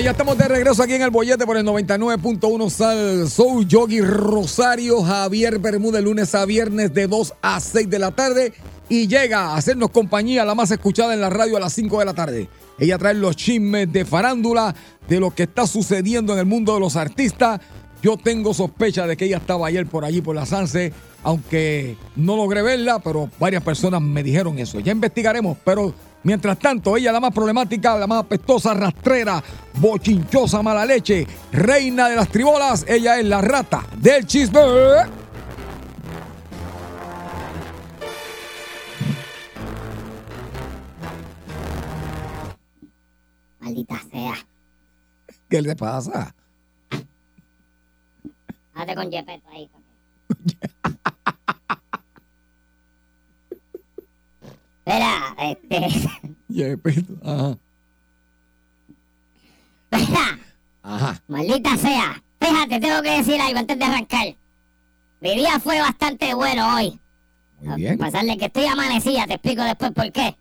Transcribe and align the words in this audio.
Ya 0.00 0.12
estamos 0.12 0.38
de 0.38 0.48
regreso 0.48 0.82
aquí 0.82 0.94
en 0.94 1.02
el 1.02 1.10
bollete 1.10 1.44
por 1.44 1.56
el 1.56 1.66
99.1 1.66 2.70
Sal 2.70 3.28
Soul 3.28 3.68
Yogi 3.68 4.00
Rosario 4.00 5.02
Javier 5.02 5.58
Bermúdez, 5.58 6.02
lunes 6.02 6.34
a 6.34 6.46
viernes 6.46 6.94
de 6.94 7.06
2 7.06 7.34
a 7.42 7.60
6 7.60 7.90
de 7.90 7.98
la 7.98 8.10
tarde 8.10 8.54
y 8.88 9.06
llega 9.06 9.40
a 9.40 9.56
hacernos 9.56 9.90
compañía, 9.90 10.44
la 10.44 10.54
más 10.54 10.70
escuchada 10.70 11.12
en 11.12 11.20
la 11.20 11.28
radio 11.30 11.58
a 11.58 11.60
las 11.60 11.74
5 11.74 11.98
de 11.98 12.04
la 12.04 12.14
tarde. 12.14 12.48
Ella 12.78 12.96
trae 12.96 13.14
los 13.14 13.36
chismes 13.36 13.92
de 13.92 14.04
farándula, 14.04 14.74
de 15.08 15.20
lo 15.20 15.30
que 15.30 15.42
está 15.44 15.66
sucediendo 15.66 16.32
en 16.32 16.38
el 16.38 16.46
mundo 16.46 16.74
de 16.74 16.80
los 16.80 16.96
artistas. 16.96 17.60
Yo 18.02 18.16
tengo 18.16 18.54
sospecha 18.54 19.06
de 19.06 19.16
que 19.16 19.26
ella 19.26 19.36
estaba 19.36 19.66
ayer 19.66 19.86
por 19.86 20.04
allí, 20.04 20.22
por 20.22 20.34
la 20.34 20.46
Sanse, 20.46 20.92
aunque 21.22 21.96
no 22.16 22.36
logré 22.36 22.62
verla, 22.62 22.98
pero 22.98 23.30
varias 23.38 23.62
personas 23.62 24.00
me 24.00 24.22
dijeron 24.22 24.58
eso. 24.58 24.80
Ya 24.80 24.92
investigaremos, 24.92 25.58
pero 25.64 25.94
mientras 26.24 26.58
tanto, 26.58 26.96
ella 26.96 27.12
la 27.12 27.20
más 27.20 27.32
problemática, 27.32 27.96
la 27.96 28.06
más 28.06 28.20
apestosa, 28.20 28.74
rastrera, 28.74 29.42
bochinchosa, 29.74 30.62
mala 30.62 30.84
leche, 30.84 31.26
reina 31.52 32.08
de 32.08 32.16
las 32.16 32.28
tribolas, 32.28 32.84
ella 32.88 33.18
es 33.18 33.26
la 33.26 33.40
rata 33.40 33.84
del 33.96 34.26
chisme. 34.26 34.60
Maldita 43.60 44.00
sea. 44.10 44.34
¿Qué 45.48 45.62
le 45.62 45.76
pasa? 45.76 46.34
Hazte 48.74 48.94
con 48.94 49.10
Jepeto 49.10 49.48
ahí. 49.50 49.70
Espera, 54.84 55.36
este. 55.38 56.10
Yepeto, 56.48 57.14
Ajá, 57.24 57.56
Espera, 59.90 60.38
ajá. 60.82 61.22
maldita 61.28 61.76
sea. 61.76 62.22
Fíjate, 62.40 62.80
tengo 62.80 63.02
que 63.02 63.10
decir 63.18 63.40
algo 63.40 63.58
antes 63.58 63.78
de 63.78 63.84
arrancar. 63.84 64.34
Mi 65.20 65.34
día 65.36 65.60
fue 65.60 65.78
bastante 65.80 66.34
bueno 66.34 66.74
hoy. 66.76 66.98
Muy 67.60 67.76
bien. 67.76 68.02
A 68.02 68.06
pesar 68.06 68.24
de 68.24 68.36
que 68.36 68.46
estoy 68.46 68.64
amanecida, 68.66 69.26
te 69.26 69.34
explico 69.34 69.62
después 69.62 69.92
por 69.92 70.10
qué. 70.10 70.36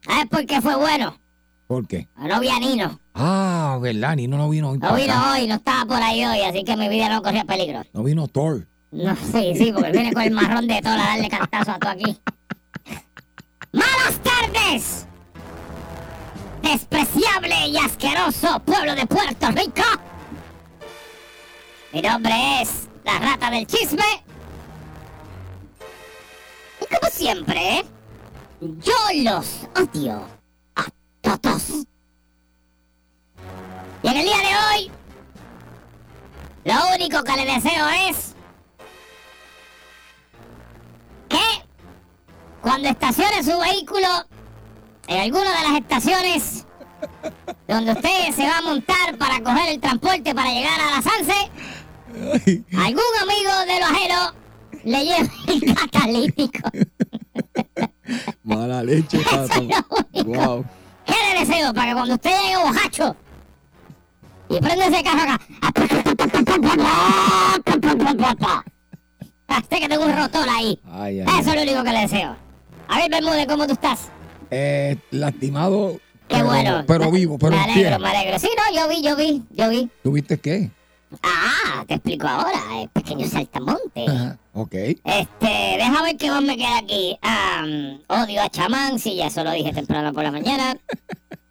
¿Sabes 0.00 0.26
por 0.30 0.46
qué 0.46 0.62
fue 0.62 0.76
bueno? 0.76 1.18
¿Por 1.66 1.86
qué? 1.86 2.08
No 2.16 2.40
vi 2.40 2.48
a 2.48 2.58
Nino. 2.58 2.98
Ah, 3.12 3.78
verdad, 3.82 4.16
ni 4.16 4.26
no, 4.28 4.38
no 4.38 4.48
vino 4.48 4.70
hoy. 4.70 4.78
No 4.78 4.94
vino 4.94 5.12
acá. 5.12 5.32
hoy, 5.32 5.46
no 5.48 5.56
estaba 5.56 5.84
por 5.84 6.02
ahí 6.02 6.24
hoy, 6.24 6.40
así 6.42 6.64
que 6.64 6.76
mi 6.76 6.88
vida 6.88 7.08
no 7.10 7.20
corría 7.22 7.44
peligro. 7.44 7.82
No 7.92 8.02
vino 8.04 8.28
Thor. 8.28 8.66
No, 8.92 9.14
sí, 9.32 9.52
sí, 9.56 9.72
porque 9.74 9.90
viene 9.92 10.12
con 10.14 10.22
el 10.22 10.30
marrón 10.30 10.66
de 10.66 10.80
todo 10.80 10.92
a 10.94 10.96
darle 10.96 11.28
cantazo 11.28 11.72
a 11.72 11.78
todo 11.78 11.90
aquí. 11.90 12.16
¡Malas 13.76 14.18
tardes! 14.22 15.06
Despreciable 16.62 17.68
y 17.68 17.76
asqueroso 17.76 18.58
pueblo 18.60 18.94
de 18.94 19.06
Puerto 19.06 19.48
Rico. 19.48 19.82
Mi 21.92 22.00
nombre 22.00 22.62
es 22.62 22.88
la 23.04 23.18
rata 23.18 23.50
del 23.50 23.66
chisme. 23.66 24.24
Y 26.80 26.86
como 26.86 27.10
siempre, 27.10 27.84
yo 28.60 28.94
los 29.22 29.68
odio 29.76 30.26
a 30.74 30.86
todos. 31.38 31.86
Y 34.02 34.08
en 34.08 34.16
el 34.16 34.24
día 34.24 34.38
de 34.38 34.78
hoy, 34.78 34.90
lo 36.64 36.94
único 36.94 37.22
que 37.22 37.36
le 37.36 37.44
deseo 37.44 37.88
es 38.08 38.34
que 41.28 41.65
cuando 42.66 42.88
estacione 42.88 43.44
su 43.44 43.56
vehículo 43.60 44.08
en 45.06 45.20
alguna 45.20 45.56
de 45.56 45.68
las 45.68 45.80
estaciones 45.80 46.66
donde 47.68 47.92
usted 47.92 48.34
se 48.34 48.42
va 48.42 48.58
a 48.58 48.62
montar 48.62 49.16
para 49.16 49.40
coger 49.40 49.68
el 49.74 49.80
transporte 49.80 50.34
para 50.34 50.50
llegar 50.50 50.80
a 50.80 50.96
la 50.96 51.00
Sanse, 51.00 51.48
algún 52.76 53.04
amigo 53.22 53.52
de 53.68 53.78
lo 53.78 53.86
ajeno 53.86 54.32
le 54.82 55.04
lleve 55.04 55.30
el 55.46 55.74
catalítico. 55.76 56.68
Mala 58.42 58.82
leche, 58.82 59.20
es. 59.20 60.24
Wow. 60.24 60.64
¿Qué 61.04 61.14
le 61.14 61.38
deseo 61.38 61.72
para 61.72 61.90
que 61.90 61.94
cuando 61.94 62.14
usted 62.14 62.30
llegue 62.30 62.56
bojacho 62.64 63.16
y 64.48 64.58
prende 64.58 64.86
ese 64.86 65.04
carro 65.04 65.22
acá, 65.22 65.40
Hasta 69.46 69.78
que 69.78 69.88
tengo 69.88 70.04
un 70.04 70.16
rotor 70.16 70.48
ahí. 70.48 70.80
Ay, 70.90 71.20
ay, 71.20 71.40
Eso 71.40 71.50
es 71.50 71.54
lo 71.54 71.62
único 71.62 71.84
que 71.84 71.92
le 71.92 72.00
deseo. 72.00 72.45
A 72.88 72.98
ver, 72.98 73.10
Bermúdez, 73.10 73.46
¿cómo 73.46 73.66
tú 73.66 73.72
estás? 73.72 74.08
Eh, 74.50 74.96
lastimado, 75.10 75.98
Qué 76.28 76.36
pero, 76.36 76.46
bueno. 76.46 76.84
pero 76.86 77.10
vivo, 77.10 77.38
pero 77.38 77.56
me 77.56 77.62
alegro, 77.62 77.98
me 77.98 78.08
alegro. 78.08 78.38
Sí, 78.38 78.48
no, 78.56 78.80
yo 78.80 78.88
vi, 78.88 79.02
yo 79.02 79.16
vi, 79.16 79.42
yo 79.50 79.68
vi. 79.68 79.90
¿Tuviste 80.02 80.38
qué? 80.38 80.70
Ah, 81.22 81.84
te 81.86 81.94
explico 81.94 82.26
ahora, 82.26 82.58
el 82.80 82.88
pequeño 82.90 83.26
saltamonte. 83.26 84.06
Ajá. 84.08 84.38
Ok. 84.52 84.74
Este, 84.74 85.76
deja 85.76 86.02
ver 86.02 86.16
qué 86.16 86.30
más 86.30 86.42
me 86.42 86.56
queda 86.56 86.78
aquí. 86.78 87.18
Odio 88.08 88.42
a 88.42 88.48
chamán, 88.50 88.98
sí, 88.98 89.16
ya 89.16 89.26
eso 89.28 89.44
lo 89.44 89.52
dije 89.52 89.72
temprano 89.72 90.12
por 90.12 90.22
la 90.24 90.32
mañana. 90.32 90.76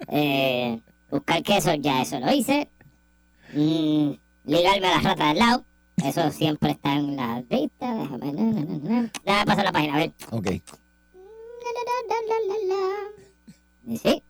Eh, 0.08 0.80
buscar 1.10 1.42
queso, 1.42 1.74
ya 1.74 2.04
eso 2.04 2.20
lo 2.20 2.32
hice. 2.32 2.70
Mm, 3.54 4.12
ligarme 4.46 4.88
a 4.88 4.96
la 4.98 5.02
rata 5.02 5.30
del 5.30 5.40
lado. 5.40 5.66
Eso 6.04 6.30
siempre 6.32 6.72
está 6.72 6.94
en 6.94 7.16
la 7.16 7.42
lista. 7.50 7.92
Déjame, 7.96 8.32
na, 8.34 8.44
na, 8.44 8.78
na. 9.02 9.12
Déjame 9.26 9.46
pasar 9.46 9.66
la 9.66 9.72
página, 9.72 9.96
a 9.96 9.98
ver. 9.98 10.14
Ok. 10.30 10.48
La, 11.66 12.18
la, 12.28 12.38
la, 12.48 12.76
la. 12.76 13.94
Y 13.94 13.98
sí. 13.98 14.24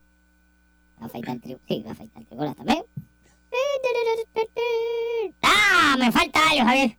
Afeitar 1.01 1.35
tri- 1.37 1.57
sí, 1.67 1.83
afeitar 1.89 2.23
tribolas 2.25 2.55
también. 2.55 2.83
¡Ah! 5.41 5.95
Me 5.99 6.11
falta 6.11 6.39
algo, 6.49 6.65
Javier. 6.65 6.97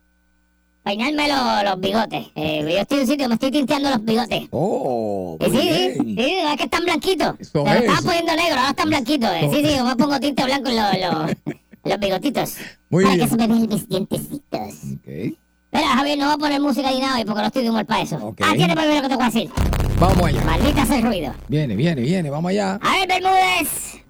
Peinarme 0.83 1.27
lo- 1.27 1.69
los 1.69 1.79
bigotes. 1.81 2.27
Eh, 2.35 2.61
yo 2.61 2.77
estoy 2.79 2.97
en 2.97 3.01
un 3.03 3.07
sitio, 3.07 3.27
me 3.27 3.33
estoy 3.35 3.51
tinteando 3.51 3.89
los 3.89 4.03
bigotes. 4.05 4.47
Oh, 4.51 5.37
Sí, 5.41 5.49
muy 5.49 5.61
sí, 5.61 5.69
sí, 5.93 6.15
sí, 6.15 6.35
es 6.37 6.57
que 6.57 6.63
están 6.63 6.83
blanquitos. 6.85 7.35
Eso 7.39 7.63
poniendo 7.63 8.35
negro, 8.35 8.55
ahora 8.57 8.69
están 8.69 8.89
blanquitos. 8.89 9.29
eh. 9.31 9.49
Sí, 9.51 9.65
sí, 9.65 9.83
me 9.83 9.95
pongo 9.95 10.19
tinte 10.19 10.43
blanco 10.45 10.69
en 10.69 10.75
los, 10.77 10.93
los, 10.99 11.55
los 11.83 11.99
bigotitos. 11.99 12.55
Muy 12.89 13.03
para 13.03 13.15
bien. 13.15 13.25
que 13.27 13.31
se 13.31 13.37
me 13.37 13.47
vean 13.47 13.67
mis 13.67 13.89
dientecitos. 13.89 14.73
Ok. 14.95 15.37
Mira, 15.71 15.87
Javier, 15.87 16.17
no 16.17 16.25
voy 16.25 16.33
a 16.35 16.37
poner 16.37 16.61
música 16.61 16.89
ni 16.91 16.99
nada 16.99 17.17
hoy 17.17 17.25
porque 17.25 17.41
no 17.41 17.47
estoy 17.47 17.63
de 17.63 17.69
humor 17.69 17.85
para 17.85 18.01
eso. 18.01 18.15
Ok. 18.17 18.41
Ah, 18.43 18.53
tiene 18.55 18.75
primero 18.75 19.01
que 19.01 19.09
te 19.09 19.15
voy 19.15 19.23
a 19.23 19.27
decir. 19.27 19.51
Vamos 19.99 20.23
allá. 20.25 20.41
Maldita 20.45 20.85
sea 20.85 20.97
el 20.97 21.03
ruido. 21.03 21.33
Viene, 21.47 21.75
viene, 21.75 22.01
viene, 22.01 22.29
vamos 22.29 22.49
allá. 22.49 22.79
A 22.81 22.91
ver, 22.93 23.07
Bermúdez. 23.07 24.03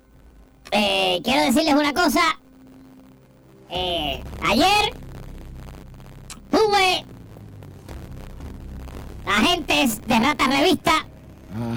Eh, 0.72 1.22
quiero 1.24 1.42
decirles 1.42 1.74
una 1.74 1.94
cosa. 1.94 2.22
Eh, 3.70 4.22
ayer 4.46 4.94
tuve 6.52 7.06
agentes 9.26 10.02
de 10.08 10.20
Rata 10.20 10.48
Revista 10.48 11.06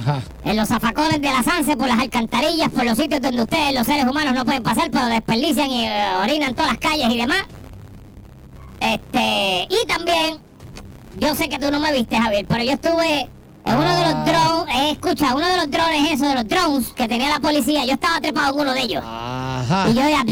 Ajá. 0.03 0.23
en 0.45 0.57
los 0.57 0.69
zafacones 0.69 1.21
de 1.21 1.31
la 1.31 1.43
Sanse, 1.43 1.77
por 1.77 1.89
las 1.89 1.99
alcantarillas, 1.99 2.69
por 2.71 2.85
los 2.85 2.97
sitios 2.97 3.21
donde 3.21 3.43
ustedes, 3.43 3.75
los 3.75 3.87
seres 3.87 4.05
humanos, 4.05 4.35
no 4.35 4.45
pueden 4.45 4.63
pasar, 4.63 4.91
pero 4.91 5.07
desperdician 5.07 5.69
y 5.71 5.87
eh, 5.87 6.05
orinan 6.23 6.55
todas 6.55 6.73
las 6.73 6.79
calles 6.79 7.09
y 7.11 7.17
demás. 7.19 7.43
Este, 8.81 9.69
y 9.71 9.87
también, 9.87 10.39
yo 11.19 11.35
sé 11.35 11.49
que 11.49 11.59
tú 11.59 11.71
no 11.71 11.79
me 11.81 11.93
viste, 11.93 12.17
Javier, 12.17 12.47
pero 12.49 12.65
yo 12.65 12.73
estuve 12.73 13.29
en 13.67 13.75
uno 13.77 13.95
de 13.97 14.05
los 14.07 14.25
drones, 14.25 14.75
eh, 14.75 14.91
escucha, 14.93 15.35
uno 15.35 15.47
de 15.47 15.57
los 15.59 15.71
drones, 15.71 16.13
esos 16.13 16.29
de 16.29 16.35
los 16.35 16.49
drones 16.49 16.89
que 16.93 17.07
tenía 17.07 17.29
la 17.29 17.41
policía, 17.41 17.85
yo 17.85 17.93
estaba 17.93 18.21
trepado 18.21 18.55
en 18.55 18.61
uno 18.61 18.73
de 18.73 18.81
ellos. 18.81 19.03
Ajá. 19.07 19.87
Y 19.91 19.95
yo 19.95 20.01
ya... 20.09 20.25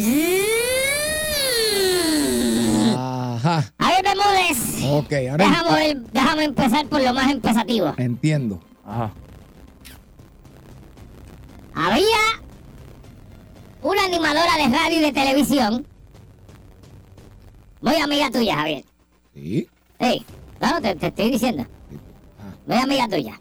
Ajá. 2.97 3.73
Javier 3.79 4.03
Bermúdez, 4.03 4.85
Ok, 4.91 5.13
ahora 5.31 5.45
déjame, 5.49 5.71
ver- 5.73 6.01
déjame 6.13 6.45
empezar 6.45 6.87
por 6.87 7.03
lo 7.03 7.13
más 7.15 7.31
empezativo. 7.31 7.95
entiendo. 7.99 8.61
Ajá. 8.87 9.11
Había 11.75 12.17
una 13.83 14.05
animadora 14.05 14.57
de 14.57 14.69
radio 14.77 14.99
y 14.99 15.01
de 15.03 15.13
televisión, 15.13 15.87
muy 17.81 17.97
amiga 17.97 18.31
tuya, 18.31 18.57
Javier. 18.57 18.85
Sí. 19.35 19.69
Sí, 20.01 20.27
claro, 20.59 20.81
te, 20.81 20.95
te 20.95 21.07
estoy 21.09 21.31
diciendo. 21.31 21.67
Muy 22.67 22.77
amiga 22.77 23.09
tuya. 23.09 23.41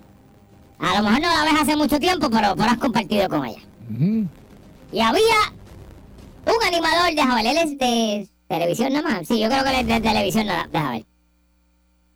A 0.79 0.97
lo 0.97 1.03
mejor 1.09 1.21
no 1.21 1.27
la 1.27 1.43
ves 1.43 1.61
hace 1.61 1.75
mucho 1.75 1.99
tiempo, 1.99 2.29
pero, 2.29 2.55
pero 2.55 2.69
has 2.69 2.77
compartido 2.77 3.27
con 3.29 3.45
ella. 3.45 3.61
Y 4.91 4.99
había 4.99 5.53
un 6.45 6.67
animador 6.67 7.13
de 7.13 7.21
Javier, 7.21 7.47
él 7.47 7.57
es 7.57 7.77
de 7.77 8.27
televisión 8.47 8.93
nada 8.93 9.09
más. 9.09 9.27
Sí, 9.27 9.39
yo 9.39 9.49
creo 9.49 9.63
que 9.63 9.69
él 9.71 9.75
es 9.77 9.87
de 9.87 10.01
televisión 10.01 10.45
nada 10.47 10.67
de 10.71 10.79
Javier. 10.79 11.05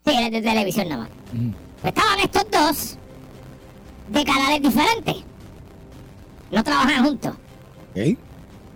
Sí, 0.05 0.11
él 0.15 0.23
es 0.25 0.31
de 0.31 0.41
televisión 0.41 0.89
nada 0.89 1.01
más. 1.03 1.09
Pues 1.81 1.93
estaban 1.93 2.19
estos 2.19 2.45
dos 2.51 2.97
de 4.09 4.23
canales 4.23 4.61
diferentes. 4.61 5.15
No 6.51 6.63
trabajan 6.63 7.05
juntos. 7.05 7.33
Ok. 7.91 8.17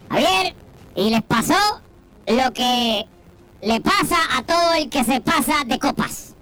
Javier, 0.09 0.55
y 0.95 1.09
les 1.09 1.23
pasó 1.23 1.53
lo 2.27 2.53
que 2.53 3.05
le 3.65 3.81
pasa 3.81 4.17
a 4.37 4.43
todo 4.43 4.73
el 4.73 4.89
que 4.89 5.03
se 5.03 5.19
pasa 5.21 5.63
de 5.65 5.77
copas. 5.79 6.33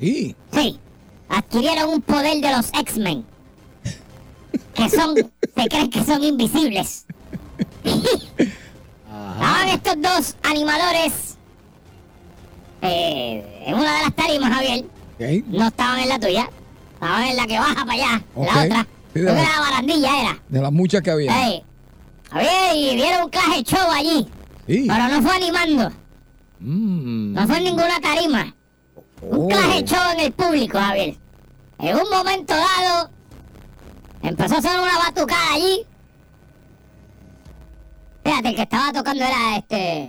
Sí. 0.00 0.34
Sí, 0.52 0.78
adquirieron 1.28 1.90
un 1.90 2.02
poder 2.02 2.40
de 2.40 2.50
los 2.56 2.68
X-Men. 2.72 3.24
Que 4.74 4.88
son, 4.90 5.14
se 5.16 5.68
creen 5.68 5.90
que 5.90 6.04
son 6.04 6.22
invisibles. 6.24 7.04
Estaban 7.84 9.68
estos 9.68 9.94
dos 10.00 10.36
animadores 10.42 11.36
eh, 12.80 13.64
en 13.66 13.74
una 13.74 13.96
de 13.96 14.02
las 14.02 14.14
tarimas, 14.14 14.52
Javier. 14.52 14.84
Ok. 15.14 15.44
No 15.48 15.66
estaban 15.68 15.98
en 16.00 16.08
la 16.08 16.18
tuya, 16.18 16.50
estaban 16.94 17.22
en 17.24 17.36
la 17.36 17.46
que 17.46 17.58
baja 17.58 17.74
para 17.86 17.92
allá, 17.92 18.22
Ok. 18.34 18.46
la 18.54 18.62
otra. 18.64 18.86
Sí, 19.14 19.20
de 19.20 19.24
la- 19.26 19.34
la 19.42 19.60
barandilla 19.60 20.20
era. 20.22 20.42
De 20.48 20.60
las 20.60 20.72
muchas 20.72 21.02
que 21.02 21.10
había. 21.10 21.46
Ey, 21.48 21.62
Javier, 22.30 22.74
y 22.76 22.96
dieron 22.96 23.24
un 23.24 23.30
clase 23.30 23.62
show 23.62 23.90
allí. 23.90 24.26
Sí. 24.66 24.86
Pero 24.88 25.08
no 25.08 25.22
fue 25.22 25.36
animando, 25.36 25.92
Mm. 26.62 27.32
no 27.34 27.46
fue 27.46 27.58
en 27.58 27.64
ninguna 27.64 28.00
tarima. 28.00 28.54
Un 29.22 29.44
Oh. 29.44 29.48
clase 29.48 29.84
show 29.84 30.00
en 30.14 30.20
el 30.20 30.32
público, 30.32 30.78
Javier. 30.78 31.16
En 31.78 31.96
un 31.96 32.10
momento 32.10 32.54
dado, 32.54 33.10
empezó 34.22 34.56
a 34.56 34.62
sonar 34.62 34.80
una 34.80 34.98
batucada 34.98 35.52
allí. 35.54 35.84
Fíjate, 38.24 38.48
el 38.50 38.54
que 38.56 38.62
estaba 38.62 38.92
tocando 38.92 39.24
era 39.24 39.56
este. 39.56 40.02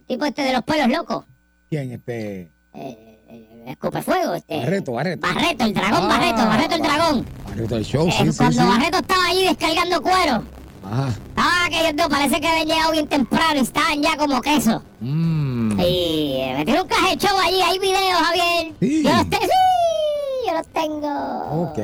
El 0.00 0.04
tipo 0.06 0.24
este 0.24 0.42
de 0.42 0.52
los 0.52 0.62
pelos 0.62 0.88
locos. 0.88 1.24
¿Quién? 1.70 1.92
Este. 1.92 2.52
Eh, 2.74 3.20
eh, 3.28 3.64
Escupefuego, 3.68 4.34
este. 4.34 4.58
Barreto, 4.58 4.92
Barreto. 4.92 5.26
Barreto, 5.26 5.64
el 5.64 5.74
dragón 5.74 6.02
Ah, 6.04 6.08
Barreto, 6.08 6.36
Barreto 6.46 6.74
el 6.74 6.82
dragón. 6.82 7.26
Barreto 7.46 7.74
del 7.76 7.84
show, 7.84 8.08
Eh, 8.08 8.12
sí, 8.12 8.32
sí, 8.32 8.36
cuando 8.38 8.62
sí. 8.62 8.68
Barreto 8.68 8.98
estaba 8.98 9.24
allí 9.26 9.44
descargando 9.44 10.02
cuero. 10.02 10.42
Ajá. 10.84 11.14
Ah, 11.36 11.64
aquellos 11.66 11.96
dos 11.96 12.08
parece 12.08 12.40
que 12.40 12.48
habían 12.48 12.66
llegado 12.66 12.92
bien 12.92 13.06
temprano 13.06 13.56
y 13.56 13.62
estaban 13.62 14.02
ya 14.02 14.16
como 14.16 14.40
queso. 14.40 14.82
Mm. 15.00 15.37
Y 15.78 16.32
eh, 16.40 16.54
metieron 16.58 16.82
un 16.82 16.88
caje 16.88 17.16
de 17.16 17.26
show 17.26 17.36
allí, 17.38 17.60
hay 17.62 17.78
videos, 17.78 18.20
Javier. 18.20 18.72
Sí. 18.80 19.02
Yo 19.04 19.10
los 19.10 19.30
tengo. 19.30 19.46
Sí, 19.46 20.46
yo 20.46 20.54
los 20.54 20.66
tengo. 20.68 21.62
Ok. 21.62 21.78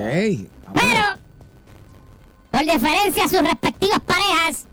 Pero, 0.75 1.02
por 2.50 2.64
deferencia 2.64 3.25
a 3.25 3.29
sus 3.29 3.41
respectivas 3.43 4.00
parejas, 4.00 4.67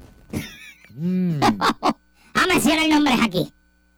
Mm. 0.93 1.41
a 2.33 2.47
mencionar 2.47 2.87
nombres 2.89 3.17
aquí. 3.23 3.51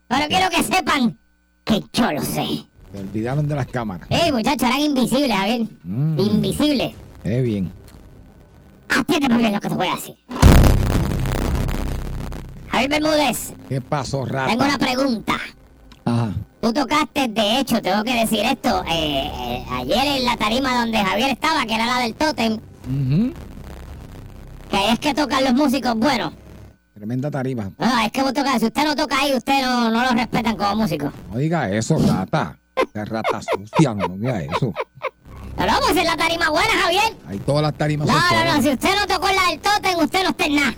Pero 0.08 0.26
quiero 0.28 0.48
que 0.48 0.62
sepan 0.62 1.18
que 1.64 1.82
yo 1.92 2.12
lo 2.12 2.22
sé. 2.22 2.64
Se 2.92 2.98
olvidaron 3.00 3.46
de 3.48 3.54
las 3.56 3.66
cámaras. 3.66 4.06
Eh, 4.10 4.30
muchachos, 4.32 4.62
eran 4.68 4.80
invisibles, 4.80 5.36
Javier. 5.36 5.66
Mm. 5.82 6.18
Invisibles. 6.18 6.94
Eh, 7.24 7.40
bien. 7.42 7.70
Atiende 8.88 9.28
muy 9.28 9.38
bien 9.38 9.52
lo 9.52 9.60
que 9.60 9.68
te 9.68 9.74
voy 9.74 9.88
a 9.88 9.94
decir. 9.96 10.14
Javier 12.74 12.90
Bermúdez, 12.90 13.52
¿Qué 13.68 13.80
pasó, 13.80 14.24
rata? 14.24 14.50
tengo 14.50 14.64
una 14.64 14.78
pregunta. 14.78 15.34
Ajá. 16.04 16.32
Tú 16.60 16.72
tocaste, 16.72 17.28
de 17.28 17.60
hecho, 17.60 17.80
tengo 17.80 18.02
que 18.02 18.14
decir 18.14 18.40
esto, 18.40 18.82
eh, 18.90 19.30
eh, 19.32 19.64
ayer 19.70 20.04
en 20.18 20.24
la 20.24 20.36
tarima 20.36 20.80
donde 20.80 20.98
Javier 20.98 21.30
estaba, 21.30 21.64
que 21.66 21.74
era 21.76 21.86
la 21.86 21.98
del 22.00 22.14
Totem, 22.14 22.58
que 24.70 24.76
ahí 24.76 24.92
es 24.92 24.98
que 24.98 25.14
tocan 25.14 25.44
los 25.44 25.54
músicos 25.54 25.94
buenos. 25.96 26.32
Tremenda 26.94 27.30
tarima. 27.30 27.70
No, 27.78 28.00
es 28.00 28.10
que 28.10 28.22
vos 28.22 28.32
tocas, 28.32 28.58
si 28.58 28.66
usted 28.66 28.84
no 28.84 28.96
toca 28.96 29.20
ahí, 29.20 29.34
usted 29.34 29.62
no, 29.62 29.90
no 29.90 30.02
lo 30.04 30.10
respetan 30.10 30.56
como 30.56 30.74
músico. 30.76 31.12
No 31.30 31.38
diga 31.38 31.70
eso, 31.70 31.96
rata. 31.98 32.58
Qué 32.92 33.04
rata 33.04 33.40
sucia, 33.40 33.94
no 33.94 34.08
diga 34.16 34.42
eso. 34.42 34.72
Pero 35.56 35.72
vamos 35.72 35.88
a 35.88 35.92
hacer 35.92 36.04
la 36.04 36.16
tarima 36.16 36.50
buena, 36.50 36.72
Javier. 36.82 37.16
Ahí 37.28 37.38
todas 37.38 37.62
las 37.62 37.74
tarimas 37.74 38.08
No, 38.08 38.14
no, 38.14 38.56
no, 38.56 38.62
si 38.62 38.70
usted 38.70 38.90
no 38.98 39.06
tocó 39.06 39.28
en 39.28 39.36
la 39.36 39.42
del 39.50 39.60
Totem, 39.60 39.98
usted 40.00 40.22
no 40.24 40.30
está 40.30 40.46
en 40.46 40.56
nada. 40.56 40.74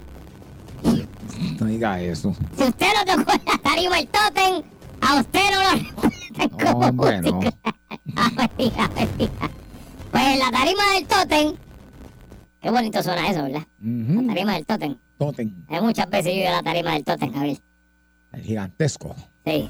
No 1.61 1.67
diga 1.67 2.01
eso. 2.01 2.35
Si 2.57 2.63
usted 2.65 2.87
no 3.07 3.17
tocó 3.17 3.33
en 3.33 3.41
la 3.47 3.59
tarima 3.59 3.97
del 3.97 4.09
Totem, 4.09 4.63
a 5.01 5.21
usted 5.21 5.41
no 5.53 5.63
lo 5.63 5.71
respetan 6.03 6.49
como 6.51 6.87
Hombre, 6.87 7.21
no. 7.23 7.33
músico. 7.33 7.57
Ah, 8.17 8.31
mentira, 8.37 8.89
mentira. 8.95 9.33
Pues 10.13 10.25
en 10.29 10.39
la 10.39 10.51
tarima 10.51 10.83
del 10.95 11.07
Totem, 11.07 11.55
qué 12.63 12.71
bonito 12.71 13.03
suena 13.03 13.29
eso, 13.29 13.43
¿verdad? 13.43 13.67
La 13.81 14.27
tarima 14.35 14.55
del 14.55 14.65
Totem. 14.67 14.97
Totem, 15.19 15.65
Hay 15.69 15.81
muchas 15.83 16.09
veces 16.09 16.33
yo 16.35 16.49
a 16.49 16.53
la 16.53 16.63
tarima 16.63 16.93
del 16.93 17.05
Totem, 17.05 17.33
Javier. 17.35 17.59
el 18.33 18.43
gigantesco. 18.43 19.15
Sí. 19.45 19.69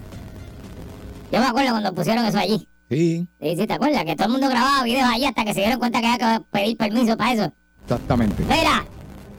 Yo 1.32 1.40
me 1.40 1.46
acuerdo 1.46 1.70
cuando 1.70 1.92
pusieron 1.94 2.24
eso 2.26 2.38
allí. 2.38 2.68
Sí, 2.88 3.26
Sí, 3.40 3.56
sí, 3.56 3.66
¿te 3.66 3.72
acuerdas? 3.72 4.04
Que 4.04 4.14
todo 4.14 4.26
el 4.26 4.32
mundo 4.32 4.48
grababa 4.48 4.84
videos 4.84 5.08
allí 5.08 5.24
hasta 5.24 5.44
que 5.44 5.54
se 5.54 5.60
dieron 5.60 5.78
cuenta 5.80 6.00
que 6.00 6.06
había 6.06 6.38
que 6.38 6.44
pedir 6.52 6.76
permiso 6.76 7.16
para 7.16 7.32
eso. 7.32 7.52
exactamente. 7.82 8.44
Mira, 8.44 8.86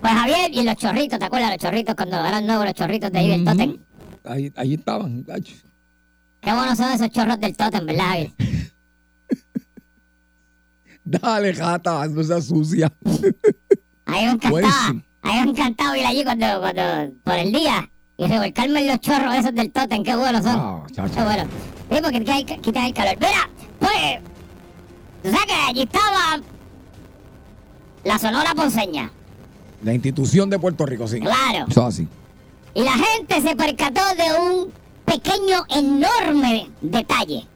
pues 0.02 0.14
Javier 0.14 0.52
y 0.54 0.64
los 0.64 0.76
chorritos, 0.76 1.20
¿te 1.20 1.26
acuerdas? 1.26 1.50
Los 1.52 1.58
chorritos 1.60 1.96
cuando 1.96 2.18
eran 2.26 2.46
nuevos 2.46 2.66
los 2.66 2.74
chorritos 2.74 3.12
de 3.12 3.20
ahí 3.20 3.30
del. 3.30 3.46
Totem. 3.46 3.78
Ahí, 4.24 4.52
ahí 4.56 4.74
estaban. 4.76 5.24
gacho. 5.24 5.54
Qué 6.42 6.54
buenos 6.54 6.78
son 6.78 6.92
esos 6.92 7.10
chorros 7.10 7.40
del 7.40 7.56
Totem, 7.58 7.86
¿verdad, 7.86 8.06
Javier? 8.06 8.32
Dale, 11.04 11.54
gata, 11.54 12.06
no 12.08 12.24
seas 12.24 12.46
sucia. 12.48 12.92
A 14.06 14.12
mí 14.12 14.18
me 14.18 14.24
encantaba. 14.24 14.52
Buenísimo. 14.52 15.02
A 15.22 15.28
mí 15.34 15.42
me 15.46 15.50
encantaba 15.52 15.98
ir 15.98 16.06
allí 16.06 16.24
cuando, 16.24 16.46
cuando, 16.60 16.82
por 17.24 17.34
el 17.36 17.52
día 17.52 17.90
y 18.18 18.26
revolcarme 18.28 18.82
en 18.82 18.88
los 18.88 19.00
chorros 19.00 19.34
esos 19.36 19.54
del 19.56 19.72
Totem. 19.72 20.04
Qué 20.04 20.16
buenos 20.16 20.44
son. 20.44 20.86
Chacho. 20.92 21.14
Qué 21.16 21.24
bueno. 21.24 21.44
Sí, 21.90 21.98
porque 22.04 22.20
quita- 22.24 22.58
quitan 22.62 22.86
el 22.86 22.94
calor. 22.94 23.16
Mira, 23.16 23.50
pues, 23.80 24.20
tú 25.24 25.30
sabes 25.32 25.46
que 25.46 25.54
allí 25.70 25.82
estaba 25.84 26.42
la 28.04 28.20
Sonora 28.20 28.54
Ponceña. 28.54 29.12
La 29.84 29.94
institución 29.94 30.50
de 30.50 30.60
Puerto 30.60 30.86
Rico, 30.86 31.08
sí. 31.08 31.20
Claro. 31.20 31.66
Eso 31.70 31.86
así. 31.86 32.08
Y 32.74 32.84
la 32.84 32.94
gente 32.94 33.42
se 33.42 33.56
percató 33.56 34.02
de 34.16 34.40
un 34.40 34.72
pequeño, 35.06 35.66
enorme 35.70 36.70
detalle. 36.82 37.48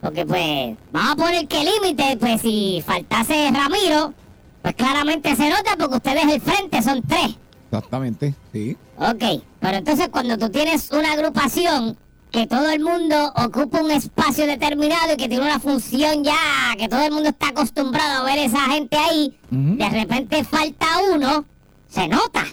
Porque 0.00 0.24
pues, 0.24 0.76
vamos 0.92 1.12
a 1.12 1.16
poner 1.16 1.46
que 1.46 1.64
límite, 1.64 2.16
pues 2.18 2.40
si 2.40 2.82
faltase 2.86 3.50
Ramiro, 3.52 4.14
pues 4.62 4.74
claramente 4.74 5.36
se 5.36 5.50
nota 5.50 5.76
porque 5.78 5.96
ustedes 5.96 6.24
el 6.24 6.40
frente 6.40 6.82
son 6.82 7.02
tres. 7.02 7.36
Exactamente, 7.66 8.34
sí. 8.52 8.76
Ok, 8.98 9.42
pero 9.60 9.76
entonces 9.76 10.08
cuando 10.08 10.38
tú 10.38 10.50
tienes 10.50 10.90
una 10.90 11.12
agrupación 11.12 11.96
que 12.30 12.46
todo 12.46 12.70
el 12.70 12.80
mundo 12.80 13.32
ocupa 13.36 13.80
un 13.80 13.90
espacio 13.90 14.46
determinado 14.46 15.14
y 15.14 15.16
que 15.16 15.28
tiene 15.28 15.44
una 15.44 15.58
función 15.58 16.22
ya, 16.22 16.76
que 16.78 16.88
todo 16.88 17.02
el 17.02 17.12
mundo 17.12 17.28
está 17.30 17.48
acostumbrado 17.48 18.22
a 18.22 18.24
ver 18.24 18.38
esa 18.38 18.60
gente 18.66 18.96
ahí, 18.96 19.36
de 19.50 19.88
repente 19.88 20.44
falta 20.44 20.86
uno, 21.12 21.44
se 21.88 22.06
nota. 22.08 22.44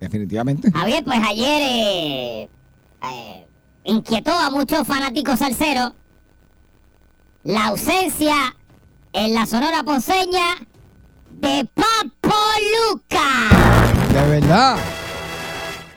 Definitivamente. 0.00 0.70
Javier, 0.72 1.04
pues 1.04 1.20
ayer 1.28 1.62
eh, 1.62 2.48
eh, 3.02 3.46
inquietó 3.84 4.32
a 4.32 4.50
muchos 4.50 4.86
fanáticos 4.86 5.38
salseros 5.38 5.92
la 7.44 7.66
ausencia 7.66 8.56
en 9.12 9.34
la 9.34 9.46
Sonora 9.46 9.82
Ponceña 9.84 10.56
de 11.30 11.68
Papo 11.74 12.36
Luca. 12.90 13.20
De 14.12 14.40
verdad. 14.40 14.76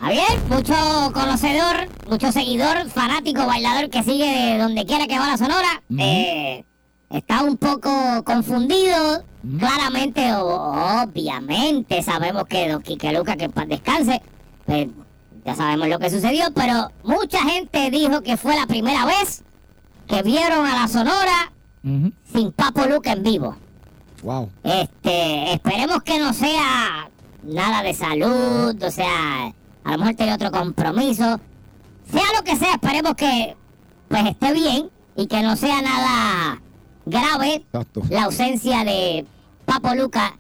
Javier, 0.06 0.40
mucho 0.50 0.76
conocedor, 1.16 1.90
mucho 2.08 2.32
seguidor, 2.32 2.88
fanático, 2.92 3.44
bailador 3.48 3.90
que 3.90 4.04
sigue 4.04 4.24
de 4.52 4.58
donde 4.60 4.86
quiera 4.86 5.08
que 5.08 5.18
va 5.18 5.30
la 5.30 5.38
Sonora. 5.38 5.82
Eh, 5.98 6.64
está 7.10 7.42
un 7.42 7.58
poco 7.58 7.90
confundido. 8.24 9.24
Claramente, 9.58 10.32
o- 10.36 11.02
obviamente, 11.04 12.04
sabemos 12.04 12.44
que 12.46 12.70
Don 12.70 12.84
Quique 12.84 13.12
Luca, 13.14 13.36
que 13.36 13.46
en 13.46 13.52
paz 13.52 13.68
descanse, 13.68 14.22
pues, 14.68 14.90
ya 15.44 15.56
sabemos 15.56 15.88
lo 15.88 15.98
que 15.98 16.12
sucedió, 16.12 16.54
pero 16.54 16.92
mucha 17.04 17.40
gente 17.40 17.90
dijo 17.90 18.22
que 18.22 18.38
fue 18.38 18.56
la 18.56 18.68
primera 18.68 19.06
vez 19.06 19.44
que 20.08 20.22
vieron 20.22 20.68
a 20.68 20.82
la 20.82 20.88
Sonora 20.88 21.52
sin 22.32 22.52
Papo 22.52 22.86
Luca 22.86 23.12
en 23.14 23.24
vivo. 23.24 23.56
Wow. 24.22 24.52
Este, 24.64 25.54
esperemos 25.54 26.04
que 26.04 26.20
no 26.20 26.32
sea 26.32 27.10
nada 27.42 27.82
de 27.82 27.94
salud, 27.96 28.76
o 28.84 28.92
sea, 28.92 29.52
a 29.86 29.92
lo 29.94 29.98
mejor 30.00 30.16
tiene 30.16 30.34
otro 30.34 30.52
compromiso. 30.52 31.40
Sea 32.12 32.24
lo 32.38 32.44
que 32.44 32.56
sea, 32.58 32.74
esperemos 32.74 33.16
que 33.16 33.56
pues 34.10 34.26
esté 34.26 34.54
bien 34.54 34.90
y 35.16 35.28
que 35.28 35.42
no 35.42 35.56
sea 35.56 35.82
nada 35.82 36.62
grave 37.06 37.56
Exacto. 37.56 38.02
la 38.10 38.24
ausencia 38.26 38.84
de 38.84 39.26
Papo 39.66 39.96
Luca 39.96 40.38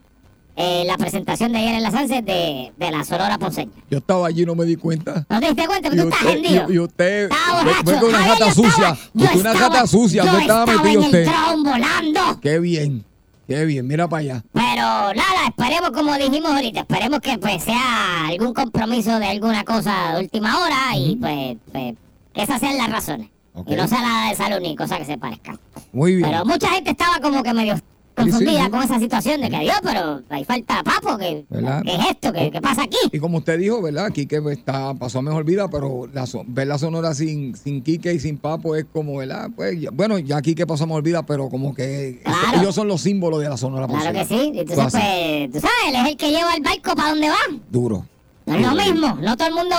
en 0.57 0.87
la 0.87 0.97
presentación 0.97 1.51
de 1.51 1.57
ayer 1.59 1.75
en 1.75 1.83
la 1.83 1.91
Sunset 1.91 2.23
de, 2.23 2.71
de 2.77 2.91
la 2.91 3.03
Sonora 3.03 3.37
Ponceña. 3.37 3.71
Yo 3.89 3.97
estaba 3.97 4.27
allí 4.27 4.43
y 4.43 4.45
no 4.45 4.55
me 4.55 4.65
di 4.65 4.75
cuenta. 4.77 5.25
¿No 5.29 5.39
te 5.39 5.47
diste 5.47 5.67
cuenta? 5.67 5.89
Y 5.89 5.97
Tú 5.97 6.03
estás 6.07 6.25
hendido. 6.25 6.71
y, 6.71 6.79
usted 6.79 7.23
Estaba 7.29 7.63
borracho. 7.63 8.05
una 8.07 8.27
gata 8.27 8.53
sucia. 8.53 8.97
yo 9.13 9.25
estaba- 9.25 9.59
gata 9.59 9.87
sucia. 9.87 10.23
Yo 10.23 10.27
¿Dónde 10.31 10.41
estaba 10.43 10.63
estaba 10.71 10.83
metido 10.83 11.03
en 11.03 11.15
el 11.15 11.63
volando. 11.63 12.39
Qué 12.41 12.59
bien. 12.59 13.05
Qué 13.47 13.65
bien. 13.65 13.87
Mira 13.87 14.07
para 14.07 14.21
allá. 14.21 14.43
Pero 14.53 14.63
nada, 14.73 15.47
esperemos 15.49 15.91
como 15.91 16.15
dijimos 16.15 16.51
ahorita, 16.51 16.81
esperemos 16.81 17.19
que 17.19 17.37
pues 17.37 17.63
sea 17.63 18.27
algún 18.27 18.53
compromiso 18.53 19.19
de 19.19 19.27
alguna 19.27 19.63
cosa 19.63 20.13
de 20.13 20.21
última 20.21 20.59
hora 20.59 20.95
y 20.95 21.15
pues, 21.15 21.57
pues, 21.71 21.95
que 22.33 22.41
esas 22.41 22.59
sean 22.59 22.77
las 22.77 22.91
razones. 22.91 23.29
Ok. 23.53 23.69
Y 23.71 23.75
no 23.75 23.87
sea 23.87 24.01
nada 24.01 24.29
de 24.29 24.35
salud 24.35 24.59
ni 24.61 24.75
cosa 24.75 24.97
que 24.97 25.05
se 25.05 25.17
parezca. 25.17 25.57
Muy 25.93 26.15
bien. 26.15 26.29
Pero 26.29 26.45
mucha 26.45 26.69
gente 26.69 26.91
estaba 26.91 27.19
como 27.19 27.43
que 27.43 27.53
medio 27.53 27.75
confundida 28.15 28.65
sí. 28.65 28.69
con 28.71 28.83
esa 28.83 28.99
situación 28.99 29.41
de 29.41 29.49
que 29.49 29.59
Dios, 29.59 29.75
pero 29.83 30.21
ahí 30.29 30.43
falta 30.45 30.83
papo, 30.83 31.17
que. 31.17 31.45
¿qué 31.49 31.91
es 31.95 32.09
esto? 32.11 32.33
¿Qué, 32.33 32.61
pasa 32.61 32.83
aquí? 32.83 32.97
Y 33.11 33.19
como 33.19 33.37
usted 33.39 33.59
dijo, 33.59 33.81
¿verdad? 33.81 34.11
Quique 34.11 34.41
está, 34.51 34.93
pasó 34.93 35.19
a 35.19 35.21
mejor 35.21 35.43
vida, 35.43 35.67
pero 35.69 36.07
la, 36.13 36.25
ver 36.47 36.67
la 36.67 36.77
sonora 36.77 37.13
sin, 37.13 37.55
sin 37.55 37.81
Quique 37.81 38.13
y 38.13 38.19
sin 38.19 38.37
Papo 38.37 38.75
es 38.75 38.85
como, 38.91 39.17
¿verdad? 39.17 39.49
Pues, 39.55 39.79
ya- 39.79 39.91
bueno, 39.91 40.17
ya 40.19 40.41
Quique 40.41 40.65
pasó 40.65 40.85
a 40.85 40.87
mejor 40.87 41.03
vida, 41.03 41.23
pero 41.25 41.49
como 41.49 41.73
que 41.73 42.21
Claro. 42.23 42.61
ellos 42.61 42.73
son 42.75 42.87
los 42.87 43.01
símbolos 43.01 43.41
de 43.41 43.49
la 43.49 43.57
sonora 43.57 43.87
Claro 43.87 44.11
que 44.11 44.19
Ponceña. 44.19 44.53
sí. 44.53 44.59
Entonces, 44.59 45.01
pues, 45.01 45.51
tú 45.51 45.59
sabes, 45.59 45.73
él 45.89 45.95
es 45.95 46.07
el 46.11 46.17
que 46.17 46.29
lleva 46.31 46.53
el 46.55 46.63
barco 46.63 46.95
para 46.95 47.09
donde 47.09 47.29
va. 47.29 47.35
Duro. 47.69 48.05
No 48.45 48.55
es 48.55 48.61
lo 48.61 48.71
mismo, 48.75 49.15
no 49.21 49.35
todo 49.37 49.47
el 49.47 49.53
mundo 49.55 49.75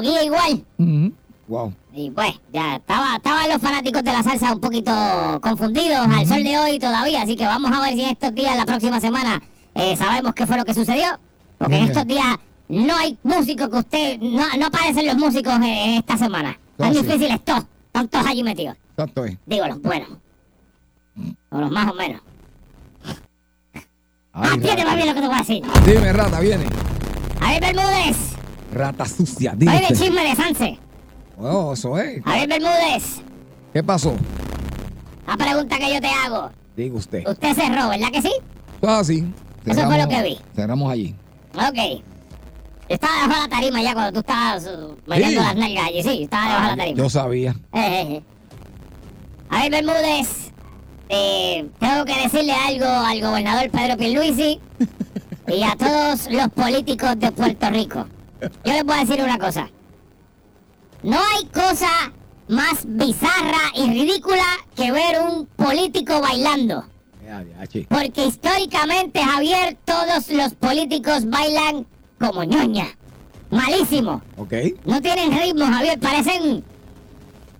guía 0.00 0.22
igual. 0.24 0.64
Ujú. 0.78 1.12
Wow. 1.48 1.72
Y 1.94 2.10
pues, 2.10 2.32
ya 2.52 2.76
estaba, 2.76 3.16
estaban 3.16 3.48
los 3.48 3.62
fanáticos 3.62 4.02
de 4.02 4.12
la 4.12 4.22
salsa 4.22 4.52
un 4.52 4.60
poquito 4.60 4.90
confundidos 5.40 6.06
al 6.08 6.26
sol 6.26 6.42
de 6.42 6.58
hoy 6.58 6.78
todavía, 6.78 7.22
así 7.22 7.36
que 7.36 7.46
vamos 7.46 7.70
a 7.72 7.80
ver 7.80 7.94
si 7.94 8.02
en 8.02 8.10
estos 8.10 8.34
días, 8.34 8.56
la 8.56 8.66
próxima 8.66 9.00
semana, 9.00 9.40
eh, 9.74 9.96
sabemos 9.96 10.34
qué 10.34 10.46
fue 10.46 10.56
lo 10.56 10.64
que 10.64 10.74
sucedió. 10.74 11.06
Porque 11.58 11.76
en 11.78 11.84
estos 11.84 12.06
días 12.06 12.36
no 12.68 12.96
hay 12.96 13.16
músicos 13.22 13.68
que 13.68 13.76
usted, 13.76 14.18
no, 14.20 14.44
no 14.58 14.66
aparecen 14.66 15.06
los 15.06 15.16
músicos 15.16 15.54
en, 15.54 15.62
en 15.64 15.94
esta 15.94 16.18
semana. 16.18 16.58
Tan 16.76 16.90
Ah, 16.90 16.92
sí. 16.92 17.00
difíciles 17.02 17.42
todos, 17.44 17.64
están 17.86 18.08
todos 18.08 18.26
allí 18.26 18.42
metidos. 18.42 18.76
Exacto 18.90 19.24
es. 19.24 19.38
Digo, 19.46 19.66
los 19.68 19.80
buenos. 19.80 20.08
O 21.50 21.58
los 21.60 21.70
más 21.70 21.90
o 21.90 21.94
menos. 21.94 22.20
Atiende 24.32 24.68
rata. 24.70 24.84
más 24.84 24.96
bien 24.96 25.06
lo 25.08 25.14
que 25.14 25.20
te 25.20 25.26
voy 25.28 25.36
a 25.36 25.38
decir. 25.38 25.62
Dime, 25.86 26.12
rata, 26.12 26.40
viene. 26.40 26.64
Javier 27.40 27.60
Bermúdez, 27.74 28.16
Rata 28.74 29.06
sucia, 29.06 29.54
dime. 29.56 29.76
usted. 29.82 29.96
chisme 29.96 30.22
de 30.28 30.34
Sanse. 30.34 30.78
Oh, 31.38 31.72
eso 31.74 31.98
es. 31.98 32.22
Javier 32.24 32.48
Bermúdez, 32.48 33.20
¿Qué 33.72 33.82
pasó? 33.82 34.14
la 35.26 35.36
pregunta 35.36 35.76
que 35.78 35.92
yo 35.94 36.00
te 36.00 36.08
hago. 36.08 36.50
Diga 36.76 36.96
usted. 36.96 37.26
Usted 37.28 37.54
cerró, 37.54 37.88
¿verdad 37.88 38.08
que 38.12 38.22
sí? 38.22 38.32
Ah, 38.82 39.02
sí. 39.04 39.26
Eso 39.64 39.86
fue 39.86 39.98
lo 39.98 40.08
que 40.08 40.22
vi. 40.22 40.38
Cerramos 40.54 40.90
allí. 40.92 41.14
Ok. 41.54 42.02
Estaba 42.88 43.14
debajo 43.22 43.34
de 43.42 43.48
la 43.48 43.48
tarima 43.48 43.82
ya 43.82 43.92
cuando 43.94 44.12
tú 44.12 44.20
estabas 44.20 44.64
uh, 44.66 44.96
bailando 45.06 45.40
Sí. 45.40 45.46
las 45.46 45.56
nalgas 45.56 45.84
allí. 45.88 46.02
Sí, 46.02 46.22
estaba 46.22 46.44
debajo 46.46 46.62
de 46.62 46.70
la 46.70 46.76
tarima. 46.76 46.98
Yo 46.98 47.10
sabía. 47.10 47.50
Eh, 47.50 47.80
eh, 47.80 48.06
eh. 48.12 48.22
A 49.50 49.62
ver, 49.62 49.70
Bermúdez, 49.72 50.52
eh, 51.08 51.68
tengo 51.80 52.04
que 52.04 52.14
decirle 52.22 52.52
algo 52.52 52.86
al 52.86 53.20
gobernador 53.20 53.70
Pedro 53.70 53.96
Pierluisi 53.96 54.60
y 55.48 55.62
a 55.64 55.74
todos 55.76 56.30
los 56.30 56.48
políticos 56.50 57.18
de 57.18 57.32
Puerto 57.32 57.70
Rico. 57.70 58.06
Yo 58.64 58.72
les 58.72 58.84
voy 58.84 58.96
a 58.98 59.04
decir 59.04 59.22
una 59.22 59.38
cosa. 59.38 59.68
No 61.06 61.20
hay 61.20 61.44
cosa 61.46 62.12
más 62.48 62.84
bizarra 62.84 63.70
y 63.76 63.88
ridícula 63.90 64.42
que 64.74 64.90
ver 64.90 65.20
un 65.22 65.46
político 65.46 66.20
bailando. 66.20 66.84
Chi. 67.68 67.86
Porque 67.88 68.26
históricamente, 68.26 69.22
Javier, 69.22 69.78
todos 69.84 70.28
los 70.30 70.54
políticos 70.54 71.30
bailan 71.30 71.86
como 72.18 72.42
ñoña. 72.42 72.88
Malísimo. 73.50 74.20
Ok. 74.36 74.52
No 74.84 75.00
tienen 75.00 75.30
ritmo, 75.30 75.64
Javier. 75.66 75.96
Parecen, 76.00 76.64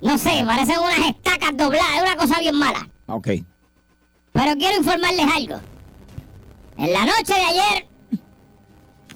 no 0.00 0.18
sé, 0.18 0.42
parecen 0.44 0.80
unas 0.80 1.08
estacas 1.10 1.56
dobladas. 1.56 1.96
Es 1.98 2.02
una 2.02 2.16
cosa 2.16 2.40
bien 2.40 2.56
mala. 2.56 2.88
Ok. 3.06 3.28
Pero 4.32 4.56
quiero 4.58 4.78
informarles 4.78 5.26
algo. 5.32 5.60
En 6.78 6.92
la 6.92 7.06
noche 7.06 7.32
de 7.32 7.44
ayer 7.44 7.86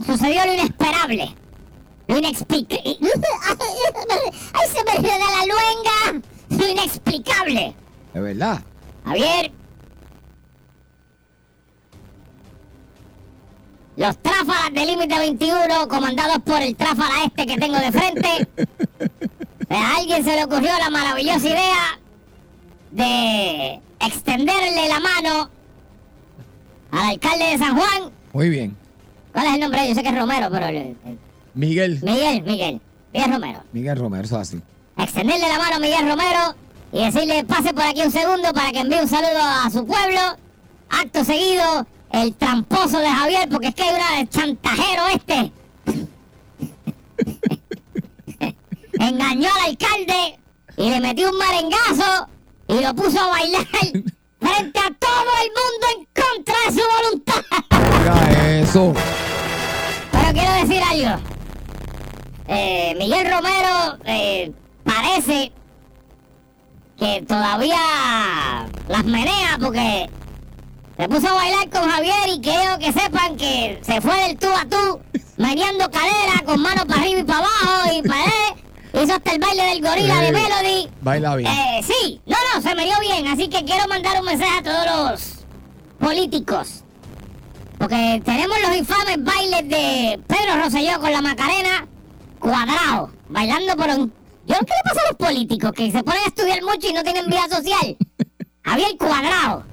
sucedió 0.06 0.46
lo 0.46 0.54
inesperable. 0.54 1.34
Lo 2.10 2.18
inexplicable. 2.18 2.82
¡Ay, 4.52 4.68
se 4.68 4.84
me 4.84 4.96
enreda 4.96 5.24
la 5.30 5.46
luenga! 5.46 6.70
Inexplicable. 6.72 7.74
Es 8.12 8.20
verdad. 8.22 8.60
Javier. 9.04 9.52
Los 13.96 14.18
tráfalas 14.18 14.72
de 14.72 14.86
límite 14.86 15.16
21, 15.18 15.88
comandados 15.88 16.38
por 16.40 16.60
el 16.60 16.74
tráfala 16.74 17.24
este 17.26 17.46
que 17.46 17.56
tengo 17.58 17.76
de 17.78 17.92
frente. 17.92 18.48
A 19.70 19.96
alguien 19.98 20.24
se 20.24 20.34
le 20.34 20.44
ocurrió 20.44 20.70
la 20.80 20.90
maravillosa 20.90 21.46
idea 21.46 22.00
de 22.90 23.80
extenderle 24.00 24.88
la 24.88 24.98
mano 24.98 25.48
al 26.90 27.10
alcalde 27.10 27.44
de 27.44 27.58
San 27.58 27.76
Juan. 27.76 28.10
Muy 28.32 28.48
bien. 28.50 28.76
¿Cuál 29.32 29.46
es 29.46 29.54
el 29.54 29.60
nombre? 29.60 29.88
Yo 29.88 29.94
sé 29.94 30.02
que 30.02 30.08
es 30.08 30.18
Romero, 30.18 30.48
pero... 30.50 30.66
el- 30.66 30.76
el- 30.76 31.18
Miguel. 31.54 32.00
Miguel, 32.02 32.42
Miguel. 32.42 32.80
Miguel 33.12 33.32
Romero. 33.32 33.62
Miguel 33.72 33.96
Romero, 33.98 34.24
eso 34.24 34.40
es 34.40 34.48
así. 34.48 34.60
extenderle 34.96 35.48
la 35.48 35.58
mano 35.58 35.76
a 35.76 35.78
Miguel 35.78 36.08
Romero 36.08 36.54
y 36.92 37.04
decirle 37.04 37.44
pase 37.44 37.72
por 37.74 37.84
aquí 37.84 38.02
un 38.02 38.10
segundo 38.10 38.52
para 38.52 38.72
que 38.72 38.80
envíe 38.80 39.00
un 39.00 39.08
saludo 39.08 39.40
a 39.42 39.70
su 39.70 39.86
pueblo. 39.86 40.20
Acto 40.90 41.24
seguido, 41.24 41.86
el 42.12 42.34
tramposo 42.34 42.98
de 42.98 43.08
Javier, 43.08 43.48
porque 43.48 43.68
es 43.68 43.74
que 43.74 43.82
hay 43.82 43.94
una 43.94 44.26
chantajero 44.28 45.02
este. 45.14 45.52
Engañó 48.94 49.48
al 49.54 49.70
alcalde 49.70 50.38
y 50.76 50.90
le 50.90 51.00
metió 51.00 51.30
un 51.30 51.38
merengazo 51.38 52.28
y 52.68 52.80
lo 52.80 52.94
puso 52.94 53.18
a 53.20 53.28
bailar 53.28 53.66
frente 53.72 54.78
a 54.78 54.90
todo 54.98 55.30
el 55.42 55.50
mundo 55.58 55.86
en 55.96 56.06
contra 56.22 56.54
de 56.66 56.72
su 56.72 56.82
voluntad. 57.02 57.42
Mira 57.98 58.16
eso. 58.60 58.92
Pero 60.12 60.32
quiero 60.32 60.52
decir 60.66 60.82
algo. 60.82 61.14
Eh, 62.52 62.96
Miguel 62.98 63.30
Romero 63.30 63.96
eh, 64.04 64.50
parece 64.82 65.52
que 66.98 67.22
todavía 67.22 67.78
las 68.88 69.04
menea 69.04 69.56
porque 69.60 70.10
se 70.96 71.08
puso 71.08 71.28
a 71.28 71.34
bailar 71.34 71.70
con 71.70 71.88
Javier 71.88 72.28
y 72.34 72.40
quiero 72.40 72.76
que 72.80 72.92
sepan 72.92 73.36
que 73.36 73.78
se 73.82 74.00
fue 74.00 74.16
del 74.26 74.36
tú 74.36 74.48
a 74.48 74.64
tú, 74.68 75.00
meneando 75.36 75.88
cadera 75.92 76.44
con 76.44 76.60
manos 76.60 76.86
para 76.86 77.02
arriba 77.02 77.20
y 77.20 77.22
para 77.22 77.38
abajo 77.38 77.92
y 77.94 78.02
para 78.02 78.24
hizo 79.00 79.14
hasta 79.14 79.32
el 79.32 79.38
baile 79.38 79.62
del 79.62 79.82
gorila 79.82 80.20
de 80.20 80.32
Melody. 80.32 80.88
Baila 81.02 81.36
bien. 81.36 81.52
Eh, 81.52 81.80
sí, 81.84 82.20
no, 82.26 82.36
no, 82.52 82.60
se 82.60 82.74
me 82.74 82.84
dio 82.84 82.98
bien, 83.00 83.28
así 83.28 83.46
que 83.46 83.64
quiero 83.64 83.86
mandar 83.86 84.18
un 84.18 84.26
mensaje 84.26 84.58
a 84.58 84.62
todos 84.64 84.86
los 84.86 85.46
políticos. 86.00 86.82
Porque 87.78 88.20
tenemos 88.24 88.60
los 88.60 88.76
infames 88.76 89.22
bailes 89.22 89.68
de 89.68 90.20
Pedro 90.26 90.64
Rosselló 90.64 90.98
con 90.98 91.12
la 91.12 91.22
Macarena 91.22 91.86
cuadrado, 92.40 93.10
bailando 93.28 93.76
por 93.76 93.88
un... 93.90 94.12
Yo 94.46 94.54
no 94.54 94.58
sé 94.58 94.64
qué 94.66 94.72
le 94.74 94.82
pasa 94.82 95.00
a 95.02 95.08
los 95.10 95.16
políticos 95.16 95.72
que 95.72 95.92
se 95.92 96.02
ponen 96.02 96.22
a 96.24 96.26
estudiar 96.26 96.62
mucho 96.62 96.88
y 96.88 96.92
no 96.92 97.04
tienen 97.04 97.26
vida 97.26 97.46
social. 97.48 97.96
Javier 98.64 98.96
Cuadrado. 98.98 99.64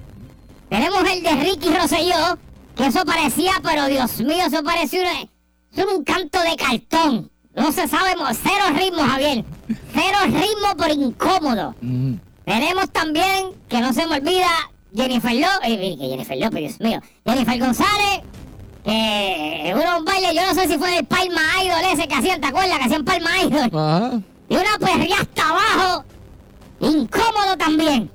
Tenemos 0.69 1.03
el 1.09 1.23
de 1.23 1.31
Ricky 1.31 1.69
Rosselló, 1.69 2.37
que 2.75 2.85
eso 2.85 3.03
parecía, 3.05 3.53
pero 3.63 3.87
Dios 3.87 4.19
mío, 4.19 4.45
eso 4.45 4.61
parecía 4.63 5.21
eso 5.77 5.81
era 5.81 5.91
un 5.95 6.03
canto 6.03 6.39
de 6.41 6.55
cartón. 6.55 7.31
No 7.55 7.71
se 7.71 7.87
sabe, 7.87 8.11
cero 8.33 8.65
ritmo, 8.75 9.03
Javier. 9.03 9.45
Cero 9.93 10.17
ritmo 10.25 10.75
por 10.77 10.89
incómodo. 10.91 11.75
Mm. 11.81 12.15
Tenemos 12.45 12.89
también, 12.91 13.51
que 13.67 13.81
no 13.81 13.93
se 13.93 14.07
me 14.07 14.17
olvida, 14.17 14.47
Jennifer 14.95 15.33
López, 15.33 15.69
eh, 15.69 15.95
que 15.99 16.07
Jennifer 16.07 16.37
López, 16.37 16.59
Dios 16.61 16.79
mío, 16.79 17.01
Jennifer 17.25 17.59
González, 17.59 18.21
que 18.87 19.73
hubo 19.75 19.97
un 19.97 20.05
baile, 20.05 20.33
yo 20.33 20.45
no 20.45 20.53
sé 20.53 20.65
si 20.67 20.77
fue 20.77 20.99
el 20.99 21.05
Palma 21.05 21.41
Idol 21.61 21.81
ese 21.91 22.07
que 22.07 22.15
hacían, 22.15 22.39
¿te 22.39 22.47
acuerdas? 22.47 22.77
Que 22.79 22.85
hacían 22.85 23.03
Palma 23.03 23.37
Idol. 23.43 23.69
Ajá. 23.73 24.21
Y 24.47 24.55
una 24.55 24.79
perría 24.79 25.17
hasta 25.19 25.49
abajo, 25.49 26.05
incómodo 26.79 27.57
también. 27.57 28.09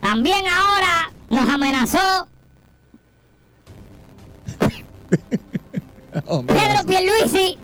también 0.00 0.42
ahora 0.46 1.12
nos 1.28 1.48
amenazó 1.50 2.26
Pedro 6.10 6.86
Pierluisi 6.86 7.58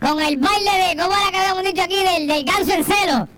con 0.00 0.20
el 0.20 0.36
baile 0.36 0.70
de, 0.70 1.02
¿cómo 1.02 1.12
era 1.16 1.30
que 1.32 1.38
habíamos 1.38 1.64
dicho 1.64 1.82
aquí? 1.82 1.96
Del, 2.04 2.28
del 2.28 2.44
ganso 2.44 2.72
en 2.72 2.84
celo. 2.84 3.28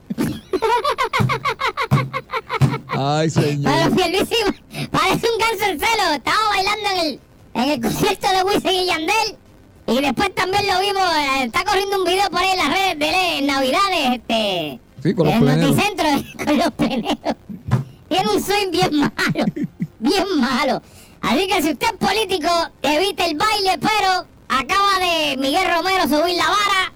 Ay, 2.88 3.30
señor. 3.30 3.72
Pedro 3.72 3.96
Pierluisi 3.96 4.36
parece 4.90 5.26
un 5.26 5.38
ganso 5.38 5.64
en 5.64 5.80
celo. 5.80 6.12
Estaba 6.14 6.48
bailando 6.50 6.90
en 6.90 6.98
el, 7.06 7.20
en 7.54 7.70
el 7.70 7.80
concierto 7.80 8.28
de 8.28 8.42
Wisin 8.44 8.70
y 8.70 8.86
Yandel. 8.86 9.36
Y 9.86 10.00
después 10.00 10.34
también 10.34 10.66
lo 10.66 10.80
vimos, 10.80 11.02
eh, 11.02 11.44
está 11.44 11.64
corriendo 11.64 11.98
un 11.98 12.04
video 12.04 12.30
por 12.30 12.40
ahí 12.40 12.50
en 12.50 12.58
las 12.58 12.68
redes 12.68 12.98
de 12.98 13.38
en 13.38 13.46
Navidades, 13.46 14.10
este... 14.12 14.80
Sí, 15.02 15.14
con 15.14 15.26
los 15.26 15.34
en 15.34 15.40
pleneros. 15.40 15.70
Noticentro, 15.70 16.06
con 16.44 16.58
los 16.58 16.70
pleneros. 16.72 17.36
Tiene 18.08 18.30
un 18.30 18.42
swing 18.42 18.70
bien 18.70 18.98
malo, 18.98 19.44
bien 19.98 20.24
malo. 20.38 20.82
Así 21.22 21.46
que 21.46 21.62
si 21.62 21.70
usted 21.70 21.86
es 21.86 22.08
político, 22.08 22.48
evite 22.82 23.30
el 23.30 23.36
baile, 23.36 23.78
pero 23.80 24.26
acaba 24.48 24.98
de 25.00 25.36
Miguel 25.38 25.68
Romero 25.74 26.02
subir 26.04 26.36
la 26.36 26.46
vara. 26.46 26.92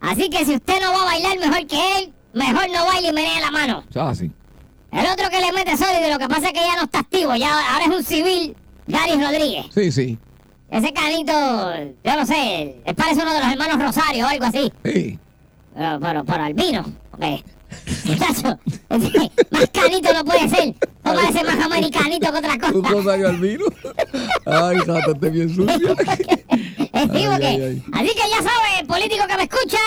Así 0.00 0.28
que 0.28 0.44
si 0.44 0.54
usted 0.54 0.80
no 0.80 0.92
va 0.92 1.02
a 1.02 1.04
bailar 1.04 1.38
mejor 1.38 1.66
que 1.66 1.98
él, 1.98 2.12
mejor 2.32 2.68
no 2.70 2.84
baile 2.86 3.08
y 3.08 3.12
menee 3.12 3.40
la 3.40 3.50
mano. 3.50 3.84
Ah, 3.94 4.14
sí. 4.14 4.30
El 4.92 5.06
otro 5.06 5.28
que 5.28 5.40
le 5.40 5.52
mete 5.52 5.76
sólido, 5.76 6.08
lo 6.08 6.18
que 6.18 6.28
pasa 6.28 6.46
es 6.46 6.52
que 6.52 6.60
ya 6.60 6.76
no 6.76 6.84
está 6.84 7.00
activo, 7.00 7.34
ya 7.34 7.72
ahora 7.72 7.86
es 7.86 7.96
un 7.96 8.04
civil, 8.04 8.56
Gary 8.86 9.12
Rodríguez. 9.22 9.66
Sí, 9.74 9.90
sí. 9.92 10.18
Ese 10.70 10.92
canito, 10.92 11.32
yo 12.02 12.16
no 12.16 12.26
sé, 12.26 12.80
él 12.84 12.94
parece 12.94 13.22
uno 13.22 13.32
de 13.32 13.40
los 13.40 13.52
hermanos 13.52 13.80
Rosario 13.82 14.24
o 14.24 14.28
algo 14.28 14.44
así. 14.46 14.72
Sí. 14.84 15.18
Pero, 15.74 16.00
pero, 16.00 16.24
pero 16.24 16.42
albino, 16.44 16.84
porque, 17.10 17.44
muchacho, 18.04 18.58
más 19.50 19.70
canito 19.72 20.12
no 20.12 20.24
puede 20.24 20.48
ser. 20.48 20.74
No 21.04 21.14
parece 21.14 21.44
más 21.44 21.58
americanito 21.64 22.32
que 22.32 22.38
otra 22.38 22.54
¿Un 22.54 22.82
cosa. 22.82 22.88
rosario 22.94 23.28
al 23.28 23.36
vino? 23.38 23.64
Ay, 24.46 24.76
jata, 24.78 25.10
esté 25.12 25.30
bien 25.30 25.48
Ay, 26.92 27.08
digo 27.08 27.36
que- 27.38 27.46
ay, 27.46 27.62
ay. 27.62 27.82
Así 27.92 28.08
que 28.08 28.30
ya 28.30 28.36
sabe, 28.38 28.84
político 28.86 29.24
que 29.28 29.36
me 29.36 29.42
escucha, 29.44 29.78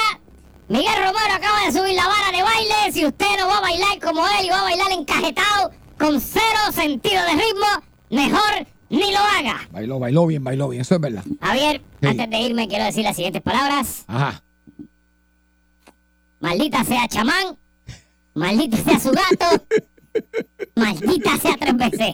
Miguel 0.70 0.96
Romero 0.98 1.34
acaba 1.36 1.66
de 1.66 1.72
subir 1.72 1.96
la 1.96 2.08
vara 2.08 2.32
de 2.36 2.44
baile. 2.44 2.92
Si 2.94 3.06
usted 3.06 3.26
no 3.40 3.48
va 3.48 3.58
a 3.58 3.62
bailar 3.62 4.00
como 4.04 4.26
él 4.40 4.46
y 4.46 4.50
va 4.50 4.60
a 4.60 4.64
bailar 4.64 4.92
encajetado, 4.92 5.72
con 5.98 6.20
cero 6.22 6.72
sentido 6.74 7.22
de 7.24 7.32
ritmo, 7.32 7.68
mejor 8.10 8.68
ni 8.90 9.12
lo 9.12 9.20
haga. 9.20 9.68
Bailó, 9.72 10.00
bailó 10.00 10.26
bien, 10.28 10.44
bailó 10.44 10.70
bien. 10.70 10.82
Eso 10.82 10.96
es 10.96 11.02
verdad. 11.02 11.24
Javier, 11.42 11.82
Sí. 12.02 12.08
antes 12.08 12.30
de 12.30 12.40
irme 12.40 12.68
quiero 12.68 12.86
decir 12.86 13.04
las 13.04 13.16
siguientes 13.16 13.42
palabras. 13.42 14.04
Ajá. 14.08 14.42
Maldita 16.40 16.84
sea 16.84 17.08
chamán. 17.08 17.58
Maldita 18.34 18.78
sea 18.78 19.00
su 19.00 19.12
gato. 19.12 19.64
Maldita 20.76 21.38
sea 21.38 21.56
tres 21.58 21.76
veces. 21.78 22.14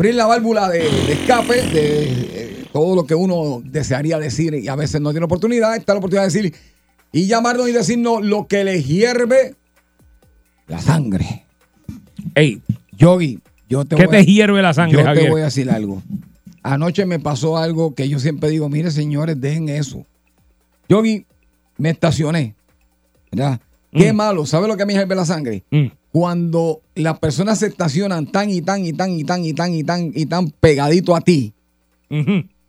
Abrir 0.00 0.14
la 0.14 0.24
válvula 0.26 0.66
de, 0.70 0.78
de 0.78 1.12
escape 1.12 1.60
de 1.60 2.04
eh, 2.04 2.64
todo 2.72 2.96
lo 2.96 3.04
que 3.04 3.14
uno 3.14 3.60
desearía 3.62 4.18
decir 4.18 4.54
y 4.54 4.66
a 4.66 4.74
veces 4.74 4.98
no 5.02 5.10
tiene 5.10 5.26
oportunidad. 5.26 5.76
Está 5.76 5.92
la 5.92 5.98
oportunidad 5.98 6.22
de 6.26 6.32
decir 6.32 6.54
y 7.12 7.26
llamarnos 7.26 7.68
y 7.68 7.72
decirnos 7.72 8.24
lo 8.24 8.46
que 8.46 8.64
le 8.64 8.82
hierve 8.82 9.56
la 10.68 10.78
sangre. 10.80 11.44
Ey, 12.34 12.62
Yogi, 12.96 13.40
yo 13.68 13.84
te 13.84 13.96
¿qué 13.96 14.06
voy 14.06 14.10
te 14.12 14.16
a- 14.16 14.22
hierve 14.22 14.62
la 14.62 14.72
sangre, 14.72 14.92
Yo 14.96 14.98
te 15.00 15.04
Javier? 15.04 15.30
voy 15.30 15.42
a 15.42 15.44
decir 15.44 15.68
algo. 15.70 16.02
Anoche 16.62 17.04
me 17.04 17.18
pasó 17.18 17.58
algo 17.58 17.94
que 17.94 18.08
yo 18.08 18.18
siempre 18.20 18.48
digo, 18.48 18.70
mire 18.70 18.90
señores, 18.90 19.38
dejen 19.38 19.68
eso. 19.68 20.06
Yogi, 20.88 21.26
me 21.76 21.90
estacioné. 21.90 22.54
¿Verdad? 23.30 23.60
Qué 23.92 24.14
Mm. 24.14 24.16
malo. 24.16 24.46
¿Sabe 24.46 24.66
lo 24.66 24.78
que 24.78 24.86
me 24.86 24.94
hierve 24.94 25.14
la 25.14 25.26
sangre? 25.26 25.62
Mm. 25.70 25.86
Cuando 26.12 26.80
las 26.96 27.18
personas 27.18 27.58
se 27.60 27.66
estacionan 27.68 28.26
tan 28.26 28.50
y 28.50 28.62
tan 28.62 28.84
y 28.84 28.92
tan 28.92 29.10
y 29.12 29.24
tan 29.24 29.44
y 29.44 29.52
tan 29.54 29.74
y 29.74 29.84
tan 29.84 30.12
y 30.14 30.26
tan 30.26 30.50
pegadito 30.50 31.14
a 31.14 31.20
ti 31.20 31.52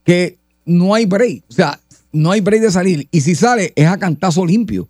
que 0.03 0.37
no 0.65 0.93
hay 0.93 1.05
break. 1.05 1.43
O 1.49 1.53
sea, 1.53 1.79
no 2.11 2.31
hay 2.31 2.41
break 2.41 2.61
de 2.61 2.71
salir. 2.71 3.07
Y 3.11 3.21
si 3.21 3.33
sale, 3.35 3.73
es 3.75 3.87
a 3.87 3.97
cantazo 3.97 4.45
limpio. 4.45 4.87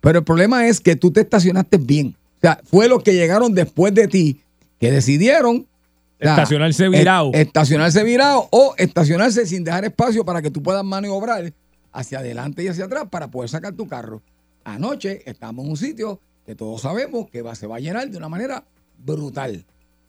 Pero 0.00 0.18
el 0.18 0.24
problema 0.24 0.66
es 0.66 0.80
que 0.80 0.96
tú 0.96 1.12
te 1.12 1.20
estacionaste 1.20 1.76
bien. 1.76 2.16
O 2.38 2.40
sea, 2.40 2.60
fue 2.64 2.88
los 2.88 3.02
que 3.04 3.14
llegaron 3.14 3.54
después 3.54 3.94
de 3.94 4.08
ti 4.08 4.40
que 4.80 4.90
decidieron 4.90 5.58
o 5.58 6.24
sea, 6.24 6.32
Estacionarse 6.32 6.88
virado. 6.88 7.30
est- 7.34 7.46
estacionarse 7.48 8.02
virado 8.02 8.48
o 8.50 8.74
estacionarse 8.78 9.46
sin 9.46 9.62
dejar 9.64 9.84
espacio 9.84 10.24
para 10.24 10.42
que 10.42 10.50
tú 10.50 10.60
puedas 10.62 10.84
maniobrar 10.84 11.52
hacia 11.92 12.18
adelante 12.18 12.64
y 12.64 12.68
hacia 12.68 12.86
atrás 12.86 13.04
para 13.10 13.28
poder 13.28 13.48
sacar 13.48 13.74
tu 13.74 13.86
carro. 13.86 14.22
Anoche 14.64 15.22
estamos 15.28 15.64
en 15.64 15.70
un 15.72 15.76
sitio 15.76 16.20
que 16.46 16.54
todos 16.54 16.80
sabemos 16.80 17.28
que 17.30 17.42
va, 17.42 17.54
se 17.54 17.66
va 17.66 17.76
a 17.76 17.80
llenar 17.80 18.08
de 18.10 18.16
una 18.16 18.28
manera 18.28 18.64
brutal. 18.98 19.64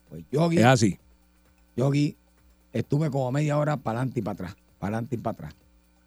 Pues 0.08 0.24
Yogi, 0.30 0.58
Es 0.58 0.64
así. 0.64 0.98
Yogi, 1.76 2.16
estuve 2.72 3.10
como 3.10 3.30
media 3.32 3.58
hora 3.58 3.76
para 3.76 3.98
adelante 4.00 4.20
y 4.20 4.22
para 4.22 4.32
atrás, 4.34 4.56
para 4.78 4.96
adelante 4.96 5.14
y 5.16 5.18
para 5.18 5.32
atrás, 5.34 5.54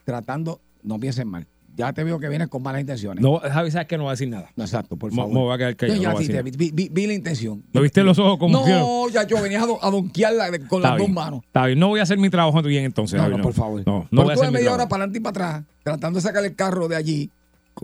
tratando, 0.06 0.60
no 0.84 1.00
piensen 1.00 1.28
mal. 1.28 1.48
Ya 1.76 1.94
te 1.94 2.04
veo 2.04 2.18
que 2.20 2.28
vienes 2.28 2.48
con 2.48 2.64
malas 2.64 2.82
intenciones. 2.82 3.22
No, 3.22 3.38
Javi, 3.40 3.70
sabes 3.70 3.88
que 3.88 4.00
no 4.00 4.06
va 4.06 4.10
a 4.10 4.14
decir 4.14 4.28
nada. 4.30 4.50
No, 4.56 4.64
exacto, 4.64 4.96
por 4.98 5.14
favor. 5.14 5.32
me 5.32 5.40
voy 5.40 5.54
a 5.54 5.58
quedar 5.60 5.76
callado, 5.76 5.96
Yo 5.98 6.02
ya 6.04 6.12
no 6.14 6.18
sí 6.18 6.28
te 6.28 6.42
vi, 6.42 6.72
vi- 6.72 6.90
vi 6.92 7.06
la 7.06 7.14
intención. 7.14 7.64
¿Me 7.72 7.82
viste 7.82 8.02
los 8.02 8.18
ojos 8.18 8.40
como 8.40 8.64
quiero? 8.64 8.80
No, 8.80 9.10
ya 9.10 9.28
yo 9.28 9.40
venías 9.40 9.62
a, 9.62 9.68
don- 9.68 9.78
a 9.80 9.92
donkearla 9.92 10.48
con 10.68 10.80
Está 10.80 10.90
las 10.92 10.98
dos 10.98 11.10
manos. 11.10 11.42
Está 11.46 11.68
bien, 11.68 11.78
no 11.78 11.90
voy 11.90 12.00
a 12.00 12.04
hacer 12.04 12.18
mi 12.18 12.32
trabajo 12.32 12.64
bien 12.64 12.84
entonces. 12.86 13.18
No, 13.18 13.24
Javi, 13.26 13.38
no, 13.38 13.44
por 13.44 13.54
favor. 13.54 13.84
No, 13.86 14.00
no 14.00 14.08
Pero 14.10 14.24
voy 14.24 14.32
a 14.32 14.34
hacer 14.34 14.48
mi 14.48 14.54
media 14.54 14.74
hora 14.74 14.88
para 14.90 15.04
adelante 15.04 15.20
y 15.20 15.22
para 15.22 15.50
atrás, 15.58 15.66
tratando 15.84 16.18
de 16.18 16.24
sacar 16.24 16.44
el 16.44 16.56
carro 16.56 16.88
de 16.88 16.96
allí. 16.96 17.30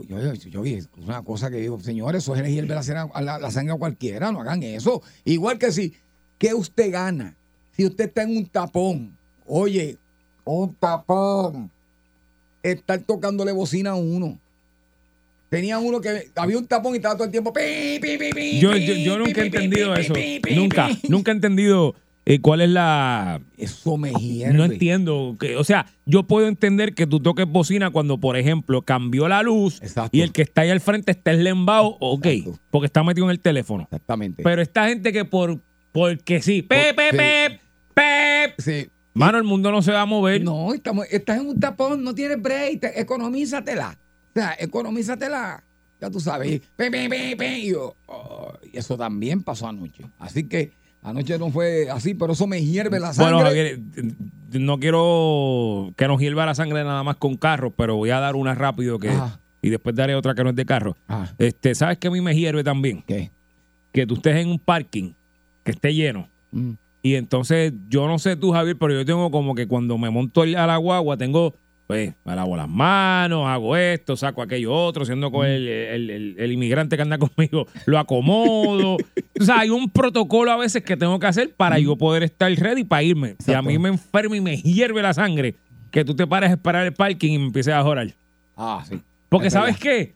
Yo, 0.08 0.34
yo, 0.34 0.66
es 0.66 0.90
una 0.98 1.22
cosa 1.22 1.50
que 1.50 1.58
digo, 1.58 1.80
señores, 1.80 2.24
eso 2.24 2.34
es 2.34 2.42
elegir 2.42 2.68
la, 2.68 2.82
la, 3.22 3.40
la 3.40 3.52
sangre 3.52 3.74
a 3.74 3.78
cualquiera, 3.78 4.32
no 4.32 4.42
hagan 4.42 4.64
eso. 4.64 5.02
Igual 5.26 5.60
que 5.60 5.72
si, 5.72 5.94
¿qué 6.38 6.54
usted 6.54 6.92
gana? 6.92 7.36
Si 7.76 7.86
usted 7.86 8.06
está 8.06 8.24
en 8.24 8.38
un 8.38 8.46
tapón, 8.46 9.18
oye, 9.46 9.98
un 10.46 10.74
tapón, 10.76 11.72
estar 12.62 13.00
tocándole 13.02 13.52
bocina 13.52 13.92
a 13.92 13.96
uno. 13.96 14.40
Tenía 15.50 15.78
uno 15.78 16.02
que 16.02 16.32
había 16.36 16.58
un 16.58 16.66
tapón 16.66 16.94
y 16.94 16.98
estaba 16.98 17.14
todo 17.16 17.26
el 17.26 17.32
tiempo. 17.32 17.54
pi, 17.54 18.00
pi, 18.02 18.18
pi, 18.18 18.32
pi, 18.34 18.60
Yo, 18.60 18.76
yo, 18.76 18.94
yo 18.96 19.20
nunca 19.20 19.42
he 19.42 19.46
entendido 19.46 19.94
eso. 19.96 20.14
Nunca, 20.56 20.90
nunca 21.08 21.32
he 21.32 21.36
entendido 21.36 21.94
eh, 22.26 22.40
cuál 22.40 22.62
es 22.62 22.70
la... 22.70 23.42
Eso 23.58 23.98
me 23.98 24.12
hierve. 24.14 24.54
No 24.54 24.64
entiendo. 24.66 25.36
Que, 25.40 25.58
o 25.58 25.64
sea, 25.64 25.86
yo 26.06 26.24
puedo 26.24 26.48
entender 26.48 26.94
que 26.94 27.06
tú 27.08 27.20
toques 27.20 27.46
bocina 27.48 27.90
cuando, 27.90 28.18
por 28.18 28.38
ejemplo, 28.38 28.82
cambió 28.82 29.28
la 29.28 29.44
luz 29.44 29.82
Exacto. 29.82 30.16
y 30.16 30.22
el 30.22 30.32
que 30.32 30.42
está 30.44 30.62
ahí 30.62 30.70
al 30.70 30.80
frente 30.80 31.12
está 31.12 31.32
eslembado, 31.32 31.98
ok, 32.00 32.26
Exacto. 32.26 32.60
porque 32.72 32.86
está 32.86 33.04
metido 33.04 33.26
en 33.28 33.32
el 33.32 33.40
teléfono. 33.40 33.84
Exactamente. 33.84 34.42
Pero 34.44 34.62
esta 34.62 34.88
gente 34.88 35.12
que 35.12 35.26
por 35.26 35.60
porque 35.92 36.42
sí, 36.42 36.62
pep, 36.64 36.96
pep, 36.96 37.12
pep, 37.16 37.62
pep. 37.94 38.54
sí. 38.58 38.88
Mano, 39.16 39.38
el 39.38 39.44
mundo 39.44 39.72
no 39.72 39.84
se 39.84 39.92
va 39.92 40.02
a 40.02 40.06
mover. 40.08 40.44
No, 40.44 40.74
estamos, 40.74 41.06
estás 41.12 41.40
en 41.40 41.48
un 41.48 41.60
tapón, 41.60 42.04
no 42.04 42.16
tienes 42.16 42.42
break, 42.42 42.80
te- 42.80 43.00
economízatela. 43.00 43.96
O 44.30 44.40
sea, 44.40 44.56
economízatela. 44.58 45.64
Ya 46.02 46.10
tú 46.10 46.20
sabes. 46.20 46.52
y 46.54 46.60
pe, 46.76 46.90
pe, 46.90 47.08
pe, 47.08 47.36
pe, 47.38 47.60
y 47.60 47.70
yo, 47.72 47.96
oh, 48.08 48.54
y 48.74 48.78
eso 48.78 48.98
también 48.98 49.44
pasó 49.44 49.68
anoche. 49.68 50.04
Así 50.18 50.46
que 50.48 50.72
anoche 51.04 51.38
no 51.38 51.52
fue 51.52 51.90
así, 51.90 52.14
pero 52.14 52.34
eso 52.34 52.48
me 52.48 52.64
hierve 52.64 53.00
la 53.00 53.14
sangre. 53.14 53.34
Bueno, 53.34 53.48
Javier, 53.48 53.80
no 54.52 54.80
quiero 54.80 55.94
que 55.96 56.08
nos 56.08 56.20
hierva 56.20 56.46
la 56.46 56.56
sangre 56.56 56.84
nada 56.84 57.04
más 57.04 57.18
con 57.18 57.36
carros, 57.36 57.74
pero 57.76 57.96
voy 57.96 58.10
a 58.10 58.20
dar 58.20 58.36
una 58.36 58.56
rápido 58.56 59.00
que 59.00 59.10
Ajá. 59.10 59.40
y 59.62 59.70
después 59.70 59.96
daré 59.96 60.16
otra 60.16 60.34
que 60.34 60.44
no 60.44 60.52
es 60.52 60.56
de 60.56 60.66
carro. 60.66 60.96
Ajá. 61.08 61.34
Este, 61.38 61.76
¿sabes 61.76 61.98
qué 61.98 62.08
a 62.08 62.12
mí 62.12 62.22
me 62.22 62.36
hierve 62.36 62.64
también? 62.64 63.04
¿Qué? 63.06 63.32
Que 63.92 64.08
tú 64.08 64.16
estés 64.16 64.38
en 64.38 64.50
un 64.50 64.60
parking 64.60 65.12
que 65.64 65.72
esté 65.72 65.94
lleno. 65.94 66.28
Mm. 66.52 66.72
Y 67.06 67.16
entonces, 67.16 67.74
yo 67.90 68.08
no 68.08 68.18
sé 68.18 68.38
tú, 68.38 68.52
Javier, 68.52 68.78
pero 68.78 68.94
yo 68.94 69.06
tengo 69.06 69.30
como 69.30 69.56
que 69.56 69.68
cuando 69.68 69.98
me 69.98 70.10
monto 70.10 70.44
a 70.44 70.46
la 70.46 70.78
guagua, 70.78 71.18
tengo, 71.18 71.54
pues, 71.88 72.14
me 72.26 72.36
lavo 72.36 72.56
las 72.58 72.70
manos, 72.70 73.46
hago 73.48 73.76
esto, 73.76 74.16
saco 74.16 74.42
aquello 74.42 74.74
otro, 74.74 75.06
siendo 75.06 75.32
con 75.32 75.46
el, 75.46 75.68
el- 75.68 76.10
el- 76.10 76.36
el 76.40 76.52
inmigrante 76.52 76.96
que 76.96 77.02
anda 77.02 77.18
conmigo, 77.20 77.68
lo 77.86 78.00
acomodo. 78.00 78.96
o 79.40 79.44
sea, 79.44 79.60
hay 79.60 79.70
un 79.70 79.90
protocolo 79.90 80.52
a 80.52 80.58
veces 80.58 80.84
que 80.84 80.96
tengo 80.98 81.20
que 81.20 81.28
hacer 81.28 81.54
para 81.56 81.80
yo 81.80 81.96
poder 81.96 82.24
estar 82.24 82.52
ready 82.54 82.84
para 82.84 83.04
irme. 83.04 83.36
Si 83.40 83.54
a 83.54 83.62
mí 83.62 83.78
me 83.78 83.90
enferma 83.90 84.36
y 84.38 84.42
me 84.42 84.58
hierve 84.58 85.02
la 85.02 85.14
sangre, 85.14 85.56
que 85.92 86.04
tú 86.06 86.16
te 86.16 86.26
pares 86.26 86.50
a 86.50 86.54
esperar 86.54 86.86
el 86.86 86.94
parking 86.94 87.32
y 87.34 87.38
me 87.38 87.46
empieces 87.46 87.74
a 87.74 87.84
jorar. 87.84 88.14
Ah, 88.58 88.84
sí. 88.88 89.00
Porque, 89.30 89.48
Es 89.48 89.54
¿sabes 89.54 89.80
verdad. 89.80 89.82
qué? 89.82 90.14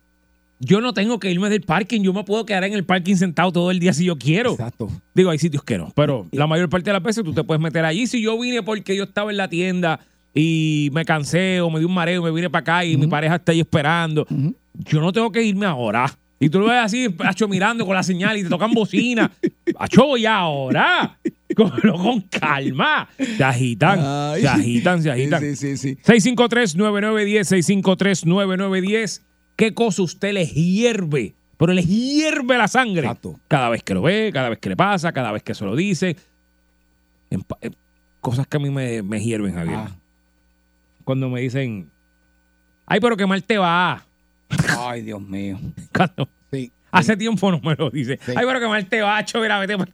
Yo 0.60 0.82
no 0.82 0.92
tengo 0.94 1.20
que 1.20 1.30
irme 1.30 1.50
del 1.50 1.62
parking, 1.62 2.02
yo 2.02 2.14
me 2.14 2.24
puedo 2.24 2.44
quedar 2.46 2.64
en 2.64 2.74
el 2.74 2.84
parking 2.84 3.16
sentado 3.16 3.52
todo 3.52 3.70
el 3.70 3.80
día 3.80 3.94
si 3.94 4.06
yo 4.06 4.18
quiero. 4.18 4.54
Exacto. 4.54 4.90
Digo, 5.14 5.30
hay 5.30 5.38
sitios 5.38 5.64
que 5.64 5.78
no, 5.78 5.92
pero 5.96 6.26
la 6.32 6.48
mayor 6.48 6.68
parte 6.68 6.90
de 6.90 6.94
las 6.94 7.04
veces 7.04 7.24
tú 7.24 7.32
te 7.32 7.44
puedes 7.44 7.62
meter 7.62 7.86
allí. 7.86 8.08
Si 8.08 8.24
yo 8.24 8.40
vine 8.40 8.64
porque 8.64 8.96
yo 8.96 9.04
estaba 9.04 9.30
en 9.30 9.38
la 9.38 9.50
tienda 9.50 10.00
y 10.40 10.90
me 10.94 11.04
cansé 11.04 11.62
o 11.62 11.70
me 11.72 11.80
di 11.80 11.86
un 11.86 11.94
mareo, 11.96 12.22
me 12.22 12.30
vine 12.30 12.48
para 12.48 12.62
acá 12.62 12.86
y 12.86 12.96
mi 12.96 13.08
pareja 13.08 13.36
está 13.38 13.52
ahí 13.54 13.60
esperando. 13.60 14.28
Yo 14.74 15.02
no 15.02 15.12
tengo 15.12 15.32
que 15.32 15.42
irme 15.42 15.66
ahora. 15.66 16.16
Y 16.40 16.50
tú 16.50 16.60
lo 16.60 16.68
ves 16.68 16.78
así, 16.78 17.08
Hacho, 17.20 17.48
mirando 17.48 17.84
con 17.84 17.96
la 17.96 18.04
señal 18.04 18.38
y 18.38 18.44
te 18.44 18.50
tocan 18.50 18.72
bocina. 18.72 19.32
Hacho, 19.80 20.06
voy 20.06 20.28
ahora. 20.28 21.18
Cógelo 21.56 21.94
con 21.98 22.22
calma. 22.22 23.10
Se 23.18 23.44
agitan, 23.44 24.00
Ay. 24.00 24.42
se 24.42 24.48
agitan, 24.48 25.02
se 25.02 25.10
agitan. 25.10 25.42
Sí, 25.42 25.56
sí, 25.56 25.78
sí. 25.78 25.98
653-9910, 26.06 27.84
653-9910. 28.24 29.22
¿Qué 29.56 29.74
cosa 29.74 30.04
usted 30.04 30.34
le 30.34 30.46
hierve? 30.46 31.34
Pero 31.58 31.74
le 31.74 31.82
hierve 31.82 32.60
la 32.60 32.68
sangre. 32.68 33.02
Exacto. 33.08 33.40
Cada 33.48 33.70
vez 33.70 33.82
que 33.82 33.96
lo 33.96 34.04
ve, 34.04 34.30
cada 34.32 34.50
vez 34.50 34.60
que 34.60 34.70
le 34.70 34.76
pasa, 34.78 35.12
cada 35.12 35.32
vez 35.32 35.42
que 35.42 35.56
se 35.56 35.66
lo 35.66 35.76
dice. 35.76 36.16
En 37.32 37.44
cosas 38.22 38.46
que 38.46 38.58
a 38.58 38.60
mí 38.60 38.70
me, 38.70 39.02
me 39.02 39.20
hierven, 39.20 39.56
Javier. 39.56 39.78
Ah. 39.80 39.96
Cuando 41.08 41.30
me 41.30 41.40
dicen, 41.40 41.90
ay, 42.86 43.00
pero 43.00 43.16
qué 43.16 43.26
mal 43.26 43.42
te 43.42 43.58
va. 43.58 44.06
Ay, 44.78 45.04
Dios 45.04 45.22
mío. 45.22 45.58
Cuando 45.96 46.28
Sí. 46.52 46.70
hace 46.92 47.16
tiempo 47.16 47.50
no 47.50 47.62
me 47.62 47.76
lo 47.76 47.90
dice. 47.90 48.20
Sí. 48.26 48.34
Ay, 48.36 48.46
pero 48.46 48.60
qué 48.60 48.68
mal 48.68 48.86
te 48.88 49.02
va, 49.02 49.18
Acho, 49.18 49.40
mira, 49.40 49.58
vete 49.58 49.78
para 49.78 49.90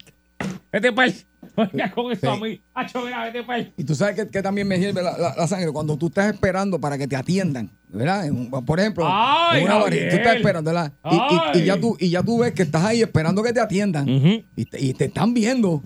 Vete 0.72 0.92
para 0.92 1.12
Oiga, 1.56 1.92
con 1.92 2.12
eso 2.12 2.32
a 2.32 2.38
mí. 2.40 2.60
Acho, 2.74 3.04
mira, 3.06 3.26
vete 3.26 3.44
para 3.44 3.60
Y 3.78 3.84
tú 3.84 3.94
sabes 3.94 4.16
que, 4.16 4.28
que 4.28 4.42
también 4.42 4.68
me 4.68 4.80
hierve 4.80 5.04
la, 5.04 5.16
la- 5.16 5.36
la 5.38 5.48
sangre 5.48 5.72
cuando 5.72 5.96
tú 5.98 6.08
estás 6.08 6.34
esperando 6.34 6.80
para 6.82 6.98
que 6.98 7.08
te 7.08 7.16
atiendan, 7.16 7.70
¿verdad? 7.90 8.26
En 8.26 8.50
por 8.50 8.80
ejemplo, 8.80 9.06
Ay, 9.08 9.60
en 9.62 9.66
una 9.68 9.78
varilla, 9.78 10.10
tú 10.10 10.16
estás 10.16 10.36
esperando, 10.38 10.72
¿verdad? 10.74 10.92
Y, 11.12 11.60
y- 11.60 11.62
y 11.62 11.66
ya 11.66 11.80
tú, 11.80 11.96
y 12.00 12.10
ya 12.10 12.24
tú 12.24 12.40
ves 12.40 12.54
que 12.54 12.64
estás 12.64 12.84
ahí 12.86 13.02
esperando 13.04 13.44
que 13.44 13.54
te 13.54 13.60
atiendan 13.60 14.10
y, 14.10 14.66
te, 14.66 14.84
y 14.84 14.94
te 14.96 15.06
están 15.06 15.36
viendo. 15.36 15.84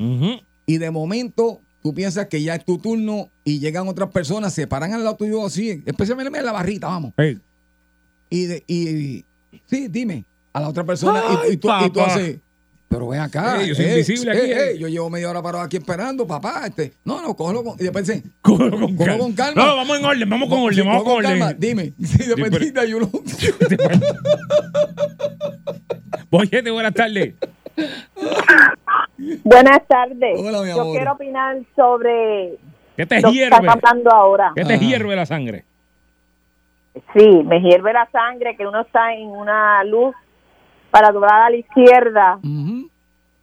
Y 0.66 0.78
de 0.78 0.90
momento 0.90 1.60
tú 1.88 1.94
piensas 1.94 2.28
que 2.28 2.42
ya 2.42 2.54
es 2.56 2.66
tu 2.66 2.80
turno 2.80 3.30
y 3.46 3.60
llegan 3.60 3.88
otras 3.88 4.10
personas, 4.10 4.54
se 4.54 4.68
paran 4.68 4.94
al 4.94 5.06
lado 5.06 5.16
tuyo 5.16 5.46
así, 5.46 5.82
especialmente 5.86 6.38
en 6.38 6.46
la 6.46 6.52
barrita, 6.52 6.88
vamos. 6.88 7.14
Y, 8.30 8.46
de, 8.46 8.62
y 8.68 9.24
sí, 9.68 9.88
dime, 9.88 10.26
a 10.52 10.60
la 10.60 10.68
otra 10.68 10.84
persona 10.84 11.24
y- 11.32 11.38
Ay, 11.46 11.54
y, 11.54 11.58
tú, 11.58 11.70
y 11.86 11.90
tú 11.90 12.02
haces, 12.02 12.40
pero 12.90 13.08
ven 13.08 13.22
acá. 13.22 13.64
Yo 13.64 13.74
soy 13.74 13.86
invisible 13.86 14.32
aquí, 14.32 14.80
yo 14.80 14.90
llevo 14.90 15.10
media 15.10 15.30
hora 15.30 15.42
parado 15.42 15.64
aquí 15.64 15.78
esperando, 15.78 16.28
papá. 16.28 16.68
Este, 16.68 16.92
no, 17.06 17.22
no, 17.22 17.34
cógelo 17.38 17.64
con, 17.64 17.76
y 17.80 17.84
después 17.84 18.06
dice, 18.06 18.22
Cógelo 18.42 18.78
con 18.78 18.98
calma. 18.98 19.18
con 19.18 19.32
calma. 19.32 19.66
No, 19.66 19.76
vamos 19.78 19.98
en 20.00 20.04
orden, 20.06 20.30
vamos 20.30 20.50
con 20.50 20.60
orden, 20.60 20.86
vamos 20.86 21.04
con 21.04 21.14
con 21.14 21.24
calma, 21.24 21.46
orden. 21.48 21.58
Dime, 21.62 21.94
sí, 22.04 22.18
después 22.28 22.74
te 22.74 22.80
ayuno. 22.82 23.10
Boyete, 26.30 26.70
buenas 26.72 26.94
tardes. 26.94 27.34
Buenas 29.44 29.86
tardes. 29.88 30.40
Hola, 30.40 30.62
mi 30.62 30.70
Yo 30.70 30.82
amor. 30.82 30.96
quiero 30.96 31.12
opinar 31.14 31.58
sobre 31.76 32.56
¿Qué 32.96 33.06
te 33.06 33.22
lo 33.22 33.30
que 33.30 33.34
hierve? 33.36 33.56
están 33.56 33.70
hablando 33.70 34.12
ahora. 34.12 34.52
¿Qué 34.56 34.64
te 34.66 34.74
Ajá. 34.76 34.84
hierve 34.84 35.16
la 35.16 35.26
sangre? 35.26 35.66
Sí, 37.16 37.44
me 37.46 37.60
hierve 37.62 37.94
la 37.94 38.08
sangre 38.12 38.56
que 38.56 38.66
uno 38.66 38.82
está 38.82 39.14
en 39.14 39.30
una 39.30 39.84
luz 39.84 40.16
para 40.90 41.12
doblar 41.12 41.44
a 41.44 41.50
la 41.52 41.58
izquierda 41.58 42.40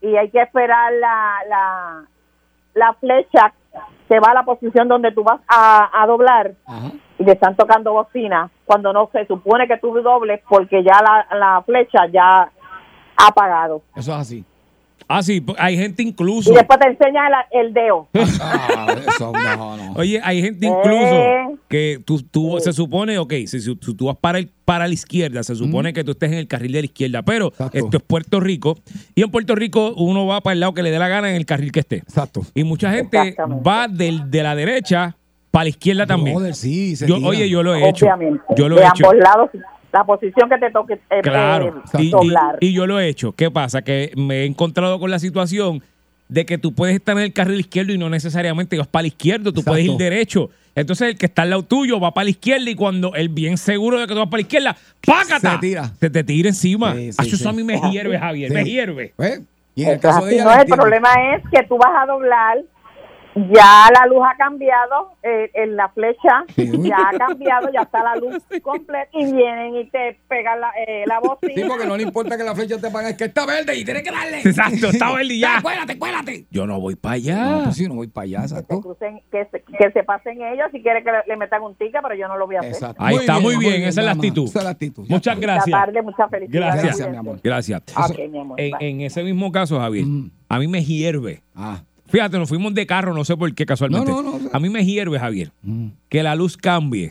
y 0.01 0.17
hay 0.17 0.29
que 0.31 0.41
esperar 0.43 0.93
la, 0.95 1.37
la, 1.49 2.05
la 2.75 2.93
flecha 2.95 3.53
que 4.09 4.19
va 4.19 4.33
a 4.33 4.35
la 4.35 4.43
posición 4.45 4.89
donde 4.89 5.13
tú 5.13 5.23
vas 5.23 5.41
a, 5.47 6.03
a 6.03 6.07
doblar 6.07 6.53
Ajá. 6.67 6.91
y 7.19 7.25
te 7.25 7.33
están 7.33 7.55
tocando 7.55 7.93
bocina 7.93 8.51
cuando 8.65 8.93
no 8.93 9.09
se 9.13 9.25
supone 9.27 9.69
que 9.69 9.79
tú 9.79 9.93
dobles 10.03 10.41
porque 10.49 10.83
ya 10.83 11.01
la, 11.03 11.27
la 11.39 11.63
flecha 11.63 12.07
ya 12.13 12.51
apagado. 13.17 13.83
Eso 13.97 14.13
es 14.13 14.19
así. 14.19 14.45
Ah, 15.07 15.23
sí, 15.23 15.39
po- 15.43 15.55
hay 15.59 15.77
gente 15.77 16.03
incluso. 16.03 16.51
Y 16.51 16.55
después 16.55 16.79
te 16.81 16.89
enseña 16.89 17.27
el, 17.53 17.67
el 17.67 17.75
dedo. 17.75 18.09
Ah, 18.41 18.95
eso 19.07 19.33
no, 19.33 19.77
no. 19.77 19.93
Oye, 19.97 20.19
hay 20.25 20.41
gente 20.41 20.67
incluso 20.67 21.15
Eh. 21.15 21.47
que 21.69 22.01
tú, 22.05 22.23
tú 22.23 22.57
se 22.61 22.73
supone, 22.73 23.19
ok, 23.19 23.33
si, 23.47 23.61
si 23.61 23.75
tú, 23.77 24.07
vas 24.07 24.17
para, 24.17 24.39
el, 24.39 24.49
para 24.65 24.87
la 24.89 24.95
izquierda, 24.95 25.43
se 25.43 25.55
supone 25.57 25.93
que 25.93 26.05
tú 26.05 26.13
estés 26.13 26.33
en 26.33 26.39
el 26.39 26.49
carril 26.49 26.73
de 26.73 26.81
la 26.81 26.85
izquierda, 26.87 27.23
pero 27.23 27.49
Exacto. 27.49 27.77
esto 27.79 27.97
es 27.99 28.03
Puerto 28.03 28.41
Rico 28.41 28.79
y 29.15 29.23
en 29.23 29.31
Puerto 29.31 29.55
Rico 29.55 29.93
uno 29.97 30.27
va 30.27 30.41
para 30.41 30.55
el 30.55 30.61
lado 30.61 30.73
que 30.73 30.83
le 30.83 30.91
dé 30.91 30.99
la 30.99 31.09
gana 31.09 31.29
en 31.29 31.37
el 31.37 31.45
carril 31.45 31.71
que 31.71 31.81
esté. 31.81 31.97
Exacto. 31.97 32.41
Y 32.55 32.65
mucha 32.65 32.91
gente 32.91 33.37
va 33.67 33.89
del, 33.89 34.31
de 34.31 34.43
la 34.43 34.55
derecha 34.55 35.17
para 35.51 35.65
la 35.65 35.69
izquierda 35.71 36.07
también. 36.07 36.37
Brother, 36.37 36.55
sí, 36.55 36.97
se 36.97 37.07
Yo, 37.07 37.17
oye, 37.17 37.49
yo 37.51 37.63
lo 37.63 37.75
he 37.75 37.89
hecho. 37.89 38.07
Obviamente. 38.07 38.41
Yo 38.57 38.69
lo 38.71 38.77
de 38.77 38.83
he 38.83 38.87
hecho. 38.87 39.07
ambos 39.11 39.23
lados, 39.23 39.51
la 39.95 40.05
posición 40.05 40.51
que 40.51 40.59
te 40.59 40.71
toque 40.71 40.95
eh, 40.95 41.21
Claro. 41.23 41.83
eh, 41.95 41.99
Y, 42.03 42.07
y- 42.09 42.11
doblar. 42.11 42.57
y 42.61 42.73
yo 42.75 42.87
lo 42.87 42.99
he 43.01 43.09
hecho. 43.09 43.33
¿Qué 43.33 43.51
pasa? 43.51 43.83
Que 43.83 44.13
me 44.17 44.43
he 44.43 44.45
encontrado 44.45 44.99
con 44.99 45.11
la 45.11 45.19
situación 45.19 45.83
de 46.29 46.45
que 46.45 46.59
tú 46.59 46.75
puedes 46.75 46.97
estar 46.97 47.17
en 47.17 47.23
el 47.25 47.33
carril 47.33 47.61
izquierdo 47.61 47.93
y 47.93 47.99
no 47.99 48.11
necesariamente 48.11 48.77
vas 48.77 48.87
para 48.89 49.03
la 49.03 49.09
izquierda, 49.09 49.53
tú 49.53 49.63
puedes 49.63 49.85
ir 49.87 49.93
derecho. 49.93 50.51
Entonces 50.75 51.09
el 51.11 51.17
que 51.19 51.27
está 51.27 51.43
al 51.43 51.51
lado 51.51 51.63
tuyo 51.63 52.01
va 52.01 52.13
para 52.13 52.25
la 52.25 52.31
izquierda 52.31 52.69
y 52.69 52.75
cuando 52.75 53.15
él 53.15 53.29
bien 53.29 53.57
seguro 53.57 54.01
de 54.01 54.07
que 54.09 54.15
tú 54.15 54.19
vas 54.19 54.29
para 54.29 54.39
la 54.39 54.43
izquierda, 54.43 54.77
¡pácata! 55.07 55.53
Se 55.53 55.59
tira. 55.59 55.85
Se 56.01 56.11
te 56.11 56.25
tira 56.25 56.49
encima. 56.49 56.95
Sí, 56.95 57.13
sí, 57.13 57.17
Acho, 57.21 57.29
eso 57.37 57.45
sí. 57.45 57.49
a 57.49 57.53
mí 57.53 57.63
me 57.63 57.81
hierve, 57.93 58.19
Javier, 58.19 58.49
Sí. 58.51 58.55
me 58.57 58.65
hierve. 58.65 59.13
En 59.19 59.27
el 59.27 59.37
Eso 59.77 59.93
es 59.93 60.01
caso 60.01 60.21
de 60.25 60.27
así, 60.27 60.35
ella, 60.35 60.45
no, 60.45 60.51
la 60.51 60.63
el 60.63 60.67
problema 60.69 61.09
es 61.37 61.43
que 61.53 61.63
tú 61.69 61.77
vas 61.79 61.91
a 62.03 62.07
doblar, 62.07 62.59
ya 63.35 63.89
la 63.93 64.07
luz 64.07 64.23
ha 64.25 64.37
cambiado, 64.37 65.13
eh, 65.23 65.51
en 65.55 65.77
la 65.77 65.89
flecha 65.89 66.45
ya 66.57 66.97
ha 67.13 67.19
cambiado, 67.19 67.71
ya 67.73 67.83
está 67.83 68.03
la 68.03 68.17
luz 68.17 68.43
completa 68.63 69.09
y 69.13 69.33
vienen 69.33 69.77
y 69.77 69.85
te 69.91 70.19
pegan 70.29 70.61
la, 70.61 70.71
eh, 70.87 71.05
la 71.07 71.19
bocina. 71.21 71.53
Sí, 71.55 71.65
porque 71.69 71.87
no 71.87 71.97
le 71.97 72.03
importa 72.05 72.37
que 72.37 72.45
la 72.45 72.55
flecha 72.55 72.79
te 72.81 72.91
pague, 72.91 73.11
es 73.11 73.17
que 73.17 73.25
está 73.25 73.45
verde 73.47 73.77
y 73.77 73.85
tienes 73.85 74.03
que 74.03 74.11
darle. 74.11 74.39
Exacto, 74.41 74.89
está 74.89 75.13
verde 75.13 75.35
y 75.35 75.41
ya. 75.41 75.61
Cuélate, 75.63 75.99
cuélate. 75.99 76.47
Yo 76.51 76.67
no 76.67 76.81
voy 76.81 76.95
para 76.97 77.17
No, 77.17 77.23
allá. 77.23 77.61
pues 77.65 77.77
sí, 77.77 77.89
no 77.89 77.95
voy 77.95 78.07
para 78.09 78.25
allá, 78.25 78.39
que, 78.39 78.45
exacto. 78.45 78.81
crucen, 78.81 79.21
que, 79.31 79.47
se, 79.51 79.63
que 79.63 79.91
se 79.93 80.03
pasen 80.05 80.41
ellos 80.43 80.67
si 80.73 80.83
quiere 80.83 81.03
que 81.03 81.11
le, 81.11 81.19
le 81.27 81.37
metan 81.37 81.63
un 81.63 81.75
ticket, 81.75 82.01
pero 82.03 82.15
yo 82.15 82.29
no 82.29 82.37
lo 82.37 82.47
voy 82.47 82.57
a 82.57 82.61
hacer. 82.61 82.73
Exacto. 82.73 83.03
Ahí 83.05 83.17
está, 83.17 83.39
muy 83.41 83.57
bien, 83.57 83.83
esa 83.83 84.01
es 84.01 84.07
la 84.07 84.13
actitud. 84.13 84.45
Esa 84.45 84.59
es 84.61 84.65
la 84.65 84.71
actitud. 84.71 85.07
Muchas 85.09 85.39
gracias. 85.41 85.65
Buenas 85.67 85.87
tardes, 85.87 86.05
muchas 86.05 86.31
felicidades. 86.31 86.65
Gracias. 86.75 86.85
Gracias, 86.85 87.11
mi 87.11 87.17
amor. 87.17 87.41
Gracias. 87.43 87.83
Ok, 87.97 88.19
mi 88.31 88.39
amor, 88.41 88.61
En, 88.61 89.01
ese 89.01 89.23
mismo 89.23 89.51
caso, 89.53 89.79
Javier, 89.81 90.05
Mm. 90.07 90.31
a 90.49 90.59
mí 90.59 90.69
me 90.69 90.85
hierve. 90.85 91.43
Ah. 91.55 91.83
Fíjate, 92.15 92.39
nos 92.39 92.49
fuimos 92.49 92.73
de 92.75 92.87
carro, 92.87 93.13
no 93.13 93.25
sé 93.25 93.37
por 93.37 93.53
qué 93.57 93.67
casualmente. 93.67 94.09
No, 94.09 94.23
no, 94.23 94.39
no. 94.39 94.51
A 94.53 94.61
mí 94.61 94.69
me 94.69 94.87
hierve, 94.87 95.19
Javier, 95.19 95.51
Mm. 95.63 95.89
que 96.09 96.23
la 96.23 96.37
luz 96.37 96.57
cambie, 96.57 97.11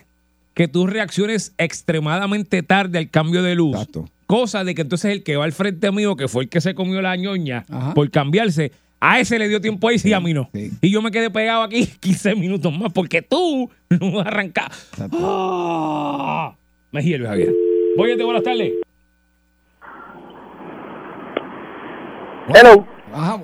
que 0.54 0.70
tú 0.70 0.88
reacciones 0.88 1.54
extremadamente 1.58 2.64
tarde 2.64 3.00
al 3.00 3.10
cambio 3.10 3.44
de 3.44 3.54
luz. 3.56 3.74
Exacto. 3.76 4.06
Cosa 4.28 4.64
de 4.64 4.74
que 4.74 4.82
entonces 4.84 5.12
el 5.12 5.22
que 5.24 5.36
va 5.36 5.44
al 5.44 5.52
frente 5.52 5.92
mío, 5.92 6.16
que 6.16 6.30
fue 6.30 6.44
el 6.44 6.50
que 6.50 6.62
se 6.62 6.74
comió 6.74 7.02
la 7.02 7.18
ñoña 7.18 7.66
Ajá. 7.70 7.94
por 7.94 8.10
cambiarse, 8.12 8.72
a 9.02 9.20
ese 9.20 9.38
le 9.38 9.50
dio 9.50 9.60
tiempo 9.60 9.90
ahí, 9.90 10.00
sí, 10.00 10.14
a 10.14 10.22
mí 10.22 10.34
no. 10.34 10.50
sí. 10.54 10.72
Y 10.80 10.90
yo 10.90 11.02
me 11.02 11.12
quedé 11.12 11.30
pegado 11.30 11.64
aquí 11.64 11.86
15 12.00 12.36
minutos 12.36 12.72
más 12.72 12.94
porque 12.94 13.22
tú 13.22 13.70
no 13.90 14.10
vas 14.14 14.26
a 14.26 14.30
arrancar. 14.30 14.72
Exacto. 14.92 15.18
Ah, 15.22 16.56
me 16.94 17.04
hierve, 17.04 17.28
Javier. 17.28 17.54
Voy 17.98 18.16
buenas 18.24 18.44
tardes. 18.44 18.72
Hello. 22.56 22.88
Ajá. 23.14 23.42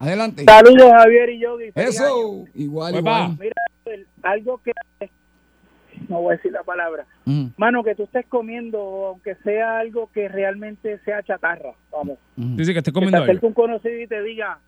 Adelante. 0.00 0.44
Saludos, 0.44 0.90
Javier 0.90 1.30
y 1.30 1.38
yo. 1.40 1.56
Eso. 1.76 2.44
Igual, 2.54 2.92
Pues 2.92 3.04
va. 3.04 3.10
igual. 3.28 3.36
Mira, 3.38 3.54
el- 3.84 4.06
algo 4.22 4.58
que. 4.62 4.72
No 6.08 6.22
voy 6.22 6.32
a 6.32 6.36
decir 6.38 6.50
la 6.50 6.62
palabra. 6.64 7.04
Mm, 7.26 7.48
Mano, 7.56 7.84
que 7.84 7.94
tú 7.94 8.04
estés 8.04 8.26
comiendo, 8.26 8.78
aunque 9.08 9.36
sea 9.44 9.78
algo 9.78 10.10
que 10.12 10.26
realmente 10.28 10.98
sea 11.04 11.22
chatarra. 11.22 11.72
Vamos. 11.92 12.18
mm. 12.36 12.56
Dice 12.56 12.72
que 12.72 12.78
estoy 12.78 12.92
Que 12.92 12.98
te 13.00 13.04
comiendo 13.06 13.30
algo. 13.30 13.46
un 13.46 13.52
conocido 13.54 14.00
y 14.00 14.06
te 14.08 14.22
diga, 14.22 14.58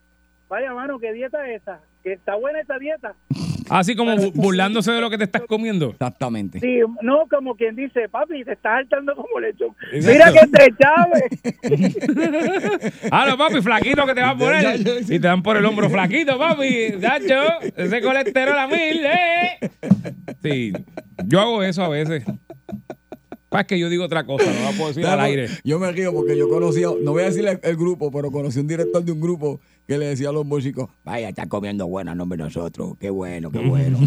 vaya, 0.49 0.73
mano, 0.75 0.99
¿qué 1.01 1.13
dieta 1.13 1.49
es 1.49 1.63
esa? 1.63 1.81
Que 2.05 2.13
está 2.13 2.35
buena 2.37 2.61
esta 2.61 2.79
dieta. 2.79 3.15
Así 3.71 3.95
como 3.97 4.13
bu- 4.17 4.33
burlándose 4.35 4.93
de 4.93 5.01
lo 5.01 5.11
que 5.11 5.19
te 5.19 5.25
estás 5.25 5.43
comiendo. 5.49 5.91
Exactamente. 5.91 6.61
Sí, 6.61 6.81
no, 7.03 7.25
como 7.31 7.55
quien 7.57 7.77
dice, 7.77 8.09
papi, 8.09 8.45
te 8.45 8.53
estás 8.53 8.81
saltando 8.81 9.15
como 9.15 9.41
lechón. 9.41 9.69
Exacto. 9.93 10.13
Mira 10.13 10.33
que 10.33 10.47
te 10.49 10.75
chave. 10.83 12.29
Ah, 13.11 13.27
no, 13.29 13.37
papi, 13.39 13.61
flaquito 13.63 14.07
que 14.07 14.15
te 14.15 14.21
va 14.21 14.31
a 14.31 14.37
poner. 14.37 14.81
Y 14.81 15.05
te 15.05 15.19
dan 15.19 15.43
por 15.43 15.57
el 15.57 15.65
hombro 15.65 15.89
flaquito, 15.91 16.39
papi. 16.39 16.93
Dacho, 16.99 17.61
ese 17.77 18.01
colesterol 18.03 18.59
a 18.59 18.67
mil, 18.67 19.05
¿eh? 19.05 19.71
Sí, 20.43 20.73
yo 21.27 21.41
hago 21.41 21.63
eso 21.63 21.85
a 21.85 21.89
veces. 21.89 22.25
Es 23.61 23.67
que 23.67 23.79
yo 23.79 23.89
digo 23.89 24.05
otra 24.05 24.25
cosa, 24.25 24.45
no 24.53 24.65
la 24.65 24.71
puedo 24.71 24.89
decir 24.89 25.07
al 25.07 25.21
aire. 25.21 25.49
Yo 25.65 25.79
me 25.79 25.93
río 25.93 26.13
porque 26.13 26.37
yo 26.37 26.49
conocía, 26.49 26.89
no 27.01 27.13
voy 27.13 27.23
a 27.23 27.27
decir 27.27 27.47
el, 27.47 27.61
el 27.63 27.77
grupo, 27.77 28.11
pero 28.11 28.31
conocí 28.31 28.59
un 28.61 28.67
director 28.67 29.05
de 29.05 29.13
un 29.13 29.21
grupo 29.21 29.61
que 29.87 29.99
le 29.99 30.07
decía 30.07 30.31
a 30.31 30.33
los 30.33 30.47
músicos, 30.47 30.89
vaya, 31.05 31.29
está 31.29 31.47
comiendo 31.49 31.87
buena 31.87 32.15
nombre 32.15 32.39
nosotros, 32.39 32.95
qué 33.01 33.11
bueno, 33.11 33.51
qué 33.51 33.59
bueno. 33.59 33.99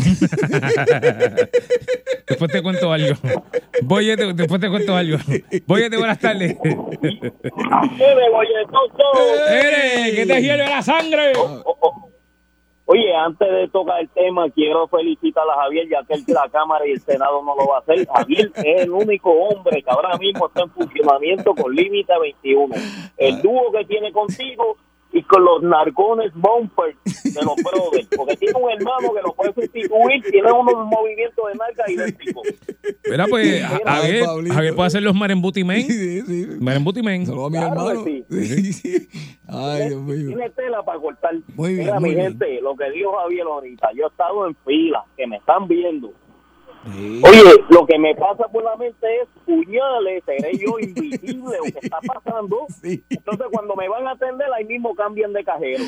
Después 2.27 2.51
te 2.51 2.61
cuento 2.61 2.91
algo. 2.91 3.15
Voy, 3.83 4.07
después 4.07 4.59
te 4.59 4.69
cuento 4.69 4.95
algo. 4.95 5.17
Voy, 5.67 5.89
buenas 5.89 6.19
tardes. 6.19 6.57
¡Eres! 9.49 10.15
¡Que 10.15 10.25
te 10.25 10.41
hierve 10.41 10.65
la 10.65 10.81
sangre! 10.81 11.33
Oye, 12.87 13.15
antes 13.15 13.49
de 13.49 13.67
tocar 13.69 13.99
el 13.99 14.09
tema, 14.09 14.47
quiero 14.51 14.87
felicitar 14.87 15.43
a 15.49 15.63
Javier, 15.63 15.87
ya 15.89 16.03
que 16.03 16.31
la 16.31 16.47
Cámara 16.49 16.87
y 16.87 16.91
el 16.91 17.01
Senado 17.01 17.43
no 17.43 17.55
lo 17.55 17.67
va 17.67 17.77
a 17.77 17.79
hacer. 17.79 18.07
Javier 18.07 18.51
es 18.53 18.81
el 18.83 18.91
único 18.91 19.31
hombre 19.31 19.81
que 19.81 19.89
ahora 19.89 20.15
mismo 20.17 20.47
está 20.47 20.61
en 20.61 20.69
funcionamiento 20.69 21.55
con 21.55 21.73
límite 21.73 22.13
21. 22.19 22.75
El 23.17 23.41
dúo 23.41 23.71
que 23.71 23.85
tiene 23.85 24.11
contigo 24.11 24.77
y 25.15 25.23
con 25.23 25.45
los 25.45 25.63
narcones 25.63 26.33
bumpers 26.33 26.97
de 27.23 27.41
los 27.41 27.55
brothers, 27.55 28.07
porque 28.17 28.35
tiene 28.35 28.59
un 28.59 28.69
hermano 28.69 29.13
que 29.13 29.21
lo 29.21 29.33
puede 29.33 29.53
sustituir, 29.53 30.21
tiene 30.29 30.51
unos 30.51 30.87
movimientos 30.87 31.45
de 31.47 31.57
narca 31.57 31.89
idénticos. 31.89 32.43
Mira, 33.09 33.25
pues, 33.29 33.45
Mira, 33.47 33.67
Javier, 33.69 34.25
Pablito. 34.25 34.53
Javier 34.53 34.75
puede 34.75 34.87
hacer 34.87 35.03
los 35.03 35.15
Marembuti 35.15 35.63
Men. 35.63 35.83
Sí, 35.83 36.21
sí. 36.21 36.47
Marembuti 36.59 37.01
Men. 37.01 37.25
Saludos 37.25 37.47
a 37.47 37.49
mi 37.49 37.57
Claro 37.57 37.91
hermano. 37.91 38.03
Sí, 38.03 38.73
sí. 38.73 39.07
Ay, 39.47 39.87
Dios 39.87 40.01
mío. 40.01 40.27
Tiene 40.27 40.49
tela 40.49 40.83
para 40.83 40.99
cortar. 40.99 41.33
Muy 41.55 41.75
bien, 41.75 41.85
Mira, 41.85 41.99
muy 42.01 42.09
mi 42.09 42.15
bien. 42.15 42.27
gente, 42.31 42.59
lo 42.61 42.75
que 42.75 42.91
dijo 42.91 43.13
Javier 43.17 43.43
ahorita, 43.47 43.89
yo 43.95 44.03
he 44.03 44.07
estado 44.09 44.47
en 44.47 44.55
fila, 44.65 45.05
que 45.15 45.27
me 45.27 45.37
están 45.37 45.65
viendo. 45.69 46.11
Sí. 46.85 47.21
Oye, 47.23 47.41
lo 47.69 47.85
que 47.87 47.97
me 47.97 48.13
pasa 48.15 48.43
por 48.51 48.63
la 48.63 48.75
mente 48.75 49.07
es, 49.21 49.27
puñales, 49.45 50.23
seré 50.25 50.51
yo 50.57 50.77
invisible 50.79 51.57
o 51.59 51.63
qué 51.63 51.79
está 51.81 51.97
pasando. 52.01 52.57
Sí. 52.81 53.03
Entonces, 53.09 53.47
cuando 53.51 53.75
me 53.75 53.87
van 53.89 54.05
a 54.07 54.11
atender, 54.11 54.47
ahí 54.55 54.65
mismo 54.65 54.93
cambian 54.95 55.33
de 55.33 55.43
cajero. 55.43 55.83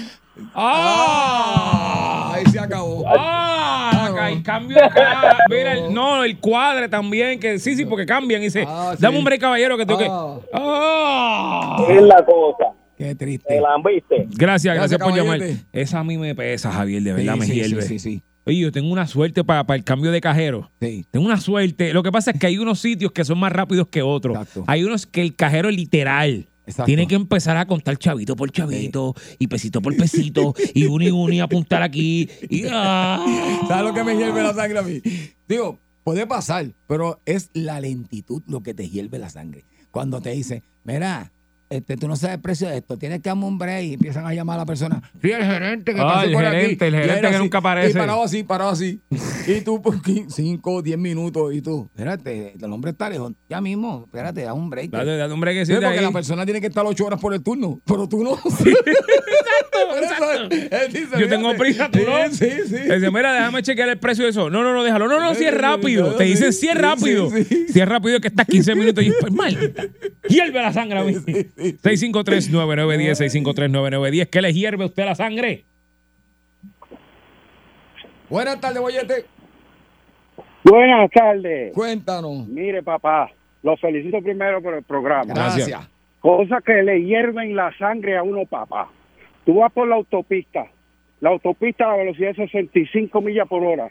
¡Ah! 0.56 2.32
Ahí 2.34 2.46
se 2.46 2.60
acabó. 2.60 3.04
¡Ah! 3.08 4.08
acá 4.10 4.26
hay 4.26 4.42
cambio 4.42 4.84
acá. 4.84 5.38
Mira, 5.50 5.74
el, 5.74 5.94
no, 5.94 6.24
el 6.24 6.40
cuadre 6.40 6.90
también, 6.90 7.40
que 7.40 7.60
sí, 7.60 7.76
sí, 7.76 7.86
porque 7.86 8.06
cambian. 8.06 8.42
Y 8.42 8.46
dice, 8.46 8.66
Ah, 8.68 8.94
sí. 8.96 9.02
dame 9.02 9.18
un 9.20 9.24
break, 9.24 9.42
caballero, 9.42 9.78
que 9.78 9.86
tengo 9.86 10.00
que. 10.00 10.08
Ah. 10.10 10.38
¡Ah! 10.54 11.86
Es 11.90 12.02
la 12.02 12.24
cosa. 12.26 12.66
Qué 12.98 13.06
¿Te 13.06 13.16
triste. 13.16 13.62
la 13.62 13.74
han 13.76 13.84
visto? 13.84 14.16
Gracias, 14.16 14.74
gracias, 14.76 14.76
Gracias, 14.76 15.00
por 15.02 15.16
llamar. 15.16 15.40
Esa 15.72 16.00
a 16.00 16.04
mí 16.04 16.18
me 16.18 16.34
pesa, 16.34 16.72
Javier, 16.72 17.04
de 17.04 17.14
verdad 17.14 17.34
Sí, 17.36 17.40
me 17.40 17.46
sí, 17.46 17.54
hierve. 17.54 17.82
sí, 17.84 18.00
sí, 18.00 18.00
sí. 18.00 18.22
Oye, 18.48 18.60
yo 18.60 18.72
tengo 18.72 18.90
una 18.90 19.06
suerte 19.08 19.44
para 19.44 19.76
el 19.76 19.84
cambio 19.84 20.10
de 20.10 20.22
cajero. 20.22 20.72
Sí. 20.80 21.06
Tengo 21.12 21.26
una 21.26 21.38
suerte. 21.42 21.92
Lo 21.92 22.02
que 22.02 22.14
pasa 22.14 22.32
es 22.32 22.40
que 22.40 22.48
hay 22.48 22.58
unos 22.58 22.80
sitios 22.80 23.12
que 23.12 23.26
son 23.26 23.38
más 23.40 23.52
rápidos 23.52 23.90
que 23.90 24.02
otros. 24.02 24.38
Exacto. 24.38 24.64
Hay 24.68 24.86
unos 24.86 25.06
que 25.06 25.22
el 25.22 25.36
cajero 25.36 25.70
literal 25.70 26.48
Exacto. 26.66 26.86
tiene 26.86 27.08
que 27.08 27.16
empezar 27.16 27.58
a 27.58 27.66
contar 27.66 27.98
chavito 27.98 28.38
por 28.38 28.50
chavito 28.50 29.16
y 29.38 29.48
pesito 29.48 29.82
por 29.82 29.98
pesito 29.98 30.56
y 30.74 30.86
uno 30.86 31.04
y 31.04 31.12
uno 31.12 31.34
y 31.34 31.42
apuntar 31.42 31.82
aquí. 31.84 32.30
Y, 32.50 32.64
¡ah! 32.72 33.26
¿Sabes 33.68 33.84
lo 33.84 33.94
que 33.94 34.06
me 34.06 34.16
hierve 34.16 34.42
la 34.42 34.54
sangre 34.54 34.80
a 34.80 34.82
mí? 34.82 35.02
Digo, 35.46 35.78
puede 36.06 36.26
pasar, 36.26 36.72
pero 36.88 37.20
es 37.26 37.50
la 37.52 37.82
lentitud 37.82 38.44
lo 38.48 38.64
que 38.64 38.74
te 38.74 38.88
hierve 38.88 39.20
la 39.20 39.30
sangre. 39.30 39.66
Cuando 39.92 40.22
te 40.22 40.30
dice, 40.30 40.64
mira, 40.86 41.34
este, 41.70 41.98
tú 41.98 42.08
no 42.08 42.16
sabes 42.16 42.36
el 42.36 42.42
precio 42.42 42.68
de 42.70 42.78
esto, 42.78 42.98
tienes 42.98 43.22
que 43.22 43.30
darme 43.30 43.46
un 43.46 43.58
break 43.58 43.84
y 43.84 43.94
empiezan 43.94 44.26
a 44.26 44.34
llamar 44.34 44.56
a 44.56 44.60
la 44.60 44.66
persona. 44.66 45.02
Sí, 45.22 45.32
el 45.32 45.44
gerente 45.44 45.94
que 45.94 46.02
Ah, 46.02 46.06
pasó 46.08 46.26
el 46.28 46.34
por 46.34 46.44
gerente, 46.44 46.86
aquí. 46.86 46.96
el 46.96 47.02
gerente 47.02 47.22
que 47.22 47.28
así, 47.28 47.38
nunca 47.38 47.58
aparece. 47.60 47.90
Y 47.92 47.94
parado 47.94 48.24
así, 48.24 48.44
parado 48.44 48.70
así. 48.72 49.00
y 49.48 49.62
tú 49.62 49.82
por 49.82 49.96
5, 50.30 50.82
10 50.82 50.98
minutos 50.98 51.54
y 51.54 51.62
tú, 51.62 51.90
espérate, 51.96 52.54
el 52.60 52.72
hombre 52.72 52.92
está 52.92 53.10
lejos. 53.10 53.34
Ya 53.50 53.60
mismo, 53.62 54.04
espérate, 54.06 54.42
da 54.44 54.54
un 54.54 54.70
break. 54.70 54.92
Date, 54.92 55.18
date 55.18 55.34
un 55.34 55.40
break 55.42 55.66
Sí, 55.66 55.74
porque 55.74 56.02
la 56.02 56.12
persona 56.12 56.46
tiene 56.46 56.62
que 56.62 56.68
estar 56.68 56.86
8 56.86 57.06
horas 57.06 57.20
por 57.20 57.34
el 57.34 57.42
turno, 57.44 57.80
pero 57.86 58.08
tú 58.08 58.24
no. 58.24 58.38
exacto, 60.02 61.20
Yo 61.20 61.28
tengo 61.30 61.54
prisa, 61.56 61.90
tú 61.90 62.00
no. 62.06 62.30
Sí, 62.32 62.50
sí. 62.68 62.76
Dice, 62.78 63.12
mira, 63.12 63.34
déjame 63.34 63.64
chequear 63.64 63.90
el 63.90 63.98
precio 64.00 64.24
de 64.26 64.32
eso. 64.32 64.50
No, 64.50 64.64
no, 64.64 64.74
no, 64.74 64.84
déjalo. 64.84 65.08
No, 65.08 65.20
no, 65.20 65.36
si 65.36 65.46
es 65.46 65.54
rápido. 65.54 66.16
Te 66.16 66.26
dicen 66.26 66.54
si 66.54 66.68
es 66.68 66.74
Sí, 66.74 66.80
rápido. 66.80 67.30
sí, 67.32 67.44
sí. 67.44 67.66
Si 67.70 67.80
es 67.80 67.88
rápido 67.88 68.20
que 68.20 68.28
estás 68.28 68.46
15 68.48 68.76
minutos 68.76 69.04
y 69.04 69.12
pues 69.20 69.32
maldita. 69.32 69.84
Hierve 70.30 70.62
la 70.62 70.74
sangre 70.74 71.00
a 71.00 71.04
mí. 71.04 71.16
653-9910, 71.58 73.44
653-9910. 73.44 74.30
¿Qué 74.30 74.42
le 74.42 74.54
hierve 74.54 74.84
a 74.84 74.88
usted 74.88 75.06
la 75.06 75.16
sangre? 75.16 75.64
Buenas 78.30 78.60
tardes, 78.60 78.82
Boyete. 78.82 79.26
Buenas 80.64 81.10
tardes. 81.12 81.74
Cuéntanos. 81.74 82.48
Mire, 82.48 82.84
papá, 82.84 83.32
lo 83.64 83.78
felicito 83.78 84.22
primero 84.22 84.62
por 84.62 84.74
el 84.74 84.84
programa. 84.84 85.34
Gracias. 85.34 85.90
Cosas 86.20 86.64
que 86.64 86.84
le 86.84 87.04
hierven 87.04 87.56
la 87.56 87.76
sangre 87.78 88.18
a 88.18 88.24
uno, 88.24 88.46
papá. 88.46 88.90
Tú 89.46 89.56
vas 89.56 89.72
por 89.72 89.88
la 89.88 89.96
autopista, 89.96 90.66
la 91.22 91.30
autopista 91.30 91.86
a 91.86 91.92
la 91.92 91.98
velocidad 91.98 92.36
de 92.36 92.48
65 92.48 93.22
millas 93.22 93.48
por 93.48 93.64
hora. 93.64 93.90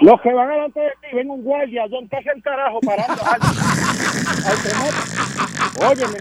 Los 0.00 0.20
que 0.20 0.32
van 0.32 0.48
delante 0.48 0.80
de 0.80 0.90
ti 1.02 1.14
ven 1.14 1.28
un 1.28 1.42
guardia, 1.42 1.88
¿dónde 1.88 2.16
está 2.16 2.32
el 2.32 2.42
carajo 2.42 2.80
parando? 2.80 3.20
Al, 3.24 3.40
al. 3.42 5.43
Óyeme, 5.80 6.18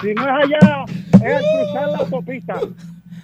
si 0.00 0.14
no 0.14 0.22
es 0.22 0.44
allá, 0.44 0.84
es 1.12 1.42
cruzar 1.42 1.88
la 1.88 1.98
autopista. 1.98 2.60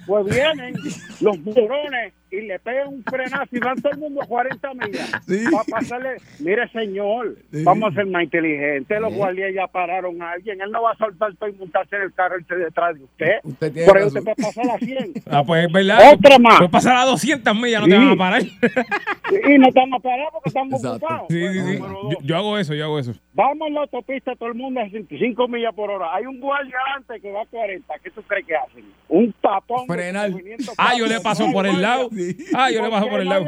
Pues 0.07 0.25
vienen 0.25 0.73
los 1.19 1.39
morones 1.39 2.13
y 2.31 2.41
le 2.41 2.59
pegan 2.59 2.87
un 2.87 3.03
frenazo 3.03 3.47
y 3.51 3.59
van 3.59 3.81
todo 3.81 3.91
el 3.91 3.99
mundo 3.99 4.21
a 4.21 4.25
40 4.25 4.73
millas. 4.73 5.11
Sí. 5.27 5.43
Para 5.51 5.63
pasarle, 5.65 6.17
mire 6.39 6.67
señor, 6.69 7.35
Sí. 7.51 7.63
vamos 7.63 7.91
a 7.91 7.95
ser 7.95 8.05
más 8.07 8.23
inteligentes. 8.23 8.99
Los 8.99 9.13
guardias 9.13 9.53
ya 9.53 9.67
pararon 9.67 10.21
a 10.21 10.31
alguien. 10.31 10.59
Él 10.61 10.71
no 10.71 10.81
va 10.81 10.91
a 10.91 10.97
soltar 10.97 11.33
para 11.35 11.51
montarse 11.53 11.95
en 11.95 12.01
el 12.03 12.13
carro 12.13 12.35
y 12.39 12.55
detrás 12.55 12.97
de 12.97 13.03
usted. 13.03 13.33
Usted 13.43 13.71
tiene 13.73 13.87
Por 13.87 13.97
eso 13.97 14.07
usted 14.07 14.23
puede 14.23 14.35
pasar 14.35 14.69
a 14.69 14.77
100. 14.77 15.13
Ah, 15.31 15.43
pues 15.45 15.65
es 15.65 15.71
verdad. 15.71 16.13
Otra 16.13 16.39
más. 16.39 16.57
Puedes 16.57 16.71
pasar 16.71 16.97
a 16.97 17.05
200 17.05 17.55
millas, 17.55 17.81
no 17.81 17.87
te 17.87 17.95
van 17.95 18.09
a 18.09 18.15
parar. 18.15 18.41
y 19.31 19.57
no 19.57 19.67
están 19.67 19.93
a 19.93 19.99
parar 19.99 20.27
porque 20.33 20.49
Exacto. 20.49 20.75
ocupados. 20.89 21.27
Sí, 21.29 21.47
sí, 21.53 21.59
sí. 21.61 21.77
Yo, 21.79 22.17
yo 22.23 22.37
hago 22.37 22.57
eso, 22.57 22.73
yo 22.73 22.85
hago 22.85 22.99
eso. 22.99 23.13
Vamos 23.33 23.67
en 23.67 23.73
la 23.75 23.81
autopista, 23.81 24.35
todo 24.35 24.49
el 24.49 24.55
mundo 24.55 24.81
a 24.81 24.85
65 24.85 25.47
millas 25.47 25.73
por 25.73 25.89
hora. 25.89 26.13
Hay 26.13 26.25
un 26.25 26.39
guardia 26.39 26.75
antes 26.95 27.21
que 27.21 27.31
va 27.31 27.43
a 27.43 27.45
40. 27.45 27.93
¿Qué 28.03 28.11
tú 28.11 28.21
crees 28.23 28.45
que 28.45 28.55
hacen? 28.55 28.85
Un 29.07 29.33
tapón. 29.41 29.87
Frenar. 29.87 30.31
Ah, 30.77 30.93
yo 30.97 31.05
le 31.07 31.19
paso 31.21 31.49
por 31.51 31.65
el 31.65 31.79
guardia. 31.79 32.07
Ah, 32.53 32.69
yo 32.71 32.81
le 32.83 32.89
paso 32.89 33.07
por 33.09 33.19
el 33.21 33.27
lado. 33.29 33.45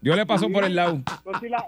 Yo 0.00 0.16
le 0.16 0.26
paso 0.26 0.48
por 0.50 0.64
el 0.64 0.74
lado. 0.74 1.00
Pues 1.24 1.36
si 1.40 1.48
la, 1.48 1.64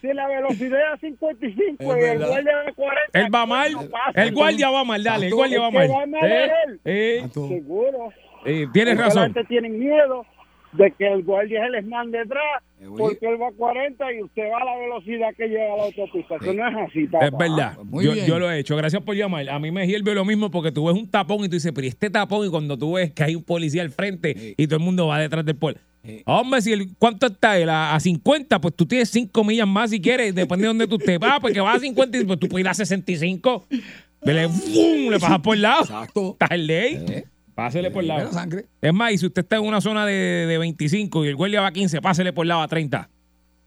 si 0.00 0.12
la 0.12 0.28
velocidad 0.28 0.78
es 0.80 0.94
a 0.94 0.96
55 0.98 1.94
Es 1.94 2.02
y 2.02 2.04
el 2.10 2.18
guardia 2.26 2.52
va 2.56 2.62
a 2.68 2.72
40. 2.72 3.18
Él 3.20 3.34
va 3.34 3.46
mal. 3.46 3.72
no. 3.72 3.80
El 4.14 4.32
guardia 4.32 4.70
va 4.70 4.84
mal, 4.84 5.02
dale. 5.04 5.26
El 5.28 5.34
guardia 5.34 5.60
va 5.60 5.68
Es 5.68 5.74
mal. 5.74 5.90
va 5.90 6.06
mal 6.06 6.24
Eh, 6.30 6.50
él. 6.66 6.80
eh. 6.84 7.28
Seguro. 7.32 8.12
eh, 8.44 8.66
Tienes 8.72 8.94
Porque 8.94 8.96
La 8.96 9.04
razón. 9.06 9.22
gente 9.34 9.44
tiene 9.44 9.68
miedo 9.70 10.26
de 10.76 10.90
que 10.98 11.06
el 11.06 11.22
guardia 11.22 11.64
se 11.64 11.70
les 11.70 11.86
mande 11.86 12.18
detrás 12.18 12.42
Eh, 12.80 12.86
porque 12.98 13.26
él 13.26 13.40
va 13.40 13.48
a 13.48 13.52
40 13.52 14.12
y 14.12 14.22
usted 14.22 14.42
va 14.52 14.58
a 14.60 14.64
la 14.64 14.76
velocidad 14.76 15.28
que 15.36 15.46
llega 15.48 15.72
a 15.72 15.76
la 15.76 15.82
autopista. 15.84 16.36
Eso 16.36 16.52
no 16.52 16.68
es 16.68 16.74
así, 16.90 17.06
papá. 17.06 17.26
Es 17.26 17.32
verdad. 17.38 17.78
Muy 17.84 18.04
yo, 18.04 18.12
bien. 18.12 18.26
yo 18.26 18.38
lo 18.38 18.50
he 18.50 18.58
hecho. 18.58 18.76
Gracias 18.76 19.02
por 19.02 19.14
llamar. 19.16 19.48
A 19.48 19.58
mí 19.58 19.70
me 19.70 19.86
hierve 19.86 20.14
lo 20.14 20.24
mismo 20.24 20.50
porque 20.50 20.70
tú 20.72 20.86
ves 20.86 20.94
un 20.96 21.08
tapón 21.10 21.38
y 21.40 21.48
tú 21.48 21.54
dices, 21.54 21.72
pero 21.74 21.86
¿y 21.86 21.88
este 21.88 22.10
tapón? 22.10 22.46
Y 22.46 22.50
cuando 22.50 22.76
tú 22.76 22.94
ves 22.94 23.12
que 23.12 23.22
hay 23.24 23.34
un 23.36 23.42
policía 23.44 23.82
al 23.82 23.90
frente 23.90 24.34
Sí. 24.36 24.54
y 24.56 24.66
todo 24.66 24.76
el 24.78 24.82
mundo 24.84 25.06
va 25.06 25.18
detrás 25.20 25.44
del 25.44 25.56
pol. 25.56 25.76
Sí. 26.04 26.22
Hombre, 26.26 26.60
si 26.60 26.72
el, 26.72 26.88
¿cuánto 26.98 27.26
está 27.28 27.56
él? 27.58 27.70
A, 27.70 27.94
a 27.94 28.00
50, 28.00 28.60
pues 28.60 28.74
tú 28.74 28.84
tienes 28.84 29.08
5 29.10 29.42
millas 29.44 29.66
más 29.66 29.88
si 29.90 30.00
quieres, 30.00 30.34
depende 30.34 30.62
de 30.64 30.68
dónde 30.68 30.86
tú 30.86 30.96
estés. 30.96 31.18
Va, 31.18 31.40
porque 31.40 31.60
vas 31.60 31.76
a 31.76 31.80
50 31.80 32.18
y 32.18 32.24
pues 32.24 32.38
tú 32.38 32.48
puedes 32.48 32.64
ir 32.64 32.68
a 32.68 32.74
65. 32.74 33.66
Vele, 34.22 34.48
¡fum! 34.48 35.10
le 35.10 35.18
pasas 35.18 35.40
por 35.40 35.54
el 35.56 35.62
lado. 35.62 35.82
Exacto. 35.82 36.32
Estás 36.32 36.50
en 36.50 36.66
ley. 36.66 37.04
Eh, 37.08 37.24
Pásele 37.54 37.90
por 37.90 38.02
lado. 38.04 38.24
la 38.24 38.30
sangre. 38.32 38.64
Es 38.80 38.92
más, 38.92 39.12
y 39.12 39.18
si 39.18 39.26
usted 39.26 39.42
está 39.42 39.56
en 39.56 39.62
una 39.64 39.80
zona 39.80 40.04
de, 40.06 40.12
de 40.46 40.58
25 40.58 41.24
y 41.24 41.28
el 41.28 41.36
guardia 41.36 41.60
va 41.60 41.68
a 41.68 41.72
15, 41.72 42.00
pásele 42.02 42.32
por 42.32 42.44
el 42.44 42.48
lado 42.48 42.62
a 42.62 42.68
30. 42.68 43.08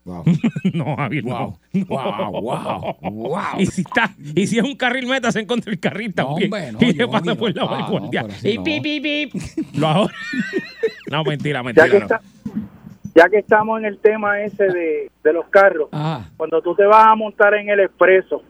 Wow. 0.04 0.24
No, 0.74 0.96
Javier, 0.96 1.24
Wow. 1.24 1.58
no. 1.74 1.86
Wow, 1.86 2.42
wow, 2.42 2.98
wow. 3.02 3.40
Y 3.60 3.66
si 3.66 3.82
está, 3.82 4.14
y 4.36 4.48
si 4.48 4.58
es 4.58 4.64
un 4.64 4.76
carril 4.76 5.06
meta, 5.08 5.32
se 5.32 5.40
encuentra 5.42 5.72
el 5.72 5.80
carril 5.80 6.14
No, 6.16 6.26
también. 6.28 6.54
hombre, 6.54 6.72
no, 6.72 6.78
y 6.82 6.94
le 6.94 7.08
pasa 7.08 7.36
por 7.36 7.50
el 7.50 7.56
lado 7.56 7.70
ah, 7.72 7.76
del 7.78 7.86
no, 7.86 7.92
guardia. 8.00 8.26
y 8.44 8.58
no. 8.58 8.64
pip, 8.64 8.84
pip, 8.84 9.04
pip. 9.04 9.34
Lo 9.78 9.88
ahora. 9.88 10.14
No, 11.12 11.24
mentira, 11.24 11.60
Ya 11.60 11.64
mentira. 11.64 11.88
que, 11.90 12.00
no. 12.00 12.06
está- 12.06 12.22
ya 13.16 13.30
que 13.30 13.38
estamos 13.38 13.80
en 13.80 13.86
el 13.86 13.98
tema 14.00 14.42
ese 14.42 14.66
de, 14.66 15.12
de 15.24 15.34
los 15.34 15.48
carros, 15.50 15.90
Ah, 15.92 16.26
cuando 16.38 16.62
tú 16.62 16.76
te 16.76 16.86
vas 16.86 17.08
a 17.08 17.16
montar 17.16 17.54
en 17.56 17.70
el 17.70 17.80
expreso 17.80 18.44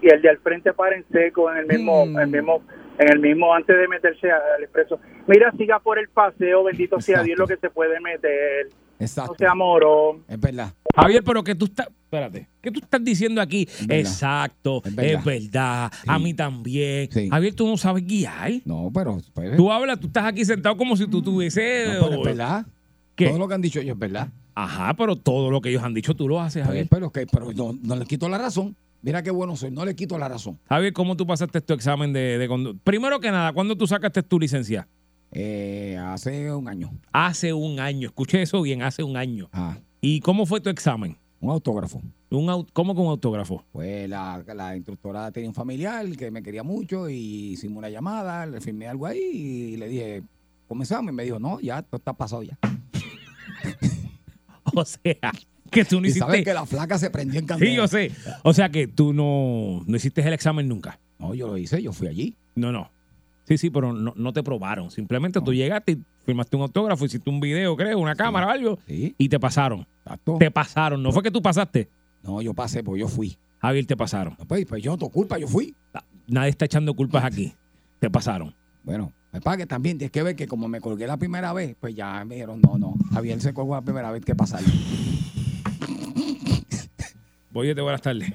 y 0.00 0.08
el 0.08 0.22
de 0.22 0.30
al 0.30 0.38
frente 0.38 0.72
para 0.72 0.96
en 0.96 1.04
seco 1.12 1.50
en 1.52 1.58
el 1.58 1.66
mismo, 1.66 2.06
Mm. 2.06 2.18
el 2.20 2.26
mismo, 2.28 2.62
en 3.00 3.08
el 3.12 3.18
mismo 3.18 3.52
antes 3.54 3.76
de 3.76 3.88
meterse 3.88 4.30
al 4.30 4.62
expreso, 4.62 5.00
mira 5.26 5.50
siga 5.56 5.78
por 5.80 5.98
el 5.98 6.08
paseo, 6.08 6.64
bendito 6.64 7.00
sea. 7.00 7.22
Dios 7.22 7.38
lo 7.38 7.46
que 7.46 7.56
se 7.56 7.70
puede 7.70 7.98
meter, 8.00 8.68
exacto. 8.98 9.32
no 9.32 9.38
sea 9.38 9.54
morón. 9.54 10.24
Es 10.28 10.38
verdad. 10.40 10.72
Javier, 10.94 11.22
pero 11.24 11.42
que 11.42 11.54
tú 11.54 11.64
estás. 11.66 11.88
Espérate. 11.88 12.48
¿Qué 12.60 12.70
tú 12.72 12.80
estás 12.80 13.02
diciendo 13.04 13.40
aquí? 13.40 13.68
Exacto, 13.88 14.82
Es 14.84 14.96
es 14.98 15.24
verdad. 15.24 15.92
A 16.06 16.18
mí 16.18 16.34
también. 16.34 17.08
Sí. 17.10 17.28
Javier, 17.30 17.54
tú 17.54 17.66
no 17.68 17.76
sabes 17.76 18.04
guiar. 18.04 18.50
No, 18.64 18.90
pero. 18.92 19.18
pues, 19.32 19.56
Tú 19.56 19.70
hablas, 19.70 20.00
tú 20.00 20.08
estás 20.08 20.24
aquí 20.24 20.44
sentado 20.44 20.76
como 20.76 20.96
si 20.96 21.06
tú 21.06 21.22
tuviese. 21.22 21.94
no, 22.00 22.08
pero 22.08 22.20
es 22.20 22.24
verdad. 22.26 22.66
¿Qué? 23.14 23.28
Todo 23.28 23.38
lo 23.38 23.48
que 23.48 23.54
han 23.54 23.62
dicho 23.62 23.80
ellos 23.80 23.94
es 23.94 23.98
verdad. 23.98 24.28
Ajá, 24.54 24.94
pero 24.94 25.14
todo 25.16 25.50
lo 25.50 25.60
que 25.60 25.68
ellos 25.70 25.82
han 25.84 25.94
dicho 25.94 26.14
tú 26.14 26.28
lo 26.28 26.40
haces, 26.40 26.62
Pues, 26.62 26.66
Javier. 26.66 26.86
pero 26.90 27.10
que, 27.10 27.26
pero 27.26 27.52
no, 27.52 27.78
no 27.80 27.96
le 27.96 28.04
quito 28.04 28.28
la 28.28 28.38
razón. 28.38 28.74
Mira 29.02 29.22
qué 29.22 29.30
bueno 29.30 29.56
soy, 29.56 29.70
no 29.70 29.84
le 29.84 29.94
quito 29.94 30.18
la 30.18 30.28
razón. 30.28 30.58
Javier, 30.68 30.92
¿cómo 30.92 31.16
tú 31.16 31.26
pasaste 31.26 31.60
tu 31.60 31.72
examen 31.72 32.12
de, 32.12 32.36
de 32.38 32.48
conducta? 32.48 32.80
Primero 32.84 33.18
que 33.20 33.30
nada, 33.30 33.52
¿cuándo 33.52 33.76
tú 33.76 33.86
sacaste 33.86 34.22
tu 34.22 34.38
licencia? 34.38 34.86
Eh, 35.32 35.96
hace 35.98 36.52
un 36.52 36.68
año. 36.68 36.90
Hace 37.12 37.52
un 37.52 37.80
año. 37.80 38.08
Escuché 38.08 38.42
eso 38.42 38.60
bien, 38.62 38.82
hace 38.82 39.02
un 39.02 39.16
año. 39.16 39.48
Ah, 39.52 39.78
¿Y 40.00 40.20
cómo 40.20 40.44
fue 40.46 40.60
tu 40.60 40.68
examen? 40.70 41.16
un 41.42 41.50
autógrafo. 41.50 42.02
Un 42.28 42.48
au- 42.50 42.66
¿Cómo 42.74 42.94
con 42.94 43.06
un 43.06 43.10
autógrafo? 43.12 43.64
Pues 43.72 44.06
la, 44.10 44.44
la 44.54 44.76
instructora 44.76 45.32
tenía 45.32 45.48
un 45.48 45.54
familiar 45.54 46.06
que 46.16 46.30
me 46.30 46.42
quería 46.42 46.62
mucho 46.62 47.08
y 47.08 47.52
hicimos 47.52 47.78
una 47.78 47.88
llamada, 47.88 48.44
le 48.44 48.60
firmé 48.60 48.86
algo 48.86 49.06
ahí 49.06 49.18
y 49.18 49.76
le 49.78 49.88
dije, 49.88 50.22
comenzamos. 50.68 51.12
Y 51.12 51.14
me 51.16 51.24
dijo, 51.24 51.38
no, 51.38 51.58
ya, 51.60 51.80
todo 51.80 51.96
está 51.96 52.12
pasado 52.12 52.42
ya. 52.42 52.58
O 54.74 54.84
sea, 54.84 55.32
que 55.70 55.84
tú 55.84 56.00
no 56.00 56.06
Y 56.06 56.10
sabes 56.10 56.34
hiciste. 56.36 56.50
que 56.50 56.54
la 56.54 56.66
flaca 56.66 56.98
se 56.98 57.10
prendió 57.10 57.40
en 57.40 57.46
candela. 57.46 57.70
Sí, 57.70 57.76
yo 57.76 57.88
sé. 57.88 58.10
O 58.42 58.52
sea 58.52 58.68
que 58.70 58.86
tú 58.88 59.12
no, 59.12 59.82
no 59.86 59.96
hiciste 59.96 60.20
el 60.20 60.32
examen 60.32 60.68
nunca. 60.68 60.98
No, 61.18 61.34
yo 61.34 61.46
lo 61.48 61.56
hice, 61.58 61.82
yo 61.82 61.92
fui 61.92 62.08
allí. 62.08 62.34
No, 62.54 62.72
no. 62.72 62.90
Sí, 63.46 63.58
sí, 63.58 63.70
pero 63.70 63.92
no, 63.92 64.12
no 64.16 64.32
te 64.32 64.42
probaron. 64.42 64.90
Simplemente 64.90 65.40
tú 65.40 65.52
llegaste 65.52 65.92
y 65.92 65.98
firmaste 66.24 66.56
un 66.56 66.62
autógrafo, 66.62 67.04
hiciste 67.04 67.28
un 67.30 67.40
video, 67.40 67.76
creo, 67.76 67.98
una 67.98 68.14
cámara 68.14 68.46
o 68.46 68.50
algo, 68.50 68.78
Sí. 68.86 69.14
y 69.18 69.28
te 69.28 69.40
pasaron. 69.40 69.86
Exacto. 70.04 70.36
Te 70.38 70.50
pasaron. 70.50 71.02
No 71.02 71.10
fue 71.12 71.22
que 71.22 71.30
tú 71.30 71.42
pasaste. 71.42 71.88
No, 72.22 72.40
yo 72.42 72.54
pasé, 72.54 72.84
pues 72.84 73.00
yo 73.00 73.08
fui. 73.08 73.36
Javier, 73.60 73.86
te 73.86 73.96
pasaron. 73.96 74.36
Pues, 74.46 74.64
pues 74.66 74.82
yo 74.82 74.92
no 74.92 74.98
tengo 74.98 75.10
culpa, 75.10 75.36
yo 75.38 75.48
fui. 75.48 75.74
Nadie 76.28 76.50
está 76.50 76.64
echando 76.66 76.94
culpas 76.94 77.24
aquí. 77.24 77.52
Te 77.98 78.08
pasaron. 78.08 78.54
Bueno, 78.84 79.12
me 79.32 79.40
pague 79.40 79.66
también. 79.66 79.98
Tienes 79.98 80.12
que 80.12 80.22
ver 80.22 80.36
que 80.36 80.46
como 80.46 80.68
me 80.68 80.80
colgué 80.80 81.06
la 81.06 81.16
primera 81.16 81.52
vez, 81.52 81.76
pues 81.80 81.94
ya 81.94 82.24
me 82.24 82.36
dijeron, 82.36 82.60
no, 82.62 82.78
no. 82.78 82.94
Javier 83.12 83.40
se 83.40 83.52
colgó 83.52 83.74
la 83.74 83.82
primera 83.82 84.10
vez, 84.12 84.24
¿qué 84.24 84.34
pasa? 84.34 84.60
Boyete, 87.50 87.80
buenas 87.80 88.00
tardes. 88.02 88.28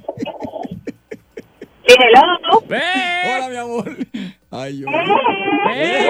¡Eh! 1.88 1.95
Hola, 2.69 3.47
mi 3.49 3.56
amor. 3.58 3.86
Ay, 4.51 4.80
yo. 4.80 4.88
¡Eh! 4.88 6.10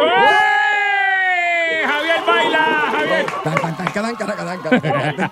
¡Eh! 0.00 1.82
¡Javier 1.86 2.20
baila! 2.26 2.58
¡Javier! 2.90 3.26
Tan, 3.44 3.54
tan, 3.60 3.76
tan, 3.76 3.86
cadan, 3.92 4.14
cadan, 4.16 4.60
cadan. 4.62 5.30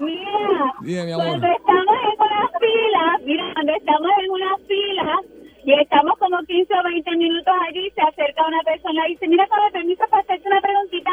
Mira, 0.00 0.74
Dime, 0.82 1.04
mi 1.06 1.12
amor. 1.12 1.26
cuando 1.26 1.46
estamos 1.48 1.96
en 2.04 2.20
unas 2.20 2.50
filas, 2.60 3.22
mira, 3.24 3.44
cuando 3.54 3.72
estamos 3.74 4.10
en 4.22 4.30
unas 4.30 4.60
filas 4.68 5.20
y 5.64 5.72
estamos 5.72 6.18
como 6.18 6.38
15 6.46 6.74
o 6.74 6.82
20 6.84 7.10
minutos 7.16 7.54
allí, 7.68 7.90
se 7.94 8.02
acerca 8.02 8.46
una 8.46 8.62
persona 8.62 9.08
y 9.08 9.12
dice, 9.12 9.28
mira, 9.28 9.46
con 9.48 9.58
permiso 9.72 10.04
para 10.10 10.22
hacerte 10.22 10.48
una 10.48 10.60
preguntita. 10.60 11.10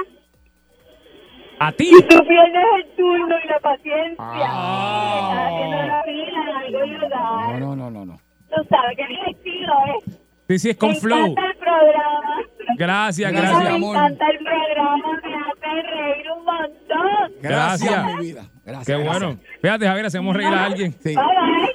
A 1.60 1.72
ti. 1.72 1.90
Y 1.90 2.02
tú 2.04 2.18
pierdes 2.28 2.66
el 2.84 2.96
turno 2.96 3.36
y 3.44 3.48
la 3.48 3.60
paciencia. 3.60 4.16
Ah. 4.20 5.20
Estás 5.20 5.54
haciendo 5.54 5.78
la 5.88 6.04
fila, 6.04 6.58
algo 6.60 6.80
ayudar. 6.82 7.60
No, 7.60 7.76
no, 7.76 7.92
no, 7.92 8.06
no. 8.06 8.18
Tú 8.50 8.64
sabes 8.70 8.98
que 8.98 9.08
mi 9.08 9.20
estilo 9.32 9.74
es. 10.08 10.20
Sí, 10.48 10.60
sí, 10.60 10.70
es 10.70 10.78
con 10.78 10.90
me 10.90 10.96
flow. 10.96 11.18
encanta 11.28 11.42
el 11.52 11.58
programa. 11.58 12.36
Gracias, 12.78 13.32
Gracias, 13.32 13.52
gracias. 13.52 13.70
me 13.72 13.76
amor. 13.76 13.96
encanta 13.96 14.26
el 14.30 14.38
programa, 14.40 15.22
me 15.24 15.36
hace 15.36 15.88
reír 15.88 16.26
un 16.38 16.46
montón. 16.46 17.32
Gracias, 17.42 17.90
Gracias. 17.92 18.06
mi 18.20 18.26
vida. 18.26 18.42
Gracias. 18.66 18.86
Qué 18.98 19.04
gracias. 19.04 19.20
bueno. 19.22 19.40
Fíjate, 19.62 19.88
Javier, 19.88 20.06
hacemos 20.06 20.36
reír 20.36 20.48
a 20.54 20.66
alguien. 20.66 20.92
Sí. 20.94 21.16
Bye, 21.16 21.24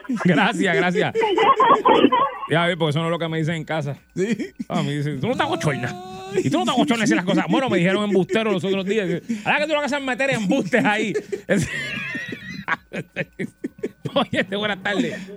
bye. 0.08 0.16
Gracias, 0.24 0.76
gracias. 0.76 1.14
Ya, 2.50 2.60
Javier, 2.60 2.78
porque 2.78 2.90
eso 2.90 2.98
no 2.98 3.04
es 3.06 3.10
lo 3.12 3.18
que 3.20 3.28
me 3.28 3.38
dicen 3.38 3.54
en 3.54 3.64
casa. 3.64 3.96
Sí. 4.16 4.52
A 4.68 4.82
mí 4.82 4.92
dicen, 4.96 5.20
tú 5.20 5.26
no 5.28 5.32
estás 5.34 5.48
bochorna. 5.48 5.88
Y 6.42 6.50
tú 6.50 6.56
no 6.58 6.62
estás 6.62 6.76
bochorna 6.76 7.02
decir 7.02 7.16
las 7.16 7.24
cosas. 7.24 7.46
Bueno, 7.48 7.68
me 7.68 7.78
dijeron 7.78 8.04
embustero 8.04 8.52
los 8.52 8.64
otros 8.64 8.84
días. 8.84 9.22
Ahora 9.44 9.58
que 9.58 9.66
tú 9.66 9.72
lo 9.72 9.80
haces 9.80 9.98
es 9.98 10.04
meter 10.04 10.30
embustes 10.30 10.84
ahí. 10.84 11.12
Oye, 14.14 14.56
buenas 14.56 14.82
tardes. 14.82 15.32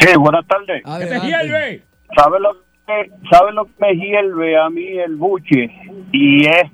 Sí, 0.00 0.16
buenas 0.18 0.46
tardes. 0.46 0.82
¿Qué 0.84 1.06
te 1.06 1.14
Adelante. 1.14 1.26
hierve? 1.26 1.82
¿Sabes 2.16 2.40
lo 2.40 2.52
que, 2.86 3.10
sabe 3.30 3.52
lo 3.52 3.64
que 3.66 3.72
me 3.80 3.94
hierve 3.94 4.58
a 4.58 4.68
mí 4.68 4.86
el 4.98 5.16
buche? 5.16 5.70
Y 6.12 6.44
es, 6.46 6.64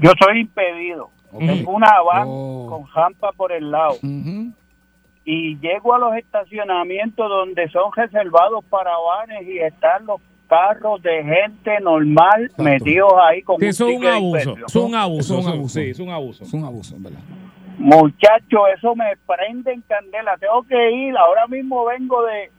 yo 0.00 0.12
soy 0.20 0.40
impedido. 0.40 1.10
Ok. 1.32 1.40
Tengo 1.46 1.72
una 1.72 1.90
van 2.02 2.24
Oh. 2.28 2.66
con 2.68 2.86
rampa 2.94 3.32
por 3.32 3.52
el 3.52 3.70
lado. 3.70 3.96
Y 5.28 5.58
llego 5.58 5.94
a 5.94 5.98
los 5.98 6.16
estacionamientos 6.16 7.28
donde 7.28 7.68
son 7.70 7.90
reservados 7.94 8.64
para 8.70 8.92
vanes 8.96 9.46
y 9.48 9.58
están 9.58 10.06
los 10.06 10.20
carros 10.48 11.02
de 11.02 11.22
gente 11.24 11.80
normal 11.80 12.42
Exacto. 12.44 12.62
metidos 12.62 13.12
ahí 13.28 13.42
con 13.42 13.58
Sí, 13.58 13.64
un 13.64 13.68
eso 13.70 13.88
es 13.88 13.94
un 13.94 14.00
ticket 14.00 14.10
de 14.10 14.16
abuso. 14.16 14.54
es 14.66 14.76
un 14.76 14.94
abuso. 14.94 15.38
Es 15.38 15.44
un 15.44 15.52
abuso. 15.52 15.80
Sí, 15.80 15.90
es 15.90 15.98
un 16.00 16.10
abuso. 16.10 16.44
Es 16.44 16.52
un 16.54 16.64
abuso, 16.64 16.96
¿verdad? 16.98 17.20
Muchacho, 17.78 18.66
eso 18.74 18.94
me 18.96 19.12
prende 19.26 19.72
en 19.72 19.82
candela. 19.82 20.36
Tengo 20.38 20.62
que 20.62 20.90
ir. 20.92 21.16
Ahora 21.16 21.46
mismo 21.46 21.84
vengo 21.84 22.22
de, 22.24 22.50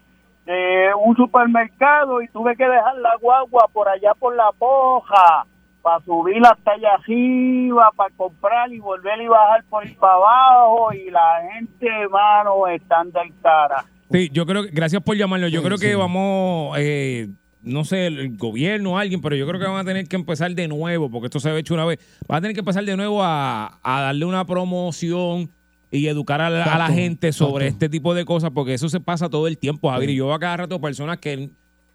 de 0.46 0.90
un 1.04 1.16
supermercado 1.16 2.22
y 2.22 2.28
tuve 2.28 2.56
que 2.56 2.64
dejar 2.68 2.96
la 2.98 3.16
guagua 3.20 3.68
por 3.74 3.90
allá 3.90 4.14
por 4.20 4.36
la 4.36 4.52
poja 4.58 5.46
para 5.82 6.00
subir 6.04 6.42
hasta 6.46 6.72
allá 6.74 6.90
arriba, 6.96 7.90
para 7.96 8.14
comprar 8.16 8.72
y 8.74 8.80
volver 8.80 9.22
y 9.22 9.28
bajar 9.28 9.64
por 9.70 9.84
ahí 9.84 9.94
para 9.96 10.14
abajo. 10.14 10.94
Y 10.94 11.10
la 11.10 11.42
gente, 11.54 11.88
hermano, 11.88 12.68
están 12.68 13.12
del 13.12 13.34
cara. 13.42 13.86
Sí, 14.12 14.30
yo 14.32 14.46
creo 14.46 14.64
que, 14.64 14.70
gracias 14.72 15.02
por 15.02 15.16
llamarlo. 15.18 15.48
Yo 15.48 15.62
Sí, 15.62 15.66
creo 15.66 15.78
que 15.78 15.96
vamos, 15.96 16.78
eh, 16.80 17.28
no 17.68 17.84
sé, 17.86 18.08
el, 18.08 18.38
gobierno 18.38 18.94
o 18.94 18.98
alguien, 18.98 19.22
pero 19.22 19.36
yo 19.36 19.48
creo 19.48 19.60
que 19.60 19.68
van 19.68 19.78
a 19.78 19.84
tener 19.86 20.08
que 20.08 20.16
empezar 20.16 20.54
de 20.56 20.68
nuevo, 20.68 21.10
porque 21.12 21.28
esto 21.28 21.40
se 21.40 21.50
ha 21.50 21.58
hecho 21.58 21.74
una 21.74 21.86
vez. 21.86 22.00
Van 22.28 22.38
a 22.38 22.42
tener 22.42 22.54
que 22.56 22.62
empezar 22.62 22.84
de 22.84 22.96
nuevo 22.98 23.24
a, 23.24 23.80
a 23.84 24.02
darle 24.02 24.26
una 24.26 24.46
promoción 24.46 25.50
y 25.92 26.08
educar 26.08 26.42
a 26.42 26.50
la, 26.50 26.64
a 26.64 26.78
la 26.78 26.88
gente 26.90 27.32
sobre 27.32 27.66
exacto. 27.68 27.86
este 27.86 27.90
tipo 27.90 28.14
de 28.14 28.26
cosas, 28.26 28.52
porque 28.54 28.74
eso 28.74 28.90
se 28.90 29.00
pasa 29.00 29.30
todo 29.30 29.48
el 29.48 29.58
tiempo, 29.58 29.90
Javier. 29.90 30.10
Sí. 30.10 30.14
Y 30.16 30.18
yo 30.18 30.26
veo 30.26 30.36
a 30.36 30.40
cada 30.40 30.58
rato 30.58 30.82
personas 30.82 31.18
que, 31.20 31.50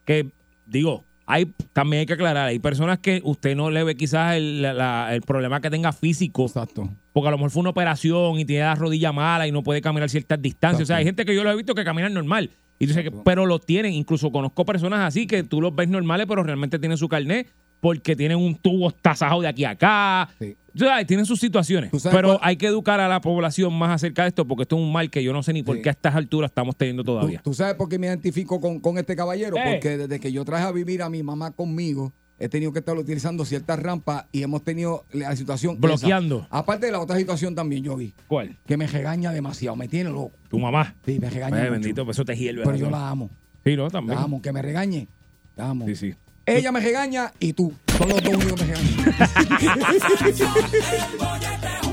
que 0.04 0.30
digo, 0.66 1.04
hay 1.26 1.52
también 1.72 2.00
hay 2.00 2.06
que 2.06 2.14
aclarar, 2.14 2.48
hay 2.48 2.58
personas 2.58 2.98
que 2.98 3.20
usted 3.24 3.54
no 3.54 3.70
le 3.70 3.84
ve 3.84 3.94
quizás 3.94 4.36
el, 4.36 4.62
la- 4.62 5.14
el 5.14 5.22
problema 5.22 5.60
que 5.60 5.70
tenga 5.70 5.92
físico, 5.92 6.46
Exacto. 6.46 6.88
porque 7.12 7.28
a 7.28 7.30
lo 7.30 7.36
mejor 7.38 7.50
fue 7.50 7.60
una 7.60 7.70
operación 7.70 8.38
y 8.38 8.44
tiene 8.44 8.64
la 8.64 8.74
rodilla 8.74 9.12
mala 9.12 9.46
y 9.46 9.52
no 9.52 9.62
puede 9.62 9.80
caminar 9.80 10.08
ciertas 10.10 10.40
distancias. 10.42 10.82
O 10.82 10.86
sea, 10.86 10.96
hay 10.96 11.04
gente 11.04 11.24
que 11.24 11.34
yo 11.34 11.44
lo 11.44 11.50
he 11.50 11.56
visto 11.56 11.74
que 11.74 11.84
caminan 11.84 12.12
normal. 12.14 12.50
Y 12.82 12.86
tú 12.88 12.94
sabes 12.94 13.10
que- 13.10 13.16
pero 13.24 13.46
lo 13.46 13.58
tienen. 13.58 13.92
Incluso 13.94 14.30
conozco 14.30 14.64
personas 14.64 15.00
así 15.00 15.26
que 15.26 15.42
tú 15.42 15.60
los 15.60 15.74
ves 15.74 15.88
normales, 15.88 16.26
pero 16.28 16.42
realmente 16.42 16.78
tienen 16.78 16.98
su 16.98 17.08
carnet 17.08 17.48
porque 17.80 18.14
tienen 18.14 18.38
un 18.38 18.54
tubo 18.54 18.92
tasajado 18.92 19.40
de 19.40 19.48
aquí 19.48 19.64
a 19.64 19.70
acá. 19.70 20.28
Sí. 20.38 20.56
O 20.74 20.78
sea, 20.78 21.04
tienen 21.04 21.26
sus 21.26 21.38
situaciones. 21.40 21.90
¿Tú 21.90 21.98
sabes 21.98 22.16
Pero 22.16 22.28
cuál- 22.28 22.38
hay 22.42 22.56
que 22.56 22.66
educar 22.66 23.00
a 23.00 23.08
la 23.08 23.20
población 23.20 23.74
más 23.76 23.90
acerca 23.90 24.22
de 24.22 24.28
esto 24.28 24.46
porque 24.46 24.62
esto 24.62 24.76
es 24.76 24.82
un 24.82 24.92
mal 24.92 25.10
que 25.10 25.22
yo 25.22 25.32
no 25.32 25.42
sé 25.42 25.52
ni 25.52 25.62
por 25.62 25.76
Sí. 25.76 25.82
qué 25.82 25.88
a 25.90 25.92
estas 25.92 26.14
alturas 26.14 26.50
estamos 26.50 26.76
teniendo 26.76 27.02
¿Tú, 27.02 27.12
todavía. 27.12 27.40
tú 27.44 27.52
sabes 27.52 27.74
por 27.74 27.88
qué 27.88 27.98
me 27.98 28.06
identifico 28.06 28.60
con, 28.60 28.80
con 28.80 28.98
este 28.98 29.14
caballero? 29.16 29.56
Porque 29.64 29.96
desde 29.98 30.18
que 30.20 30.32
yo 30.32 30.44
traje 30.44 30.64
a 30.64 30.72
vivir 30.72 31.02
a 31.02 31.10
mi 31.10 31.22
mamá 31.22 31.50
conmigo, 31.50 32.12
he 32.42 32.48
tenido 32.48 32.72
que 32.72 32.80
estar 32.80 32.96
utilizando 32.96 33.44
ciertas 33.44 33.78
rampas 33.78 34.24
y 34.32 34.42
hemos 34.42 34.64
tenido 34.64 35.04
la 35.12 35.36
situación. 35.36 35.76
esa. 35.76 35.80
Bloqueando. 35.80 36.44
Aparte 36.50 36.86
de 36.86 36.92
la 36.92 36.98
otra 36.98 37.16
situación 37.16 37.54
también, 37.54 37.84
yo 37.84 37.96
vi, 37.96 38.12
¿Cuál? 38.26 38.58
que 38.66 38.76
me 38.76 38.88
regaña 38.88 39.30
demasiado, 39.30 39.76
me 39.76 39.86
tiene 39.86 40.10
loco. 40.10 40.32
Tu 40.48 40.58
mamá. 40.58 40.96
Sí, 41.06 41.20
me 41.20 41.30
regaña. 41.30 41.56
Ay, 41.56 41.62
mucho. 41.62 41.72
bendito, 41.72 42.04
pues 42.04 42.16
eso 42.16 42.24
te 42.24 42.34
hierve. 42.36 42.64
Pero 42.64 42.76
yo 42.76 42.90
la 42.90 43.08
amo. 43.10 43.30
Sí, 43.64 43.76
no, 43.76 43.88
también. 43.90 44.18
La 44.18 44.24
amo, 44.24 44.42
que 44.42 44.52
me 44.52 44.60
regañe. 44.60 45.06
La 45.54 45.70
amo. 45.70 45.86
Sí, 45.86 45.94
sí. 45.94 46.14
Ella 46.44 46.72
me 46.72 46.80
regaña 46.80 47.32
y 47.38 47.52
tú. 47.52 47.72
Son 47.96 48.08
los 48.08 48.20
dos 48.20 48.34
únicos 48.34 48.60
que 48.60 48.66
me 48.66 48.74
regañan. 48.74 49.02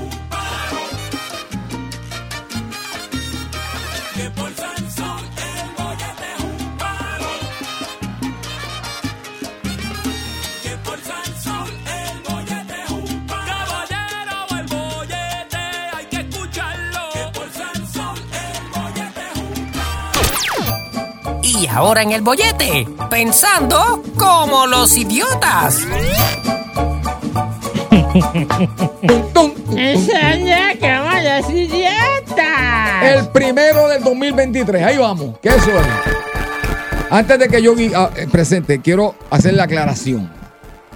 Y 21.60 21.66
ahora 21.66 22.00
en 22.00 22.12
el 22.12 22.22
bollete, 22.22 22.88
pensando 23.10 24.02
como 24.16 24.66
los 24.66 24.96
idiotas. 24.96 25.80
Tum, 29.34 29.52
tum. 29.68 29.76
El 33.02 33.28
primero 33.28 33.88
del 33.88 34.02
2023. 34.02 34.82
Ahí 34.82 34.96
vamos. 34.96 35.38
¿Qué 35.42 35.50
eso 35.50 35.70
es? 35.78 35.86
Antes 37.10 37.38
de 37.38 37.48
que 37.48 37.60
yo 37.60 37.74
ah, 37.94 38.10
eh, 38.16 38.26
presente, 38.32 38.80
quiero 38.80 39.14
hacer 39.28 39.52
la 39.52 39.64
aclaración. 39.64 40.32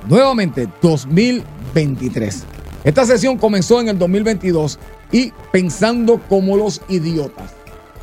Nuevamente, 0.08 0.66
2023. 0.80 2.44
Esta 2.84 3.04
sesión 3.04 3.36
comenzó 3.36 3.82
en 3.82 3.88
el 3.88 3.98
2022 3.98 4.78
y 5.12 5.30
pensando 5.52 6.18
como 6.26 6.56
los 6.56 6.80
idiotas. 6.88 7.52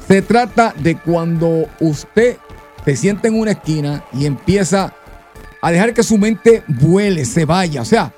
Se 0.08 0.22
trata 0.22 0.76
de 0.78 0.96
cuando 0.98 1.68
usted 1.80 2.38
se 2.86 2.96
siente 2.96 3.28
en 3.28 3.40
una 3.40 3.52
esquina 3.52 4.04
y 4.14 4.26
empieza 4.26 4.94
a 5.62 5.72
dejar 5.72 5.94
que 5.94 6.04
su 6.04 6.18
mente 6.18 6.64
vuele, 6.68 7.26
se 7.26 7.46
vaya. 7.46 7.82
O 7.82 7.86
sea, 7.86 8.14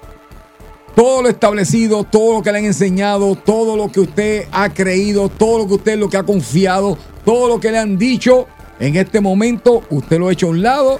todo 0.95 1.23
lo 1.23 1.29
establecido, 1.29 2.03
todo 2.03 2.35
lo 2.37 2.43
que 2.43 2.51
le 2.51 2.59
han 2.59 2.65
enseñado, 2.65 3.35
todo 3.35 3.75
lo 3.75 3.91
que 3.91 3.99
usted 3.99 4.47
ha 4.51 4.69
creído, 4.69 5.29
todo 5.29 5.59
lo 5.59 5.67
que 5.67 5.73
usted 5.75 5.97
lo 5.97 6.09
que 6.09 6.17
ha 6.17 6.23
confiado, 6.23 6.97
todo 7.25 7.47
lo 7.47 7.59
que 7.59 7.71
le 7.71 7.79
han 7.79 7.97
dicho, 7.97 8.47
en 8.79 8.95
este 8.95 9.19
momento 9.19 9.83
usted 9.89 10.19
lo 10.19 10.27
ha 10.27 10.33
hecho 10.33 10.47
a 10.47 10.51
un 10.51 10.61
lado 10.61 10.99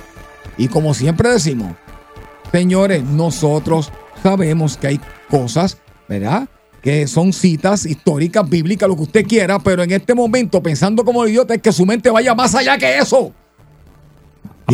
y 0.58 0.68
como 0.68 0.94
siempre 0.94 1.30
decimos, 1.30 1.76
señores, 2.52 3.04
nosotros 3.04 3.92
sabemos 4.22 4.78
que 4.78 4.88
hay 4.88 5.00
cosas, 5.30 5.78
¿verdad? 6.08 6.48
Que 6.82 7.08
son 7.08 7.32
citas 7.32 7.86
históricas, 7.86 8.48
bíblicas, 8.50 8.90
lo 8.90 8.96
que 8.96 9.04
usted 9.04 9.26
quiera, 9.26 9.60
pero 9.60 9.84
en 9.84 9.92
este 9.92 10.14
momento, 10.14 10.62
pensando 10.62 11.06
como 11.06 11.26
idiota, 11.26 11.54
es 11.54 11.62
que 11.62 11.72
su 11.72 11.86
mente 11.86 12.10
vaya 12.10 12.36
más 12.36 12.54
allá 12.56 12.78
que 12.78 12.98
eso. 12.98 13.34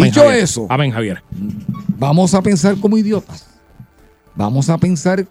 Dicho 0.06 0.22
Javier. 0.22 0.44
eso, 0.44 0.68
Amén, 0.70 0.92
Javier. 0.92 1.22
vamos 1.98 2.34
a 2.34 2.42
pensar 2.42 2.76
como 2.78 2.98
idiotas. 2.98 3.46
Vamos 4.36 4.70
a 4.70 4.78
pensar 4.78 5.26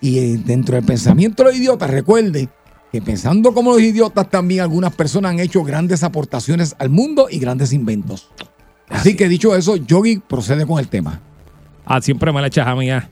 y 0.00 0.18
eh, 0.18 0.40
dentro 0.44 0.74
del 0.76 0.84
pensamiento 0.84 1.42
de 1.44 1.50
los 1.50 1.58
idiotas, 1.58 1.90
recuerde 1.90 2.48
que 2.90 3.00
pensando 3.02 3.52
como 3.54 3.72
los 3.72 3.80
idiotas 3.82 4.28
también 4.30 4.62
algunas 4.62 4.92
personas 4.94 5.30
han 5.32 5.40
hecho 5.40 5.62
grandes 5.62 6.02
aportaciones 6.02 6.74
al 6.78 6.88
mundo 6.90 7.28
y 7.30 7.38
grandes 7.38 7.72
inventos. 7.72 8.28
Así 8.88 9.14
que 9.14 9.28
dicho 9.28 9.54
eso, 9.54 9.76
Yogi 9.76 10.18
procede 10.18 10.66
con 10.66 10.80
el 10.80 10.88
tema. 10.88 11.20
Ah, 11.84 12.00
siempre 12.00 12.32
me 12.32 12.40
la 12.40 12.48
echas 12.48 12.66
a 12.66 12.74
mí 12.74 12.86
ya. 12.86 13.08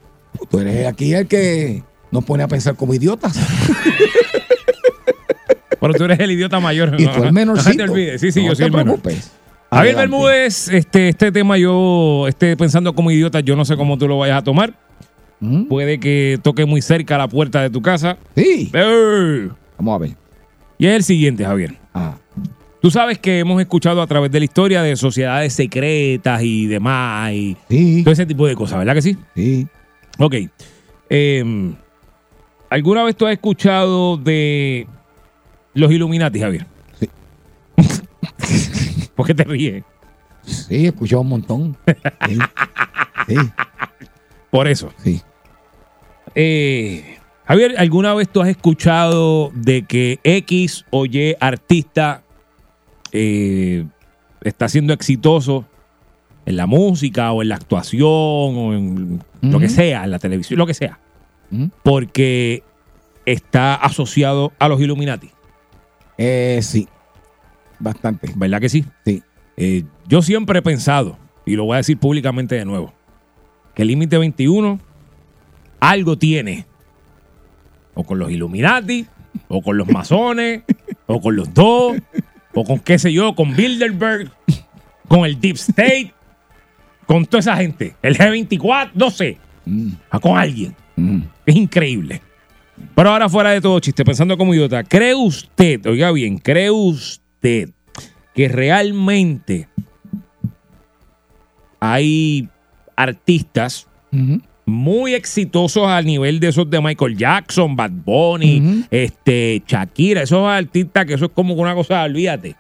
Tú 0.51 0.59
eres 0.59 0.87
aquí 0.87 1.15
el 1.15 1.29
que 1.29 1.85
nos 2.11 2.25
pone 2.25 2.43
a 2.43 2.49
pensar 2.49 2.75
como 2.75 2.95
idiotas. 2.95 3.37
Pero 5.81 5.95
tú 5.95 6.05
eres 6.05 6.19
el 6.19 6.33
idiota 6.33 6.59
mayor. 6.59 6.95
Y 6.99 7.05
tú 7.07 7.19
el 7.19 7.27
No 7.27 7.33
menorcito. 7.33 7.77
te 7.77 7.83
olvides. 7.91 8.21
Sí, 8.21 8.33
sí, 8.33 8.41
No 8.41 8.47
yo 8.49 8.53
te 8.53 8.57
soy 8.57 8.67
el 8.67 8.73
menor. 8.73 8.85
preocupes. 9.01 9.31
Javier. 9.71 9.97
Bermúdez, 9.97 10.69
este, 10.69 11.09
este 11.11 11.31
tema 11.33 11.59
yo 11.59 12.27
esté 12.29 12.57
pensando 12.57 12.95
como 12.95 13.11
idiota, 13.11 13.41
yo 13.41 13.55
no 13.57 13.65
sé 13.65 13.77
cómo 13.77 13.99
tú 13.99 14.09
lo 14.09 14.19
vayas 14.19 14.39
a 14.39 14.43
tomar. 14.45 14.73
¿Mm? 15.41 15.65
Puede 15.65 16.01
que 16.01 16.39
toque 16.43 16.65
muy 16.65 16.83
cerca 16.83 17.17
la 17.19 17.29
puerta 17.29 17.63
de 17.63 17.71
tu 17.71 17.81
casa. 17.83 18.17
Sí. 18.35 18.71
Vamos 19.77 19.95
a 19.95 19.99
ver. 19.99 20.11
Y 20.79 20.87
es 20.87 20.95
el 20.97 21.03
siguiente, 21.05 21.45
Javier. 21.45 21.75
Ah. 21.95 22.17
Tú 22.81 22.91
sabes 22.91 23.19
que 23.19 23.41
hemos 23.41 23.61
escuchado 23.61 24.01
a 24.01 24.07
través 24.07 24.31
de 24.31 24.39
la 24.39 24.45
historia 24.45 24.83
de 24.83 24.97
sociedades 24.97 25.53
secretas 25.53 26.41
y 26.43 26.67
demás 26.67 27.33
y 27.33 27.57
Sí. 27.69 28.03
todo 28.05 28.13
ese 28.13 28.25
tipo 28.27 28.47
de 28.47 28.55
cosas, 28.55 28.79
¿verdad 28.79 28.95
que 28.95 29.03
sí? 29.03 29.17
Sí. 29.35 29.67
Ok. 30.19 30.35
Eh, 31.11 31.73
¿Alguna 32.71 33.03
vez 33.05 33.17
tú 33.17 33.27
has 33.27 33.33
escuchado 33.33 34.17
de 34.17 34.87
los 35.75 35.91
Illuminati, 35.91 36.39
Javier? 36.41 36.67
¿Por 39.19 39.27
qué 39.27 39.35
te 39.35 39.43
ríes? 39.43 39.83
Sí, 40.43 40.85
he 40.85 40.87
escuchado 40.87 41.23
un 41.23 41.29
montón. 41.29 41.77
Sí. 42.29 42.39
Sí. 43.27 43.35
Por 44.49 44.69
eso. 44.69 44.93
sí. 45.03 45.21
Eh, 46.37 47.19
Javier, 47.45 47.75
¿alguna 47.79 48.15
vez 48.15 48.29
tú 48.29 48.41
has 48.41 48.49
escuchado 48.49 49.51
de 49.55 49.83
que 49.83 50.21
X 50.23 50.85
o 50.91 51.05
Y 51.05 51.35
artista 51.41 52.23
eh, 53.11 53.87
está 54.43 54.69
siendo 54.69 54.93
exitoso 54.93 55.65
en 56.47 56.57
la 56.57 56.67
música 56.67 57.33
o 57.33 57.43
en 57.43 57.49
la 57.49 57.57
actuación 57.57 57.99
o 58.09 58.73
en 58.73 59.21
lo 59.43 59.59
que 59.59 59.69
sea, 59.69 60.05
en 60.05 60.13
la 60.13 60.21
televisión, 60.21 60.61
lo 60.61 60.67
que 60.67 60.75
sea, 60.75 61.01
porque 61.83 62.63
está 63.27 63.75
asociado 63.75 64.53
a 64.61 64.69
los 64.69 64.81
Illuminati? 64.81 65.31
Eh, 66.19 66.61
sí. 66.63 66.87
Bastante. 67.79 68.31
¿Verdad 68.37 68.61
que 68.61 68.69
sí? 68.69 68.85
Sí. 69.05 69.23
Eh, 69.57 69.85
yo 70.07 70.23
siempre 70.23 70.59
he 70.59 70.63
pensado, 70.63 71.19
y 71.47 71.57
lo 71.57 71.65
voy 71.65 71.75
a 71.75 71.79
decir 71.79 71.99
públicamente 71.99 72.55
de 72.55 72.65
nuevo, 72.65 72.93
que 73.75 73.83
el 73.83 73.89
límite 73.89 74.19
21 74.19 74.81
algo 75.81 76.17
tiene. 76.19 76.67
O 77.95 78.05
con 78.05 78.19
los 78.19 78.31
Illuminati, 78.31 79.07
o 79.49 79.63
con 79.63 79.77
los 79.77 79.89
masones, 79.89 80.63
o 81.07 81.21
con 81.21 81.35
los 81.37 81.53
dos, 81.53 81.97
o 82.55 82.65
con 82.65 82.79
qué 82.79 82.99
sé 82.99 83.13
yo, 83.13 83.35
con 83.35 83.55
Bilderberg, 83.57 84.31
con 85.09 85.25
el 85.25 85.41
Deep 85.41 85.57
State, 85.57 86.13
con 87.07 87.27
toda 87.27 87.41
esa 87.41 87.57
gente. 87.57 87.95
El 88.03 88.17
G24, 88.17 88.91
no 88.95 89.11
sé, 89.11 89.39
Mm, 89.65 89.91
con 90.23 90.39
alguien. 90.39 90.75
mm. 90.97 91.21
Es 91.45 91.55
increíble. 91.57 92.23
Pero 92.95 93.11
ahora 93.11 93.29
fuera 93.29 93.51
de 93.51 93.61
todo 93.61 93.79
chiste, 93.81 94.03
pensando 94.05 94.39
como 94.39 94.55
idiota, 94.55 94.83
¿cree 94.85 95.15
usted, 95.15 95.85
oiga 95.87 96.11
bien, 96.13 96.39
cree 96.39 96.71
usted 96.71 97.23
que 97.41 98.49
realmente 98.49 99.69
hay 101.81 102.49
artistas 102.97 103.87
muy 104.67 105.15
exitosos 105.15 105.87
al 105.87 106.05
nivel 106.05 106.41
de 106.41 106.49
esos 106.49 106.69
de 106.69 106.81
Michael 106.81 107.17
Jackson, 107.17 107.75
Bad 107.75 107.91
Bunny, 107.91 108.85
este, 108.91 109.63
Shakira, 109.67 110.23
esos 110.23 110.47
artistas 110.47 111.07
que 111.07 111.15
eso 111.15 111.27
es 111.27 111.31
como 111.33 111.55
una 111.55 111.75
cosa, 111.75 112.03
olvídate, 112.03 112.57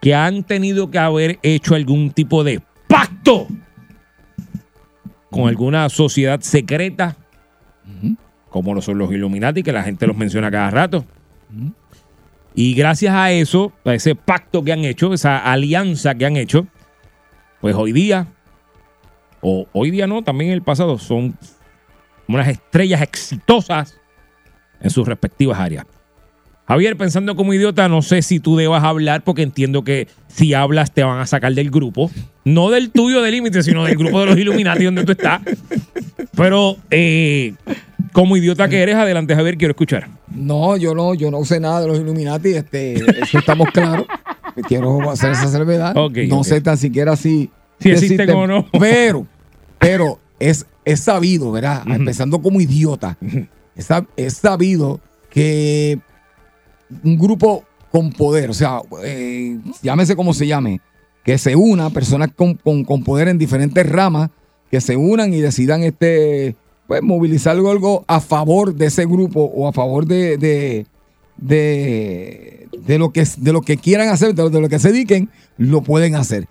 que 0.00 0.14
han 0.14 0.44
tenido 0.44 0.90
que 0.90 0.98
haber 0.98 1.38
hecho 1.42 1.74
algún 1.74 2.10
tipo 2.10 2.42
de 2.42 2.60
pacto 2.88 3.46
con 5.30 5.48
alguna 5.48 5.88
sociedad 5.88 6.40
secreta, 6.40 7.16
como 8.48 8.74
lo 8.74 8.82
son 8.82 8.98
los 8.98 9.12
Illuminati, 9.12 9.62
que 9.62 9.72
la 9.72 9.82
gente 9.82 10.06
los 10.06 10.16
menciona 10.16 10.50
cada 10.50 10.70
rato. 10.70 11.04
Y 12.54 12.74
gracias 12.74 13.14
a 13.14 13.32
eso, 13.32 13.72
a 13.84 13.94
ese 13.94 14.14
pacto 14.14 14.62
que 14.62 14.72
han 14.72 14.84
hecho, 14.84 15.12
esa 15.14 15.38
alianza 15.38 16.14
que 16.14 16.26
han 16.26 16.36
hecho, 16.36 16.66
pues 17.60 17.74
hoy 17.74 17.92
día, 17.92 18.26
o 19.40 19.66
hoy 19.72 19.90
día 19.90 20.06
no, 20.06 20.22
también 20.22 20.50
en 20.50 20.54
el 20.54 20.62
pasado, 20.62 20.98
son 20.98 21.36
unas 22.28 22.48
estrellas 22.48 23.02
exitosas 23.02 23.98
en 24.80 24.90
sus 24.90 25.06
respectivas 25.06 25.58
áreas. 25.58 25.86
Javier, 26.66 26.96
pensando 26.96 27.34
como 27.34 27.52
idiota, 27.52 27.88
no 27.88 28.02
sé 28.02 28.22
si 28.22 28.38
tú 28.38 28.56
debas 28.56 28.84
hablar, 28.84 29.24
porque 29.24 29.42
entiendo 29.42 29.82
que 29.82 30.08
si 30.28 30.54
hablas 30.54 30.92
te 30.92 31.02
van 31.02 31.18
a 31.18 31.26
sacar 31.26 31.52
del 31.54 31.70
grupo. 31.70 32.10
No 32.44 32.70
del 32.70 32.90
tuyo 32.90 33.20
de 33.20 33.30
límite, 33.30 33.62
sino 33.62 33.84
del 33.84 33.96
grupo 33.96 34.20
de 34.20 34.26
los 34.26 34.38
Illuminati 34.38 34.84
donde 34.84 35.04
tú 35.04 35.12
estás. 35.12 35.42
Pero 36.36 36.76
eh, 36.90 37.54
como 38.12 38.36
idiota 38.36 38.68
que 38.68 38.82
eres, 38.82 38.94
adelante, 38.96 39.34
Javier, 39.34 39.56
quiero 39.56 39.72
escuchar. 39.72 40.08
No, 40.34 40.76
yo 40.76 40.94
no, 40.94 41.14
yo 41.14 41.30
no 41.30 41.44
sé 41.44 41.60
nada 41.60 41.80
de 41.80 41.86
los 41.88 41.98
Illuminati, 41.98 42.50
este, 42.54 42.94
eso 43.22 43.38
estamos 43.38 43.68
claros. 43.72 44.06
Quiero 44.68 45.10
hacer 45.10 45.30
esa 45.32 45.48
salvedad. 45.48 45.96
Ok, 45.96 46.18
no 46.28 46.44
sé 46.44 46.60
tan 46.60 46.76
siquiera 46.76 47.16
si, 47.16 47.50
Si 47.78 47.90
existen 47.90 48.28
o 48.30 48.46
no. 48.46 48.66
Pero, 48.78 49.26
pero 49.78 50.18
es, 50.38 50.66
es 50.84 51.00
sabido, 51.00 51.52
¿verdad? 51.52 51.82
Empezando 51.86 52.42
como 52.42 52.60
idiota. 52.60 53.16
Es 54.14 54.34
sabido 54.36 55.00
que 55.30 55.98
un 57.02 57.18
grupo 57.18 57.64
con 57.90 58.12
poder, 58.12 58.50
o 58.50 58.54
sea, 58.54 58.80
eh, 59.04 59.58
llámese 59.82 60.16
como 60.16 60.34
se 60.34 60.46
llame, 60.46 60.80
que 61.24 61.38
se 61.38 61.56
una, 61.56 61.88
personas 61.88 62.30
con, 62.36 62.54
con- 62.54 62.84
con 62.84 63.04
poder 63.04 63.28
en 63.28 63.38
diferentes 63.38 63.88
ramas, 63.88 64.28
que 64.70 64.82
se 64.82 64.96
unan 64.96 65.32
y 65.32 65.40
decidan 65.40 65.82
este, 65.82 66.56
pues, 66.92 67.02
movilizar 67.02 67.56
algo, 67.56 68.04
a 68.06 68.20
favor 68.20 68.74
de 68.74 68.84
ese 68.86 69.06
grupo 69.06 69.44
o 69.44 69.66
a 69.66 69.72
favor 69.72 70.04
de, 70.06 70.36
de, 70.36 70.86
de, 71.38 72.68
de 72.86 72.98
lo, 72.98 73.10
que, 73.12 73.24
de 73.38 73.52
lo 73.52 73.62
que 73.62 73.78
quieran 73.78 74.08
hacer, 74.08 74.34
de 74.34 74.42
lo, 74.42 74.50
de 74.50 74.60
lo 74.60 74.68
que 74.68 74.78
se 74.78 74.92
dediquen, 74.92 75.30
lo 75.56 75.80
pueden 75.82 76.14
hacer. 76.16 76.48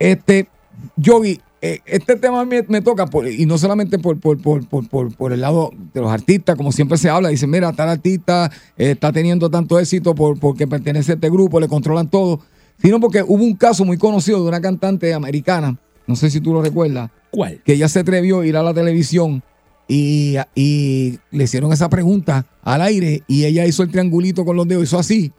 Este, 0.00 0.48
Yogi, 0.96 1.40
eh, 1.62 1.78
este 1.86 2.16
tema 2.16 2.44
me, 2.44 2.62
me 2.66 2.80
toca, 2.80 3.06
por- 3.06 3.28
y 3.28 3.46
no 3.46 3.56
solamente 3.56 3.98
por, 4.00 4.18
por, 4.18 4.40
por, 4.42 4.66
por, 4.68 4.88
por- 4.88 5.14
por 5.16 5.32
el 5.32 5.40
lado 5.42 5.70
de 5.92 6.00
los 6.00 6.10
artistas, 6.10 6.56
como 6.56 6.72
siempre 6.72 6.98
se 6.98 7.08
habla, 7.08 7.28
dicen, 7.28 7.50
mira, 7.50 7.72
tal 7.72 7.88
artista 7.88 8.50
eh, 8.76 8.90
está 8.90 9.12
teniendo 9.12 9.48
tanto 9.48 9.78
éxito 9.78 10.14
por, 10.14 10.40
porque 10.40 10.66
pertenece 10.66 11.12
a 11.12 11.14
este 11.14 11.30
grupo, 11.30 11.60
le 11.60 11.68
controlan 11.68 12.10
todo, 12.10 12.40
sino 12.82 12.98
porque 12.98 13.22
hubo 13.22 13.44
un 13.44 13.54
caso 13.54 13.84
muy 13.84 13.96
conocido 13.96 14.42
de 14.42 14.48
una 14.48 14.60
cantante 14.60 15.14
americana, 15.14 15.78
no 16.08 16.16
sé 16.16 16.30
si 16.30 16.40
tú 16.40 16.52
lo 16.52 16.60
recuerdas, 16.62 17.10
¿Cuál? 17.30 17.60
que 17.64 17.74
ella 17.74 17.88
se 17.88 18.00
atrevió 18.00 18.40
a 18.40 18.46
ir 18.46 18.56
a 18.56 18.62
la 18.64 18.74
televisión 18.74 19.42
y, 19.88 20.36
y 20.54 21.18
le 21.30 21.44
hicieron 21.44 21.72
esa 21.72 21.88
pregunta 21.88 22.46
al 22.62 22.82
aire 22.82 23.22
y 23.26 23.44
ella 23.44 23.66
hizo 23.66 23.82
el 23.82 23.90
triangulito 23.90 24.44
con 24.44 24.56
los 24.56 24.66
dedos, 24.66 24.84
hizo 24.84 24.98
así, 24.98 25.32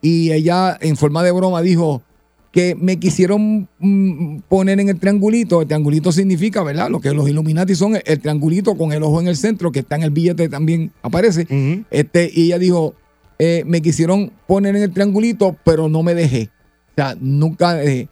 y 0.00 0.32
ella 0.32 0.78
en 0.80 0.96
forma 0.96 1.22
de 1.22 1.32
broma 1.32 1.62
dijo 1.62 2.02
que 2.52 2.74
me 2.74 2.98
quisieron 2.98 3.68
mm, 3.78 4.38
poner 4.48 4.80
en 4.80 4.88
el 4.88 4.98
triangulito. 4.98 5.62
El 5.62 5.68
triangulito 5.68 6.10
significa, 6.10 6.62
¿verdad? 6.62 6.90
Lo 6.90 7.00
que 7.00 7.12
los 7.12 7.28
Illuminati 7.28 7.74
son 7.74 7.94
el, 7.94 8.02
el 8.04 8.20
triangulito 8.20 8.76
con 8.76 8.92
el 8.92 9.02
ojo 9.02 9.20
en 9.20 9.28
el 9.28 9.36
centro, 9.36 9.70
que 9.70 9.80
está 9.80 9.96
en 9.96 10.02
el 10.02 10.10
billete 10.10 10.48
también 10.48 10.90
aparece. 11.02 11.46
Este, 11.90 12.30
y 12.34 12.46
ella 12.46 12.58
dijo, 12.58 12.94
eh, 13.38 13.62
me 13.66 13.80
quisieron 13.80 14.32
poner 14.46 14.76
en 14.76 14.82
el 14.82 14.92
triangulito, 14.92 15.56
pero 15.64 15.88
no 15.88 16.02
me 16.02 16.14
dejé. 16.14 16.50
O 16.90 16.94
sea, 16.96 17.16
nunca 17.20 17.74
dejé. 17.74 18.08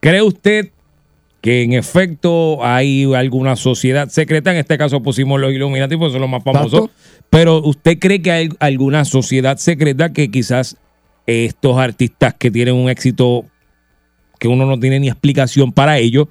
¿Cree 0.00 0.22
usted 0.22 0.70
que 1.40 1.62
en 1.62 1.72
efecto 1.72 2.64
hay 2.64 3.12
alguna 3.14 3.56
sociedad 3.56 4.08
secreta? 4.08 4.50
En 4.50 4.58
este 4.58 4.76
caso 4.76 5.02
pusimos 5.02 5.40
los 5.40 5.52
Illuminati, 5.52 5.96
pues 5.96 6.12
son 6.12 6.20
los 6.20 6.30
más 6.30 6.44
famosos. 6.44 6.90
Pero 7.30 7.62
¿usted 7.62 7.98
cree 7.98 8.20
que 8.20 8.30
hay 8.30 8.50
alguna 8.60 9.04
sociedad 9.04 9.56
secreta 9.56 10.12
que 10.12 10.30
quizás 10.30 10.76
estos 11.26 11.78
artistas 11.78 12.34
que 12.34 12.50
tienen 12.50 12.74
un 12.74 12.90
éxito 12.90 13.46
que 14.38 14.48
uno 14.48 14.66
no 14.66 14.78
tiene 14.78 15.00
ni 15.00 15.08
explicación 15.08 15.72
para 15.72 15.98
ello, 15.98 16.28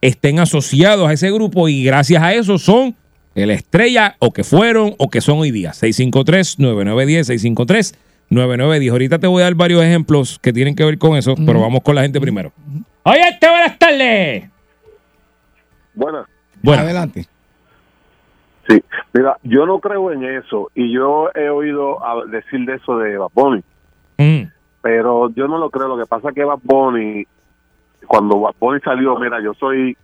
estén 0.00 0.38
asociados 0.38 1.08
a 1.08 1.12
ese 1.12 1.30
grupo 1.30 1.68
y 1.68 1.84
gracias 1.84 2.22
a 2.22 2.32
eso 2.32 2.58
son 2.58 2.96
el 3.34 3.50
estrella 3.50 4.16
o 4.18 4.32
que 4.32 4.44
fueron 4.44 4.94
o 4.98 5.08
que 5.08 5.20
son 5.20 5.38
hoy 5.38 5.50
día. 5.50 5.70
653-9910, 5.72 7.94
653-9910. 8.30 8.90
Ahorita 8.90 9.18
te 9.18 9.26
voy 9.26 9.42
a 9.42 9.46
dar 9.46 9.54
varios 9.54 9.82
ejemplos 9.82 10.38
que 10.40 10.52
tienen 10.52 10.74
que 10.74 10.84
ver 10.84 10.98
con 10.98 11.16
eso, 11.16 11.34
pero 11.46 11.60
vamos 11.60 11.80
con 11.82 11.94
la 11.94 12.02
gente 12.02 12.20
primero. 12.20 12.52
Oye, 13.04 13.28
este, 13.28 13.48
buenas 13.48 13.78
tardes. 13.78 14.50
Buenas. 15.94 16.26
Bueno, 16.62 16.82
Adelante. 16.82 17.26
Sí, 18.68 18.80
mira, 19.12 19.36
yo 19.42 19.66
no 19.66 19.80
creo 19.80 20.12
en 20.12 20.22
eso 20.24 20.70
y 20.74 20.92
yo 20.94 21.30
he 21.34 21.48
oído 21.48 22.02
a- 22.04 22.24
decir 22.26 22.60
de 22.64 22.76
eso 22.76 22.96
de 22.96 23.18
Bad 23.18 23.30
Bunny, 23.34 23.60
mm, 24.18 24.42
pero 24.80 25.30
yo 25.34 25.48
no 25.48 25.58
lo 25.58 25.68
creo. 25.68 25.88
Lo 25.88 25.98
que 25.98 26.06
pasa 26.06 26.28
es 26.28 26.34
que 26.36 26.44
Bad 26.44 26.60
Bunny, 26.62 27.26
cuando 28.06 28.38
Bad 28.38 28.54
Bunny 28.60 28.80
salió, 28.80 29.18
mira, 29.18 29.42
yo 29.42 29.52
soy, 29.54 29.96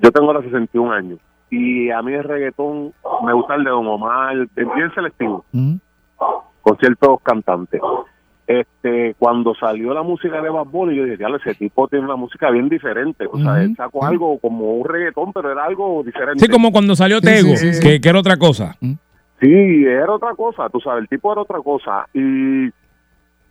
yo 0.00 0.10
tengo 0.10 0.26
ahora 0.32 0.42
61 0.42 0.92
años 0.92 1.18
y 1.56 1.90
a 1.90 2.02
mí 2.02 2.12
el 2.12 2.24
reggaetón 2.24 2.92
me 3.24 3.32
gusta 3.32 3.54
el 3.54 3.64
de 3.64 3.70
Don 3.70 3.86
Omar, 3.86 4.34
bien 4.54 4.92
selectivo, 4.94 5.44
Ujú. 5.52 5.78
con 6.62 6.76
ciertos 6.78 7.20
cantantes. 7.22 7.80
Este, 8.46 9.14
cuando 9.18 9.54
salió 9.54 9.94
la 9.94 10.02
música 10.02 10.42
de 10.42 10.50
Bad 10.50 10.66
Bunny, 10.66 10.94
yo 10.96 11.04
dije, 11.04 11.16
"Diablo, 11.16 11.38
ese 11.38 11.54
tipo 11.54 11.88
tiene 11.88 12.04
una 12.04 12.16
música 12.16 12.50
bien 12.50 12.68
diferente. 12.68 13.24
O 13.30 13.38
sea, 13.38 13.62
él 13.62 13.74
sacó 13.74 14.04
algo 14.04 14.38
como 14.38 14.74
un 14.74 14.86
reggaetón, 14.86 15.32
pero 15.32 15.50
era 15.50 15.64
algo 15.64 16.02
diferente. 16.04 16.44
sí, 16.44 16.50
como 16.50 16.70
cuando 16.70 16.94
salió 16.94 17.22
Tego, 17.22 17.48
sí, 17.56 17.56
sí, 17.56 17.72
sí. 17.74 17.80
Que, 17.82 18.00
que 18.02 18.08
era 18.10 18.18
otra 18.18 18.36
cosa. 18.36 18.76
Sí, 19.40 19.84
era 19.86 20.12
otra 20.12 20.34
cosa, 20.34 20.68
tú 20.68 20.78
sabes, 20.80 21.02
el 21.02 21.08
tipo 21.08 21.32
era 21.32 21.40
otra 21.40 21.58
cosa. 21.60 22.06
Y 22.12 22.66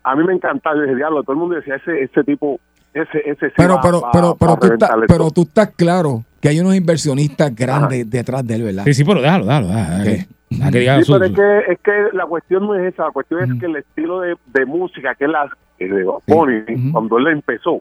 a 0.04 0.14
mí 0.16 0.24
me 0.24 0.32
encantaba, 0.34 0.76
yo 0.76 0.82
dije, 0.82 0.94
diablo, 0.96 1.22
todo 1.24 1.32
el 1.32 1.38
mundo 1.38 1.56
decía, 1.56 1.74
ese 1.74 2.02
ese 2.04 2.22
tipo, 2.22 2.60
ese 2.92 3.18
ese 3.28 3.48
sí 3.48 3.54
Pero, 3.56 3.74
va- 3.76 3.80
pero, 3.82 4.00
va- 4.00 4.10
pero, 4.12 4.26
va 4.28 4.36
pero, 4.38 4.56
tú 4.56 4.66
estás, 4.74 4.90
pero 5.08 5.26
esto". 5.26 5.30
tú 5.34 5.42
estás 5.42 5.70
claro 5.76 6.22
que 6.44 6.50
hay 6.50 6.60
unos 6.60 6.74
inversionistas 6.76 7.54
grandes 7.56 8.10
detrás 8.10 8.46
de 8.46 8.54
él, 8.56 8.62
¿verdad? 8.64 8.84
Sí, 8.84 8.92
sí, 8.92 9.02
pero 9.02 9.22
déjalo, 9.22 9.46
déjalo. 9.46 9.68
déjalo, 9.68 10.04
que- 10.04 10.10
que 10.10 11.02
Sí, 11.02 11.10
pero 11.10 11.24
es 11.24 11.32
que, 11.32 11.72
es 11.72 11.78
que 11.80 11.92
la 12.12 12.26
cuestión 12.26 12.66
no 12.66 12.74
es 12.74 12.92
esa, 12.92 13.04
la 13.06 13.10
cuestión 13.12 13.40
es 13.54 13.58
que 13.58 13.64
el 13.64 13.76
estilo 13.76 14.20
de, 14.20 14.36
de 14.52 14.66
música 14.66 15.14
que 15.14 15.24
él 15.24 15.34
hace, 15.34 15.54
eh, 15.78 15.88
de 15.88 16.04
Ujú. 16.04 16.92
cuando 16.92 17.16
él 17.16 17.28
empezó, 17.28 17.80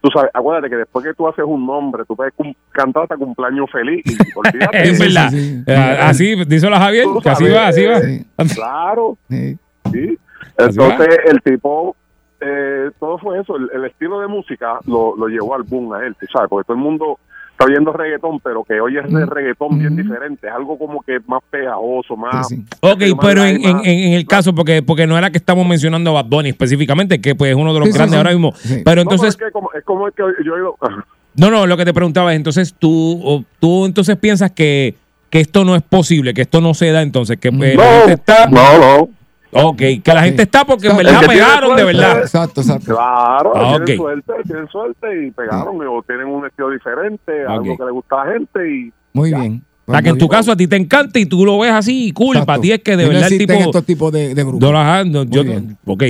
tú 0.00 0.08
sabes, 0.14 0.30
acuérdate 0.32 0.70
que 0.70 0.76
después 0.76 1.04
que 1.04 1.12
tú 1.12 1.28
haces 1.28 1.44
un 1.46 1.66
nombre, 1.66 2.04
tú 2.08 2.16
puedes 2.16 2.32
cum- 2.32 2.54
cantar 2.72 3.02
hasta 3.02 3.16
cumpleaños 3.18 3.70
feliz 3.70 4.02
y 4.06 4.16
olvídate. 4.34 4.82
Es 4.88 4.98
verdad. 4.98 5.28
sí, 5.28 5.38
sí. 5.38 5.62
Eh, 5.66 5.98
Así, 6.00 6.44
díselo 6.46 6.76
a 6.76 6.80
Javier, 6.80 7.04
que 7.22 7.28
así 7.28 7.44
va, 7.44 7.66
así 7.68 7.84
va. 7.84 8.00
Sí. 8.00 8.26
Claro, 8.54 9.18
Sí. 9.28 9.58
Sí. 9.92 10.18
Así 10.56 10.78
va. 10.78 10.86
Entonces 10.88 11.18
el 11.26 11.40
tipo, 11.42 11.94
eh, 12.40 12.90
todo 12.98 13.18
fue 13.18 13.38
eso, 13.40 13.54
el, 13.56 13.68
el 13.74 13.84
estilo 13.84 14.18
de 14.20 14.26
música 14.28 14.78
lo, 14.86 15.14
lo 15.14 15.28
llevó 15.28 15.54
al 15.54 15.62
boom 15.62 15.92
a 15.92 16.04
él, 16.06 16.16
tú 16.18 16.26
¿sabes? 16.32 16.48
Porque 16.48 16.66
todo 16.66 16.76
el 16.76 16.82
mundo 16.82 17.18
está 17.58 17.64
oyendo 17.64 17.92
reggaetón, 17.92 18.38
pero 18.40 18.62
que 18.62 18.80
hoy 18.80 18.96
es 18.98 19.04
de 19.12 19.26
Mm. 19.26 19.28
reggaetón 19.28 19.78
bien 19.80 19.94
Mm. 19.94 19.96
diferente, 19.96 20.46
es 20.46 20.52
algo 20.52 20.78
como 20.78 21.02
que 21.02 21.18
más 21.26 21.40
pegajoso, 21.50 22.16
más... 22.16 22.46
Sí, 22.48 22.54
sí. 22.56 22.64
Ok, 22.80 23.00
más 23.00 23.26
pero 23.26 23.44
en, 23.44 23.56
live, 23.58 23.68
en, 23.70 23.76
más- 23.76 23.86
en 23.86 24.12
el 24.12 24.26
caso, 24.26 24.54
porque, 24.54 24.80
porque 24.82 25.06
no 25.08 25.18
era 25.18 25.30
que 25.30 25.38
estamos 25.38 25.66
mencionando 25.66 26.10
a 26.10 26.22
Bad 26.22 26.30
Bunny 26.30 26.50
específicamente, 26.50 27.20
que 27.20 27.34
pues 27.34 27.50
es 27.50 27.56
uno 27.56 27.74
de 27.74 27.80
los 27.80 27.88
Sí, 27.88 27.94
grandes 27.94 28.12
sí. 28.12 28.16
ahora 28.18 28.30
mismo. 28.30 28.52
Sí. 28.54 28.68
Pero 28.68 28.78
No, 28.78 28.84
pero 28.84 29.00
entonces, 29.02 29.28
es, 29.30 29.36
que 29.36 29.50
como, 29.50 29.70
es 29.76 29.84
como 29.84 30.06
el 30.06 30.12
que 30.12 30.22
yo 30.44 30.56
ido... 30.56 30.76
no, 31.34 31.50
no, 31.50 31.66
lo 31.66 31.76
que 31.76 31.84
te 31.84 31.92
preguntaba 31.92 32.32
es, 32.32 32.36
entonces 32.36 32.74
tú, 32.78 33.20
o- 33.24 33.44
tú 33.58 33.86
entonces 33.86 34.16
piensas 34.16 34.52
que, 34.52 34.94
que 35.28 35.40
esto 35.40 35.64
no 35.64 35.74
es 35.74 35.82
posible, 35.82 36.34
que 36.34 36.42
esto 36.42 36.60
no 36.60 36.74
se 36.74 36.92
da 36.92 37.02
entonces, 37.02 37.38
que 37.38 37.50
pues, 37.50 37.74
No, 37.76 37.82
está... 38.08 38.46
no, 38.48 38.78
no. 38.78 39.08
Ok, 39.50 39.78
que 39.78 40.02
la 40.14 40.22
gente 40.24 40.42
está 40.42 40.64
porque 40.64 40.88
en 40.88 40.96
verdad 40.96 41.20
pegaron 41.26 41.76
de 41.76 41.84
verdad. 41.84 42.18
Exacto, 42.20 42.60
exacto. 42.60 42.94
Claro, 42.94 43.52
Ah, 43.56 43.80
tienen 43.84 43.96
suerte, 43.96 44.32
tienen 44.46 44.68
suerte 44.68 45.26
y 45.26 45.30
pegaron, 45.30 45.80
o 45.88 46.02
tienen 46.02 46.26
un 46.26 46.46
estilo 46.46 46.70
diferente, 46.70 47.46
algo 47.46 47.76
que 47.76 47.84
le 47.84 47.90
gusta 47.90 48.22
a 48.22 48.26
la 48.26 48.32
gente 48.34 48.70
y... 48.70 48.92
Muy 49.12 49.32
bien. 49.32 49.62
O 49.86 49.92
sea, 49.92 50.02
que 50.02 50.10
en 50.10 50.18
tu 50.18 50.28
caso 50.28 50.52
a 50.52 50.56
ti 50.56 50.66
te 50.68 50.76
encanta 50.76 51.18
y 51.18 51.24
tú 51.24 51.46
lo 51.46 51.58
ves 51.58 51.72
así, 51.72 52.12
cool, 52.12 52.36
Exacto. 52.36 52.46
para 52.46 52.60
ti 52.60 52.72
es 52.72 52.82
que 52.82 52.94
de 52.96 53.04
Y 53.04 53.06
no 53.06 53.12
verdad 53.14 53.32
el 53.32 53.38
tipo... 53.38 53.52
estos 53.54 53.84
tipos 53.86 54.12
de, 54.12 54.34
de 54.34 54.42
grupos. 54.44 54.60
No 54.70 55.04
no, 55.04 55.24
yo, 55.24 55.42
ok. 55.86 56.02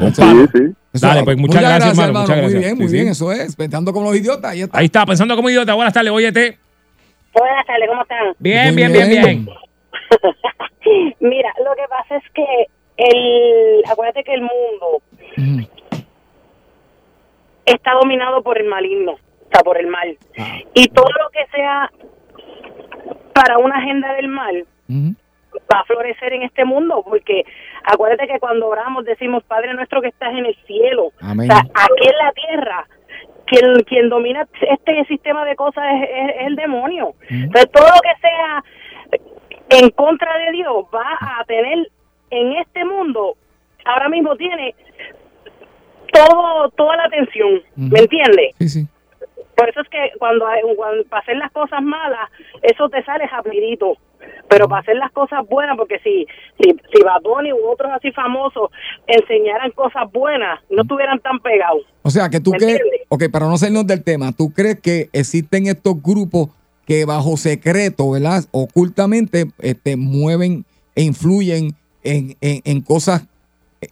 Un 0.00 0.14
Sí, 0.14 1.06
Dale, 1.06 1.20
es. 1.20 1.24
pues 1.24 1.36
muchas 1.36 1.60
gracias, 1.62 1.98
hermano, 1.98 2.20
muchas 2.20 2.42
Muy 2.42 2.54
bien, 2.54 2.76
muy 2.78 2.86
Sí, 2.88 2.92
bien, 2.94 3.04
sí. 3.06 3.10
eso 3.12 3.32
es. 3.32 3.54
Pensando 3.56 3.92
como 3.92 4.10
los 4.10 4.16
idiotas, 4.18 4.52
ahí 4.52 4.62
está. 4.62 4.78
Ahí 4.78 4.84
está, 4.86 5.06
pensando 5.06 5.36
como 5.36 5.50
idiota. 5.50 5.74
Buenas 5.74 5.92
tardes, 5.92 6.10
óyete. 6.10 6.58
Buenas 7.34 7.66
tardes, 7.66 7.88
¿cómo 7.88 8.02
están? 8.02 8.18
Bien, 8.38 8.74
bien, 8.74 8.92
bien. 8.92 9.08
bien. 9.08 9.48
Mira, 11.20 11.52
lo 11.64 11.74
que 11.74 11.86
pasa 11.88 12.16
es 12.16 12.24
que 12.32 12.66
el, 12.96 13.82
acuérdate 13.90 14.24
que 14.24 14.34
el 14.34 14.40
mundo 14.42 15.02
está 17.64 17.92
dominado 17.94 18.42
por 18.42 18.58
el 18.58 18.66
maligno, 18.68 19.12
o 19.12 19.48
sea, 19.52 19.62
por 19.62 19.78
el 19.78 19.86
mal. 19.86 20.16
Ah. 20.38 20.58
Y 20.74 20.88
todo 20.88 21.08
lo 21.22 21.28
que 21.30 21.46
sea 21.54 21.90
para 23.34 23.58
una 23.58 23.76
agenda 23.76 24.12
del 24.14 24.28
mal 24.28 24.64
va 25.70 25.80
a 25.80 25.84
florecer 25.84 26.32
en 26.32 26.42
este 26.42 26.64
mundo, 26.64 27.02
porque 27.06 27.44
acuérdate 27.84 28.26
que 28.26 28.38
cuando 28.40 28.66
oramos 28.68 29.04
decimos, 29.04 29.44
Padre 29.44 29.74
nuestro 29.74 30.00
que 30.00 30.08
estás 30.08 30.32
en 30.32 30.46
el 30.46 30.56
cielo, 30.66 31.12
Amén. 31.20 31.50
o 31.50 31.54
sea, 31.54 31.62
aquí 31.62 32.08
en 32.08 32.18
la 32.18 32.32
tierra, 32.32 32.86
quien, 33.46 33.74
quien 33.84 34.08
domina 34.08 34.46
este 34.60 35.04
sistema 35.04 35.44
de 35.44 35.56
cosas 35.56 35.84
es, 35.94 36.02
es- 36.10 36.34
es 36.40 36.46
el 36.46 36.56
demonio. 36.56 37.14
Entonces, 37.28 37.70
todo 37.70 37.86
lo 37.86 38.00
que 38.00 38.20
sea 38.20 38.64
en 39.70 39.90
contra 39.90 40.36
de 40.38 40.52
Dios 40.52 40.84
va 40.94 41.18
a 41.20 41.44
tener 41.44 41.90
en 42.30 42.52
este 42.54 42.84
mundo, 42.84 43.36
ahora 43.84 44.08
mismo 44.08 44.36
tiene 44.36 44.74
todo 46.12 46.70
toda 46.70 46.96
la 46.96 47.04
atención. 47.04 47.62
¿me 47.76 48.00
entiendes? 48.00 48.54
Sí, 48.58 48.68
sí. 48.68 48.86
Por 49.56 49.68
eso 49.68 49.80
es 49.80 49.88
que 49.88 50.12
cuando, 50.18 50.46
cuando 50.76 51.04
para 51.08 51.22
hacer 51.22 51.36
las 51.36 51.50
cosas 51.50 51.82
malas, 51.82 52.30
eso 52.62 52.88
te 52.88 53.02
sale 53.04 53.26
rapidito. 53.26 53.96
Pero 54.48 54.68
para 54.68 54.80
hacer 54.82 54.96
las 54.96 55.12
cosas 55.12 55.46
buenas, 55.48 55.76
porque 55.76 55.98
si 56.00 56.26
si, 56.60 56.70
si 56.70 57.02
Bad 57.02 57.22
Bunny 57.22 57.52
u 57.52 57.66
otros 57.66 57.90
así 57.92 58.10
famosos 58.12 58.70
enseñaran 59.06 59.70
cosas 59.72 60.10
buenas, 60.12 60.60
no 60.70 60.82
estuvieran 60.82 61.18
tan 61.20 61.38
pegados. 61.40 61.82
O 62.02 62.10
sea, 62.10 62.28
que 62.28 62.40
tú 62.40 62.52
¿Me 62.52 62.58
crees, 62.58 62.80
ok, 63.08 63.24
para 63.30 63.46
no 63.46 63.56
salirnos 63.56 63.86
del 63.86 64.02
tema, 64.02 64.32
¿tú 64.32 64.52
crees 64.52 64.80
que 64.80 65.08
existen 65.12 65.66
estos 65.66 66.02
grupos 66.02 66.50
que 66.88 67.04
bajo 67.04 67.36
secreto, 67.36 68.10
¿verdad? 68.10 68.44
Ocultamente 68.50 69.46
este, 69.60 69.96
mueven 69.96 70.64
e 70.96 71.02
influyen 71.02 71.74
en, 72.02 72.34
en, 72.40 72.62
en 72.64 72.80
cosas 72.80 73.26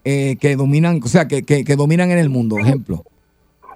eh, 0.05 0.37
que 0.41 0.57
dominan, 0.57 1.01
o 1.05 1.07
sea, 1.07 1.29
que, 1.29 1.43
que, 1.45 1.63
que 1.65 1.77
dominan 1.77 2.11
en 2.11 2.19
el 2.19 2.31
mundo, 2.31 2.57
ejemplo. 2.59 3.05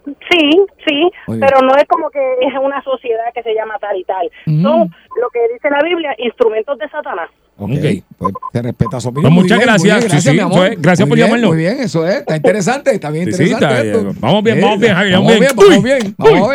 Sí, 0.07 0.51
sí, 0.87 0.95
bien. 1.29 1.41
pero 1.41 1.61
no 1.61 1.77
es 1.77 1.85
como 1.87 2.09
que 2.11 2.19
es 2.41 2.53
una 2.61 2.83
sociedad 2.83 3.25
que 3.35 3.43
se 3.43 3.55
llama 3.55 3.75
tal 3.79 3.97
y 3.99 4.05
tal. 4.05 4.31
Mm. 4.47 4.63
Son 4.63 4.79
lo 5.21 5.29
que 5.31 5.41
dice 5.53 5.69
la 5.71 5.81
Biblia, 5.85 6.15
instrumentos 6.19 6.79
de 6.79 6.89
Satanás. 6.89 7.29
Ok, 7.59 7.71
pues 8.17 8.35
se 8.55 8.63
respeta 8.63 8.99
su 9.01 9.11
opinión. 9.11 9.35
Pues 9.35 9.43
muchas 9.43 9.59
bien, 9.59 9.69
gracias. 9.69 9.85
bien, 9.99 10.01
Sí, 10.01 10.09
gracias, 10.09 10.25
sí, 10.25 10.31
mi 10.33 10.39
amor. 10.41 10.67
es. 10.69 10.81
Gracias 10.81 11.07
Muy 11.07 11.11
por 11.11 11.17
bien, 11.17 11.27
llamarnos. 11.29 11.51
Muy 11.51 11.59
bien, 11.59 11.81
eso 11.81 12.07
es. 12.09 12.15
Está 12.17 12.37
interesante, 12.37 12.95
está 12.95 13.11
bien 13.11 13.27
Sí, 13.27 13.33
sí, 13.33 13.43
interesante 13.53 13.87
está- 13.91 13.99
esto. 14.09 14.21
vamos 14.21 14.43
bien, 14.43 14.61
vamos 14.63 14.81
bien, 14.81 14.95
Javi, 14.95 15.13
vamos 15.13 15.27
vamos 15.27 15.41
bien. 15.41 15.41
bien. 15.41 15.57
Vamos 15.57 15.77
Uy, 15.77 15.83
bien, 15.85 16.07
uy. 16.07 16.15
vamos 16.19 16.49
a 16.49 16.53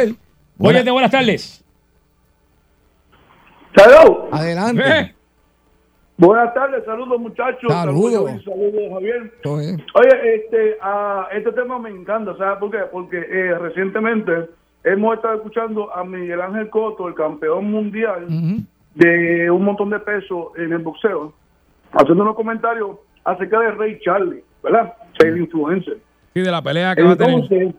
ver. 0.82 0.92
Buenas 0.92 1.12
tardes. 1.12 1.65
Salud. 3.76 4.18
Adelante. 4.32 4.84
Eh, 4.84 5.16
Buenas 6.18 6.54
tardes, 6.54 6.86
saludos 6.86 7.20
muchachos. 7.20 7.70
Saludos. 7.72 8.14
Saludos, 8.14 8.44
saludos, 8.46 8.94
Javier. 8.94 9.32
Oye, 9.44 10.36
este, 10.36 10.78
ah, 10.82 11.28
este 11.34 11.52
tema 11.52 11.78
me 11.78 11.90
encanta, 11.90 12.38
¿sabes 12.38 12.58
por 12.60 12.72
qué? 12.72 12.80
Porque 12.90 13.18
eh, 13.18 13.58
recientemente 13.60 14.50
hemos 14.86 15.16
estado 15.16 15.36
escuchando 15.36 15.94
a 15.94 16.06
Miguel 16.06 16.42
Ángel 16.42 16.70
Coto, 16.70 17.10
el 17.10 17.16
campeón 17.16 17.70
mundial 17.70 18.28
de 18.94 19.52
un 19.52 19.66
montón 19.66 19.90
de 19.90 20.00
peso 20.00 20.54
en 20.56 20.72
el 20.72 20.80
boxeo, 20.80 21.34
haciendo 21.92 22.24
unos 22.24 22.36
comentarios 22.36 22.92
acerca 23.26 23.60
de 23.60 23.72
Rey 23.72 24.00
Charlie, 24.00 24.42
¿verdad? 24.64 24.94
El 25.20 25.38
influencer. 25.38 25.98
Sí, 26.34 26.42
de 26.42 26.52
la 26.52 26.62
pelea 26.62 26.96
que 26.96 27.04
va 27.04 27.12
a 27.12 27.18
tener. 27.18 27.44
Sí, 27.50 27.72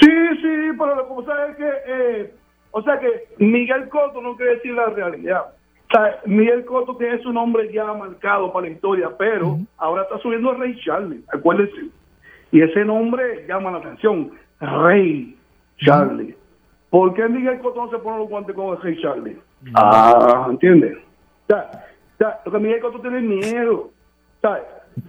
sí, 0.00 0.72
pero 0.78 0.94
lo 0.96 1.08
que 1.08 1.26
pasa 1.26 1.46
es 1.50 1.56
que, 1.56 1.70
eh, 1.86 2.34
o 2.76 2.82
sea 2.82 2.98
que 2.98 3.28
Miguel 3.38 3.88
Cotto 3.88 4.20
no 4.20 4.36
quiere 4.36 4.56
decir 4.56 4.74
la 4.74 4.86
realidad. 4.86 5.44
O 5.88 5.96
sea, 5.96 6.18
Miguel 6.26 6.64
Cotto 6.64 6.96
tiene 6.96 7.22
su 7.22 7.32
nombre 7.32 7.72
ya 7.72 7.84
marcado 7.92 8.52
para 8.52 8.66
la 8.66 8.72
historia, 8.72 9.10
pero 9.16 9.58
ahora 9.76 10.02
está 10.02 10.18
subiendo 10.18 10.50
a 10.50 10.54
Rey 10.54 10.76
Charlie, 10.84 11.22
acuérdense. 11.32 11.86
Y 12.50 12.62
ese 12.62 12.84
nombre 12.84 13.46
llama 13.46 13.70
la 13.70 13.78
atención, 13.78 14.32
Rey 14.58 15.38
Charlie. 15.78 16.34
¿Por 16.90 17.14
qué 17.14 17.28
Miguel 17.28 17.60
Cotto 17.60 17.84
no 17.84 17.90
se 17.92 17.98
pone 17.98 18.18
los 18.18 18.28
guantes 18.28 18.56
con 18.56 18.74
el 18.76 18.82
Rey 18.82 19.00
Charlie? 19.00 19.38
Ah, 19.76 20.48
¿entiendes? 20.50 20.96
O 20.96 21.46
sea, 21.46 21.70
o 22.14 22.16
sea, 22.18 22.40
lo 22.44 22.50
que 22.50 22.58
Miguel 22.58 22.80
Cotto 22.80 23.00
tiene 23.00 23.20
miedo. 23.20 23.90
¿sabes? 24.42 24.64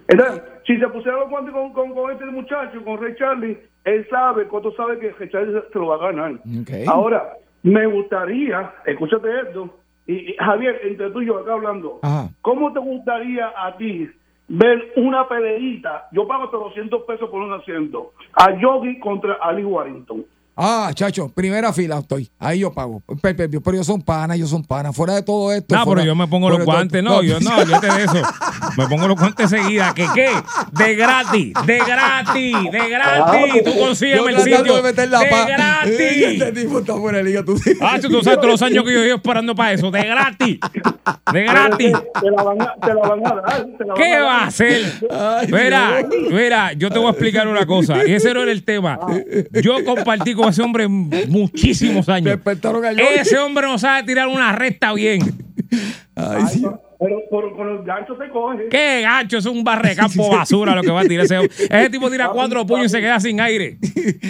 Entonces, 0.06 0.40
si 0.68 0.78
se 0.78 0.86
pusieran 0.86 1.18
los 1.18 1.30
guantes 1.30 1.52
con, 1.52 1.72
con, 1.72 1.92
con 1.94 2.12
este 2.12 2.26
muchacho, 2.26 2.84
con 2.84 3.00
Rey 3.02 3.16
Charlie, 3.16 3.58
él 3.84 4.06
sabe, 4.08 4.46
Cotto 4.46 4.70
sabe 4.76 5.00
que 5.00 5.10
Rey 5.10 5.28
Charlie 5.30 5.60
se, 5.72 5.78
lo 5.80 5.88
va 5.88 5.96
a 5.96 6.12
ganar. 6.12 6.38
Ahora, 6.86 7.32
me 7.66 7.84
gustaría, 7.84 8.74
escúchate 8.84 9.28
esto, 9.40 9.68
y, 10.06 10.30
y, 10.30 10.36
Javier, 10.38 10.80
entre 10.84 11.10
tú 11.10 11.20
y 11.20 11.26
yo 11.26 11.38
acá 11.38 11.54
hablando, 11.54 11.98
Ajá. 12.00 12.28
¿cómo 12.40 12.72
te 12.72 12.78
gustaría 12.78 13.52
a 13.56 13.76
ti 13.76 14.08
ver 14.46 14.92
una 14.94 15.26
peleita? 15.26 16.06
Yo 16.12 16.28
pago 16.28 16.44
hasta 16.44 16.58
200 16.58 17.02
pesos 17.02 17.28
por 17.28 17.42
un 17.42 17.52
asiento. 17.52 18.12
A 18.34 18.56
Yogi 18.56 19.00
contra 19.00 19.34
Ali 19.42 19.64
Warrington. 19.64 20.24
Ah, 20.58 20.90
chacho, 20.94 21.28
primera 21.28 21.70
fila 21.72 21.98
estoy. 21.98 22.30
Ahí 22.38 22.60
yo 22.60 22.72
pago. 22.72 23.02
Pe- 23.20 23.34
pe- 23.34 23.48
Pero 23.48 23.72
ellos 23.72 23.86
son 23.86 24.00
panas, 24.00 24.36
ellos 24.38 24.48
son 24.48 24.64
panas. 24.64 24.96
Fuera 24.96 25.14
de 25.14 25.22
todo 25.22 25.52
esto. 25.52 25.74
No, 25.74 25.84
fuera- 25.84 26.00
pero 26.00 26.06
yo 26.12 26.14
me 26.16 26.26
pongo 26.28 26.48
los 26.48 26.58
todo- 26.60 26.64
guantes. 26.66 27.02
No, 27.02 27.22
yo 27.22 27.38
no, 27.40 27.58
olvídate 27.58 27.86
de 27.92 28.04
eso. 28.04 28.22
Me 28.78 28.86
pongo 28.88 29.06
los 29.06 29.18
guantes 29.18 29.50
seguida. 29.50 29.92
¿Qué 29.94 30.06
qué? 30.14 30.30
De 30.72 30.94
gratis, 30.94 31.52
de 31.66 31.78
gratis, 31.78 32.56
de 32.72 32.88
gratis. 32.88 33.64
Tú 33.64 33.78
consígueme 33.78 34.30
el 34.30 34.36
Yo 34.36 34.42
sitio. 34.44 34.76
de 34.76 34.82
meter 34.82 35.10
la 35.10 35.18
De 35.20 35.26
gratis. 35.26 36.00
Este 36.36 36.52
tipo 36.52 36.78
está 36.78 36.94
fuera 36.94 37.18
de 37.18 37.24
liga. 37.24 37.44
Tú 37.44 37.54
Ah, 37.82 37.98
tú 38.00 38.10
sabes 38.22 38.38
todos 38.38 38.52
los 38.52 38.62
años 38.62 38.82
que 38.84 38.92
yo 38.94 39.00
llevo 39.00 39.16
esperando 39.16 39.54
para 39.54 39.72
eso. 39.72 39.90
De 39.90 40.02
gratis. 40.04 40.58
De 41.32 41.42
gratis. 41.42 41.92
Te 42.20 42.30
la 42.30 42.42
van 42.42 42.62
a, 42.62 42.74
te 42.80 42.94
la 42.94 43.00
van 43.08 43.26
a 43.26 43.30
dar. 43.34 43.66
te 43.76 43.84
la 43.84 43.94
van 43.94 43.96
¿Qué 43.96 44.12
a 44.14 44.18
dar. 44.20 44.24
va 44.24 44.38
a 44.40 44.46
hacer? 44.46 44.92
Ay, 45.10 45.48
Mira, 45.52 45.96
Dios. 46.10 46.32
mira, 46.32 46.72
yo 46.72 46.90
te 46.90 46.98
voy 46.98 47.08
a 47.08 47.10
explicar 47.10 47.46
una 47.46 47.66
cosa. 47.66 48.06
Y 48.06 48.12
ese 48.14 48.32
no 48.32 48.42
era 48.42 48.52
el 48.52 48.64
tema. 48.64 48.98
Yo 49.62 49.84
compartí 49.84 50.34
con 50.34 50.45
ese 50.48 50.62
hombre 50.62 50.88
muchísimos 50.88 52.08
años. 52.08 52.38
Yogi. 52.44 53.02
Ese 53.20 53.38
hombre 53.38 53.66
no 53.66 53.78
sabe 53.78 54.04
tirar 54.04 54.28
una 54.28 54.52
recta 54.52 54.92
bien. 54.92 55.20
Ay, 56.14 56.42
sí. 56.50 56.66
Pero 56.98 57.54
con 57.54 57.76
los 57.76 57.84
ganchos 57.84 58.16
se 58.18 58.30
coge. 58.30 58.68
Qué 58.70 59.02
gancho, 59.02 59.36
es 59.36 59.44
un 59.44 59.62
barrecampo 59.62 60.30
basura 60.30 60.74
lo 60.74 60.82
que 60.82 60.90
va 60.90 61.00
a 61.02 61.04
tirar 61.04 61.26
ese 61.26 61.36
hombre. 61.36 61.54
Ese 61.58 61.90
tipo 61.90 62.10
tira 62.10 62.30
cuatro 62.30 62.64
puños 62.66 62.86
y 62.86 62.88
se 62.88 63.00
queda 63.00 63.20
sin 63.20 63.38
aire. 63.38 63.76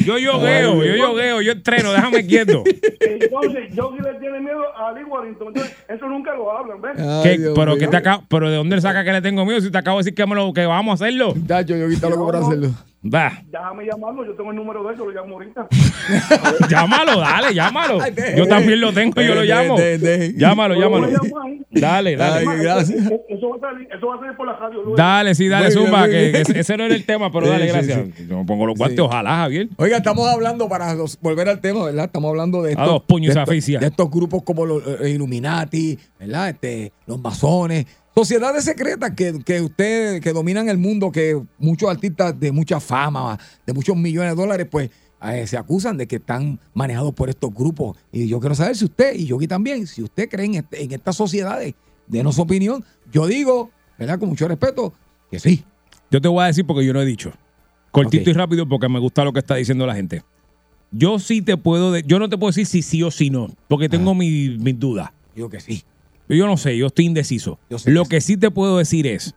Yo 0.04 0.18
yogueo, 0.18 0.82
yo 0.84 0.96
yogueo, 0.96 1.42
yo 1.42 1.52
entreno, 1.52 1.92
déjame 1.92 2.26
quieto. 2.26 2.64
Entonces, 3.00 3.72
yo 3.72 3.94
sí 3.96 4.02
le 4.02 4.18
tiene 4.18 4.40
miedo 4.40 4.62
a 4.76 4.92
Lee 4.92 5.04
Warrington. 5.04 5.48
Entonces, 5.48 5.76
eso 5.88 6.08
nunca 6.08 6.34
lo 6.34 6.50
hablan, 6.50 6.80
¿ves? 6.82 6.92
Pero, 7.54 7.72
mío. 7.72 7.78
¿qué 7.78 7.86
te 7.86 7.96
acabo- 7.98 8.24
pero 8.28 8.50
de 8.50 8.56
dónde 8.56 8.80
saca 8.80 9.04
que 9.04 9.12
le 9.12 9.22
tengo 9.22 9.44
miedo 9.46 9.60
si 9.60 9.70
te 9.70 9.78
acabo 9.78 9.98
de 9.98 10.04
decir 10.04 10.14
que, 10.16 10.26
me 10.26 10.34
lo, 10.34 10.52
que 10.52 10.66
vamos 10.66 11.00
a 11.00 11.04
hacerlo? 11.04 11.34
Chacho, 11.46 11.76
yo 11.76 11.88
quita 11.88 12.08
loco 12.10 12.26
por 12.26 12.36
hacerlo. 12.36 12.70
Va, 13.14 13.42
Déjame 13.50 13.84
llamarlo, 13.86 14.24
yo 14.24 14.34
tengo 14.34 14.50
el 14.50 14.56
número 14.56 14.82
de 14.84 14.92
él, 14.92 14.98
yo 14.98 15.04
lo 15.06 15.10
llamo 15.12 15.34
ahorita. 15.34 15.66
llámalo, 16.68 17.20
dale, 17.20 17.54
llámalo. 17.54 18.00
Ay, 18.00 18.12
Yo 18.36 18.46
también 18.46 18.80
lo 18.80 18.92
tengo 18.92 19.20
y 19.20 19.26
yo 19.26 19.34
lo 19.34 19.42
llamo. 19.42 19.76
Llámalo, 20.36 20.74
llámalo. 20.74 21.08
Dale, 21.70 22.16
dale. 22.16 22.46
Ay, 22.48 22.58
gracias. 22.62 22.98
Eso 23.28 23.48
va 23.50 23.56
a 23.56 23.60
salir, 23.72 23.88
eso 23.94 24.06
va 24.06 24.14
a 24.14 24.18
salir 24.18 24.36
por 24.36 24.46
la 24.46 24.56
radio 24.56 24.74
luego. 24.82 24.96
Dale, 24.96 25.34
sí, 25.34 25.48
dale, 25.48 25.70
zumba, 25.70 26.08
que, 26.08 26.30
ese, 26.54 26.76
no 26.76 26.84
era 26.84 26.94
el 26.94 27.04
tema, 27.04 27.30
pero 27.30 27.46
Sí, 27.46 27.52
dale, 27.52 27.66
gracias. 27.66 28.00
sí. 28.16 28.26
Yo 28.28 28.38
me 28.38 28.44
pongo 28.44 28.66
los 28.66 28.76
guantes, 28.76 28.96
Sí. 28.96 29.00
ojalá, 29.02 29.36
Javier. 29.36 29.68
Oiga, 29.76 29.96
estamos 29.98 30.26
hablando, 30.28 30.68
para 30.68 30.94
los- 30.94 31.18
volver 31.20 31.48
al 31.48 31.60
tema, 31.60 31.84
¿verdad? 31.84 32.06
Estamos 32.06 32.28
hablando 32.30 32.62
de 32.62 32.70
A 32.76 32.82
estos, 32.84 33.02
puños 33.04 33.34
de 33.34 33.40
estos- 33.40 33.80
de 33.80 33.86
estos 33.86 34.10
grupos 34.10 34.42
como 34.42 34.64
los 34.66 34.82
eh, 35.02 35.10
Illuminati, 35.10 35.98
¿verdad? 36.18 36.50
Este, 36.50 36.92
los 37.06 37.20
masones, 37.20 37.86
sociedades 38.16 38.64
secretas 38.64 39.10
que, 39.14 39.40
que 39.44 39.60
usted, 39.60 40.22
que 40.22 40.32
dominan 40.32 40.68
el 40.70 40.78
mundo, 40.78 41.12
que 41.12 41.38
muchos 41.58 41.90
artistas 41.90 42.38
de 42.40 42.50
mucha 42.50 42.80
fama, 42.80 43.38
de 43.66 43.72
muchos 43.74 43.94
millones 43.94 44.30
de 44.34 44.36
dólares, 44.42 44.66
pues 44.70 44.90
eh, 45.22 45.46
se 45.46 45.58
acusan 45.58 45.98
de 45.98 46.06
que 46.06 46.16
están 46.16 46.58
manejados 46.72 47.12
por 47.12 47.28
estos 47.28 47.52
grupos. 47.52 47.96
Y 48.10 48.26
yo 48.26 48.40
quiero 48.40 48.54
saber 48.54 48.74
si 48.74 48.86
usted, 48.86 49.14
y 49.14 49.26
yo 49.26 49.36
aquí 49.36 49.46
también, 49.46 49.86
si 49.86 50.02
usted 50.02 50.28
cree 50.30 50.46
en, 50.46 50.54
este- 50.54 50.82
en 50.82 50.92
estas 50.92 51.14
sociedades, 51.16 51.74
denos 52.06 52.36
su 52.36 52.42
opinión. 52.42 52.82
Yo 53.12 53.26
digo, 53.26 53.70
¿verdad? 53.98 54.18
Con 54.18 54.30
mucho 54.30 54.48
respeto, 54.48 54.94
que 55.30 55.38
sí. 55.38 55.62
Yo 56.10 56.18
te 56.20 56.28
voy 56.28 56.42
a 56.42 56.46
decir 56.46 56.64
porque 56.66 56.86
yo 56.86 56.94
no 56.94 57.02
he 57.02 57.06
dicho. 57.06 57.32
Cortito 57.90 58.30
y 58.30 58.32
rápido 58.32 58.66
porque 58.66 58.88
me 58.88 58.98
gusta 58.98 59.24
lo 59.24 59.32
que 59.34 59.40
está 59.40 59.56
diciendo 59.56 59.86
la 59.86 59.94
gente. 59.94 60.22
Yo 60.90 61.18
sí 61.18 61.42
te 61.42 61.56
puedo, 61.58 61.92
de- 61.92 62.02
yo 62.06 62.18
no 62.18 62.28
te 62.30 62.38
puedo 62.38 62.50
decir 62.50 62.64
si 62.66 62.80
sí 62.80 63.02
o 63.02 63.10
si 63.10 63.28
no, 63.28 63.48
porque 63.68 63.88
tengo 63.90 64.14
mi- 64.14 64.56
mis 64.58 64.78
dudas. 64.78 65.10
Digo 65.34 65.50
que 65.50 65.60
sí. 65.60 65.82
Yo 66.28 66.46
no 66.46 66.56
sé, 66.56 66.76
yo 66.76 66.86
estoy 66.86 67.04
indeciso. 67.06 67.58
Yo 67.70 67.78
sé 67.78 67.90
Lo 67.90 68.04
que 68.04 68.16
que 68.16 68.20
sí 68.20 68.36
te 68.36 68.50
puedo 68.50 68.78
decir 68.78 69.06
es 69.06 69.34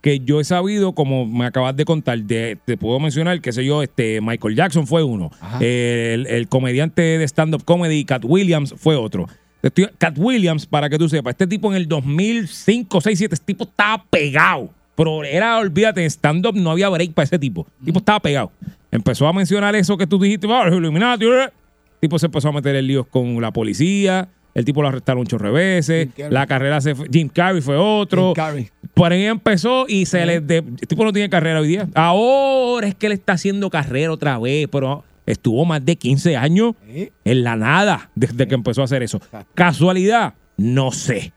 que 0.00 0.20
yo 0.20 0.40
he 0.40 0.44
sabido, 0.44 0.92
como 0.92 1.26
me 1.26 1.46
acabas 1.46 1.74
de 1.76 1.84
contar, 1.84 2.18
de- 2.20 2.56
te 2.64 2.76
puedo 2.76 3.00
mencionar, 3.00 3.40
qué 3.40 3.52
sé 3.52 3.64
yo, 3.64 3.82
este 3.82 4.20
Michael 4.20 4.54
Jackson 4.54 4.86
fue 4.86 5.02
uno, 5.02 5.30
el, 5.60 6.26
el 6.28 6.48
comediante 6.48 7.02
de 7.02 7.24
stand-up 7.26 7.64
comedy, 7.64 8.04
Cat 8.04 8.24
Williams, 8.24 8.74
fue 8.76 8.94
otro. 8.96 9.26
Estoy- 9.62 9.88
Cat 9.98 10.16
Williams, 10.18 10.66
para 10.66 10.88
que 10.88 10.98
tú 10.98 11.08
sepas, 11.08 11.32
este 11.32 11.46
tipo 11.48 11.68
en 11.70 11.76
el 11.76 11.88
2005, 11.88 13.00
6, 13.00 13.18
7, 13.18 13.34
este 13.34 13.46
tipo 13.46 13.64
estaba 13.64 14.04
pegado. 14.08 14.70
Pero 14.94 15.24
era, 15.24 15.58
olvídate, 15.58 16.00
en 16.02 16.06
stand-up 16.10 16.54
no 16.56 16.70
había 16.72 16.88
break 16.88 17.12
para 17.12 17.24
ese 17.24 17.38
tipo. 17.38 17.66
El 17.80 17.86
tipo 17.86 17.98
estaba 17.98 18.20
pegado. 18.20 18.52
Empezó 18.90 19.26
a 19.28 19.32
mencionar 19.32 19.74
eso 19.76 19.96
que 19.96 20.06
tú 20.06 20.18
dijiste, 20.18 20.46
"Ah, 20.50 20.64
los 20.66 20.76
Illuminati. 20.76 21.24
eh". 21.26 21.44
El 21.44 22.00
tipo 22.00 22.18
se 22.18 22.26
empezó 22.26 22.48
a 22.48 22.52
meter 22.52 22.74
en 22.76 22.86
líos 22.86 23.06
con 23.08 23.40
la 23.40 23.52
policía. 23.52 24.28
El 24.58 24.64
tipo 24.64 24.82
lo 24.82 24.88
arrestaron. 24.88 25.24
Jim 25.24 25.38
Carrey. 25.38 26.10
La 26.30 26.46
carrera 26.48 26.80
se 26.80 26.94
fue. 26.96 27.06
Jim 27.12 27.28
Carrey 27.28 27.62
fue 27.62 27.76
otro. 27.76 28.28
Jim 28.28 28.34
Carrey. 28.34 28.70
Por 28.92 29.12
ahí 29.12 29.24
empezó 29.24 29.86
y 29.86 30.04
se 30.06 30.26
le. 30.26 30.40
de- 30.40 30.56
el 30.58 30.76
tipo 30.88 31.04
no 31.04 31.12
tiene 31.12 31.30
carrera 31.30 31.60
hoy 31.60 31.68
día. 31.68 31.88
Ahora 31.94 32.88
es 32.88 32.96
que 32.96 33.06
él 33.06 33.12
está 33.12 33.34
haciendo 33.34 33.70
carrera 33.70 34.10
otra 34.10 34.36
vez, 34.38 34.66
pero 34.70 35.04
estuvo 35.26 35.64
más 35.64 35.84
de 35.84 35.94
15 35.94 36.36
años 36.36 36.74
¿Eh? 36.88 37.12
en 37.24 37.44
la 37.44 37.54
nada 37.54 38.10
desde 38.16 38.48
que 38.48 38.56
empezó 38.56 38.80
a 38.80 38.86
hacer 38.86 39.04
eso. 39.04 39.20
Casualidad, 39.54 40.34
no 40.56 40.90
sé. 40.90 41.32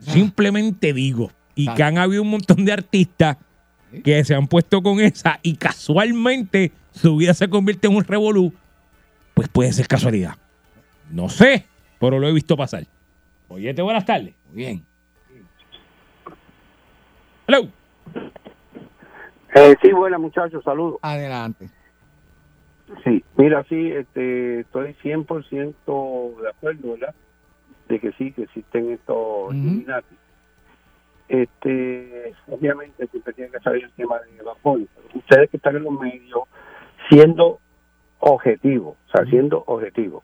Simplemente 0.00 0.92
digo. 0.92 1.30
Y 1.54 1.68
que 1.74 1.82
han 1.84 1.98
habido 1.98 2.22
un 2.22 2.30
montón 2.30 2.64
de 2.64 2.72
artistas 2.72 3.36
que 4.02 4.24
se 4.24 4.34
han 4.34 4.48
puesto 4.48 4.82
con 4.82 4.98
esa 5.00 5.38
y 5.42 5.54
casualmente 5.56 6.72
su 6.92 7.16
vida 7.16 7.34
se 7.34 7.48
convierte 7.48 7.86
en 7.86 7.94
un 7.94 8.04
revolú. 8.04 8.52
Pues 9.34 9.48
puede 9.48 9.72
ser 9.72 9.86
casualidad. 9.86 10.34
No 11.10 11.28
sé, 11.28 11.64
pero 11.98 12.18
lo 12.18 12.28
he 12.28 12.32
visto 12.32 12.56
pasar. 12.56 12.84
Oyete, 13.48 13.82
buenas 13.82 14.04
tardes. 14.04 14.34
Muy 14.48 14.56
bien. 14.56 14.84
Hello. 17.46 17.68
Eh, 19.54 19.74
sí, 19.80 19.92
buena 19.92 20.18
muchachos, 20.18 20.62
saludos. 20.62 20.98
Adelante. 21.02 21.70
Sí, 23.04 23.24
mira, 23.36 23.64
sí, 23.68 23.90
este, 23.92 24.60
estoy 24.60 24.94
100% 25.02 26.40
de 26.42 26.48
acuerdo, 26.48 26.92
¿verdad? 26.92 27.14
De 27.88 27.98
que 27.98 28.12
sí, 28.12 28.32
que 28.32 28.42
existen 28.42 28.92
estos 28.92 29.54
Illuminati. 29.54 30.16
Este, 31.28 32.34
obviamente 32.46 33.06
siempre 33.08 33.34
tiene 33.34 33.50
que 33.50 33.60
saber 33.60 33.84
el 33.84 33.92
tema 33.92 34.18
de 34.18 34.42
Bunny, 34.62 34.88
pero 34.94 35.18
Ustedes 35.18 35.50
que 35.50 35.58
están 35.58 35.76
en 35.76 35.84
los 35.84 35.92
medios, 35.92 36.42
siendo 37.10 37.60
objetivos, 38.20 38.96
o 39.08 39.10
sea, 39.10 39.26
siendo 39.26 39.62
objetivos, 39.66 40.22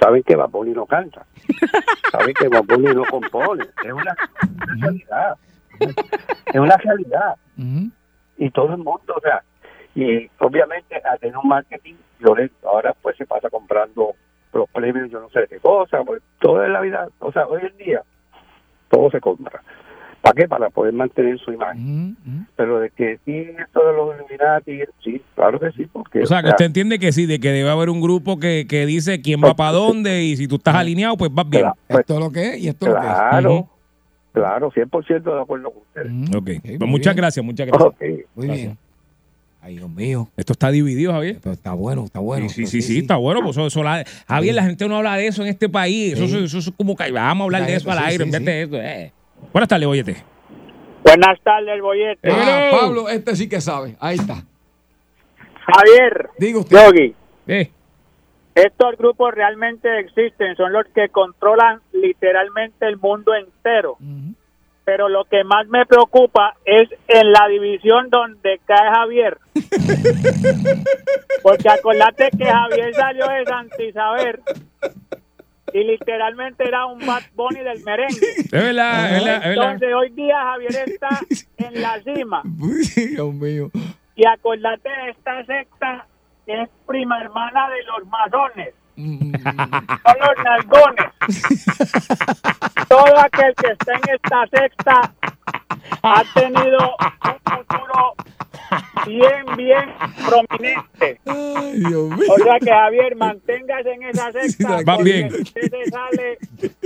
saben 0.00 0.22
que 0.22 0.36
Bad 0.36 0.50
Bunny 0.50 0.72
no 0.72 0.86
canta, 0.86 1.26
saben 2.12 2.34
que 2.34 2.48
Bad 2.48 2.64
Bunny 2.64 2.94
no 2.94 3.04
compone, 3.04 3.64
es 3.84 3.92
una, 3.92 4.16
una 4.42 4.76
realidad, 4.80 5.36
es 5.80 6.60
una 6.60 6.76
realidad 6.76 7.36
y 8.36 8.50
todo 8.50 8.72
el 8.72 8.78
mundo, 8.78 9.14
o 9.16 9.20
sea, 9.20 9.42
y 9.94 10.30
obviamente 10.38 10.96
a 11.04 11.16
tener 11.16 11.36
un 11.36 11.48
marketing 11.48 11.94
violento, 12.18 12.68
ahora 12.68 12.94
pues 13.02 13.16
se 13.16 13.26
pasa 13.26 13.50
comprando 13.50 14.14
los 14.52 14.68
premios, 14.70 15.10
yo 15.10 15.20
no 15.20 15.28
sé 15.30 15.40
de 15.40 15.48
qué 15.48 15.58
cosa, 15.58 16.02
pues 16.04 16.22
todo 16.40 16.64
en 16.64 16.72
la 16.72 16.80
vida, 16.80 17.08
o 17.18 17.32
sea, 17.32 17.46
hoy 17.46 17.62
en 17.62 17.76
día 17.76 18.02
todo 18.88 19.10
se 19.10 19.20
compra. 19.20 19.62
¿Para 20.20 20.34
qué? 20.34 20.48
Para 20.48 20.70
poder 20.70 20.92
mantener 20.94 21.38
su 21.38 21.52
imagen. 21.52 22.16
Pero 22.58 22.80
de 22.80 22.90
que 22.90 23.20
sí, 23.24 23.36
esto 23.56 23.86
de 23.86 23.92
los 23.92 24.16
Illuminati, 24.16 24.80
sí, 25.04 25.22
claro 25.36 25.60
que 25.60 25.70
sí, 25.70 25.86
porque... 25.92 26.24
O 26.24 26.26
sea, 26.26 26.42
que 26.42 26.48
usted 26.48 26.64
entiende 26.64 26.98
que 26.98 27.12
sí, 27.12 27.24
de 27.24 27.38
que 27.38 27.52
debe 27.52 27.70
haber 27.70 27.88
un 27.88 28.00
grupo 28.00 28.40
que, 28.40 28.66
que 28.68 28.84
dice 28.84 29.20
quién 29.22 29.40
va 29.40 29.54
para 29.54 29.70
dónde 29.70 30.24
y 30.24 30.36
si 30.36 30.48
tú 30.48 30.56
estás 30.56 30.74
alineado, 30.74 31.16
pues 31.16 31.32
vas 31.32 31.48
bien. 31.48 31.66
Esto 31.88 32.14
es 32.14 32.20
lo 32.20 32.32
que 32.32 32.48
es 32.54 32.58
y 32.58 32.66
esto 32.68 32.86
es 32.88 32.92
lo 32.94 33.00
que 33.00 33.06
es. 33.06 33.12
Claro, 33.12 33.54
Ujú. 33.54 33.68
claro, 34.32 34.70
100% 34.72 35.22
de 35.22 35.40
acuerdo 35.40 35.70
con 35.70 35.82
ustedes. 35.82 36.36
Ok. 36.36 36.78
Pues 36.78 36.90
muchas 36.90 37.14
bien. 37.14 37.16
gracias, 37.22 37.46
muchas 37.46 37.66
gracias. 37.68 37.88
Ok. 37.90 38.00
Muy 38.34 38.46
Gracias. 38.48 38.66
bien. 38.66 38.78
Ay, 39.62 39.76
Dios 39.76 39.90
mío. 39.90 40.28
Esto 40.36 40.52
está 40.52 40.72
dividido, 40.72 41.12
Javier. 41.12 41.38
Pero 41.40 41.52
está 41.52 41.72
bueno, 41.74 42.04
está 42.06 42.18
bueno. 42.18 42.48
Sí, 42.48 42.66
sí, 42.66 42.82
sí, 42.82 42.82
sí, 42.82 42.98
está 42.98 43.14
bueno. 43.16 43.40
Pues 43.40 43.56
eso, 43.56 43.68
eso 43.68 43.82
la- 43.84 44.04
Javier, 44.26 44.56
la 44.56 44.64
gente 44.64 44.88
no 44.88 44.96
habla 44.96 45.14
de 45.16 45.28
eso 45.28 45.42
en 45.42 45.48
este 45.48 45.68
país. 45.68 46.14
Eso, 46.14 46.24
eso, 46.24 46.38
eso 46.44 46.58
es 46.58 46.72
como 46.76 46.96
que 46.96 47.08
vamos 47.12 47.42
a 47.42 47.44
hablar 47.44 47.66
de 47.66 47.74
eso 47.76 47.88
al 47.92 47.98
Sí, 47.98 48.04
aire 48.04 48.16
sí, 48.16 48.22
en 48.24 48.30
vez 48.32 48.40
sí. 48.40 48.44
de 48.46 48.62
eso. 48.62 48.76
eh. 48.82 49.12
Buenas 49.52 49.68
tardes, 49.68 49.86
Boyete. 49.86 50.16
Buenas 51.08 51.40
tardes, 51.42 51.68
el 51.70 51.80
bollete. 51.82 52.30
Ah, 52.30 52.68
Pablo, 52.70 53.08
este 53.08 53.34
sí 53.34 53.48
que 53.48 53.60
sabe. 53.62 53.96
Ahí 53.98 54.16
está. 54.16 54.42
Javier, 55.66 56.28
Diga 56.38 56.58
usted. 56.60 56.76
Yogi, 56.76 57.14
Eh, 57.46 57.70
estos 58.54 58.96
grupos 58.98 59.32
realmente 59.34 60.00
existen, 60.00 60.54
son 60.56 60.72
los 60.72 60.84
que 60.94 61.08
controlan 61.08 61.80
literalmente 61.92 62.86
el 62.86 62.98
mundo 62.98 63.34
entero. 63.34 63.96
Pero 64.84 65.08
lo 65.08 65.24
que 65.24 65.44
más 65.44 65.66
me 65.68 65.86
preocupa 65.86 66.54
es 66.64 66.88
en 67.08 67.32
la 67.32 67.46
división 67.48 68.08
donde 68.10 68.60
cae 68.66 68.90
Javier. 68.94 69.38
Porque 71.42 71.68
acordate 71.68 72.30
que 72.36 72.44
Javier 72.44 72.94
salió 72.94 73.28
de 73.28 73.44
Santa 73.44 73.82
Isabel 73.82 74.40
y 75.72 75.84
literalmente 75.84 76.66
era 76.66 76.86
un 76.86 77.04
Bad 77.04 77.22
Bunny 77.34 77.60
del 77.60 77.82
merengue. 77.84 78.26
es 78.36 78.50
verdad, 78.50 79.16
es 79.16 79.24
verdad, 79.24 79.36
es 79.36 79.44
verdad. 79.44 79.72
Entonces 79.72 79.94
hoy 79.94 80.10
día 80.10 80.40
Javier 80.40 80.88
está 80.88 81.20
en 81.58 81.82
la 81.82 82.00
cima. 82.02 82.42
Dios 82.44 83.34
mío. 83.34 83.70
Y 84.16 84.26
acordate 84.26 84.88
de 84.88 85.10
esta 85.10 85.44
secta 85.46 86.06
que 86.46 86.62
es 86.62 86.68
prima 86.86 87.20
hermana 87.20 87.68
de 87.70 87.82
los 87.84 88.06
masones. 88.08 88.74
Son 88.96 90.16
los 90.18 90.44
nalgones. 90.44 91.06
Todo 92.88 93.20
aquel 93.20 93.54
que 93.54 93.72
está 93.72 93.92
en 93.92 94.14
esta 94.14 94.46
secta 94.46 95.12
ha 96.02 96.22
tenido 96.34 96.78
un 97.24 97.56
futuro 97.56 98.14
bien, 99.06 99.56
bien 99.56 99.94
prominente. 100.26 101.20
Ay, 101.26 101.78
Dios 101.78 102.10
mío. 102.10 102.26
O 102.30 102.38
sea 102.38 102.58
que 102.58 102.70
Javier, 102.70 103.16
manténgase 103.16 103.92
en 103.92 104.02
esa 104.04 104.32
secta. 104.32 104.82
Va 104.82 104.96
porque 104.96 105.02
bien. 105.04 105.30
Si 105.30 105.42
usted 105.42 105.70
se 105.70 105.90
sale, 105.90 106.38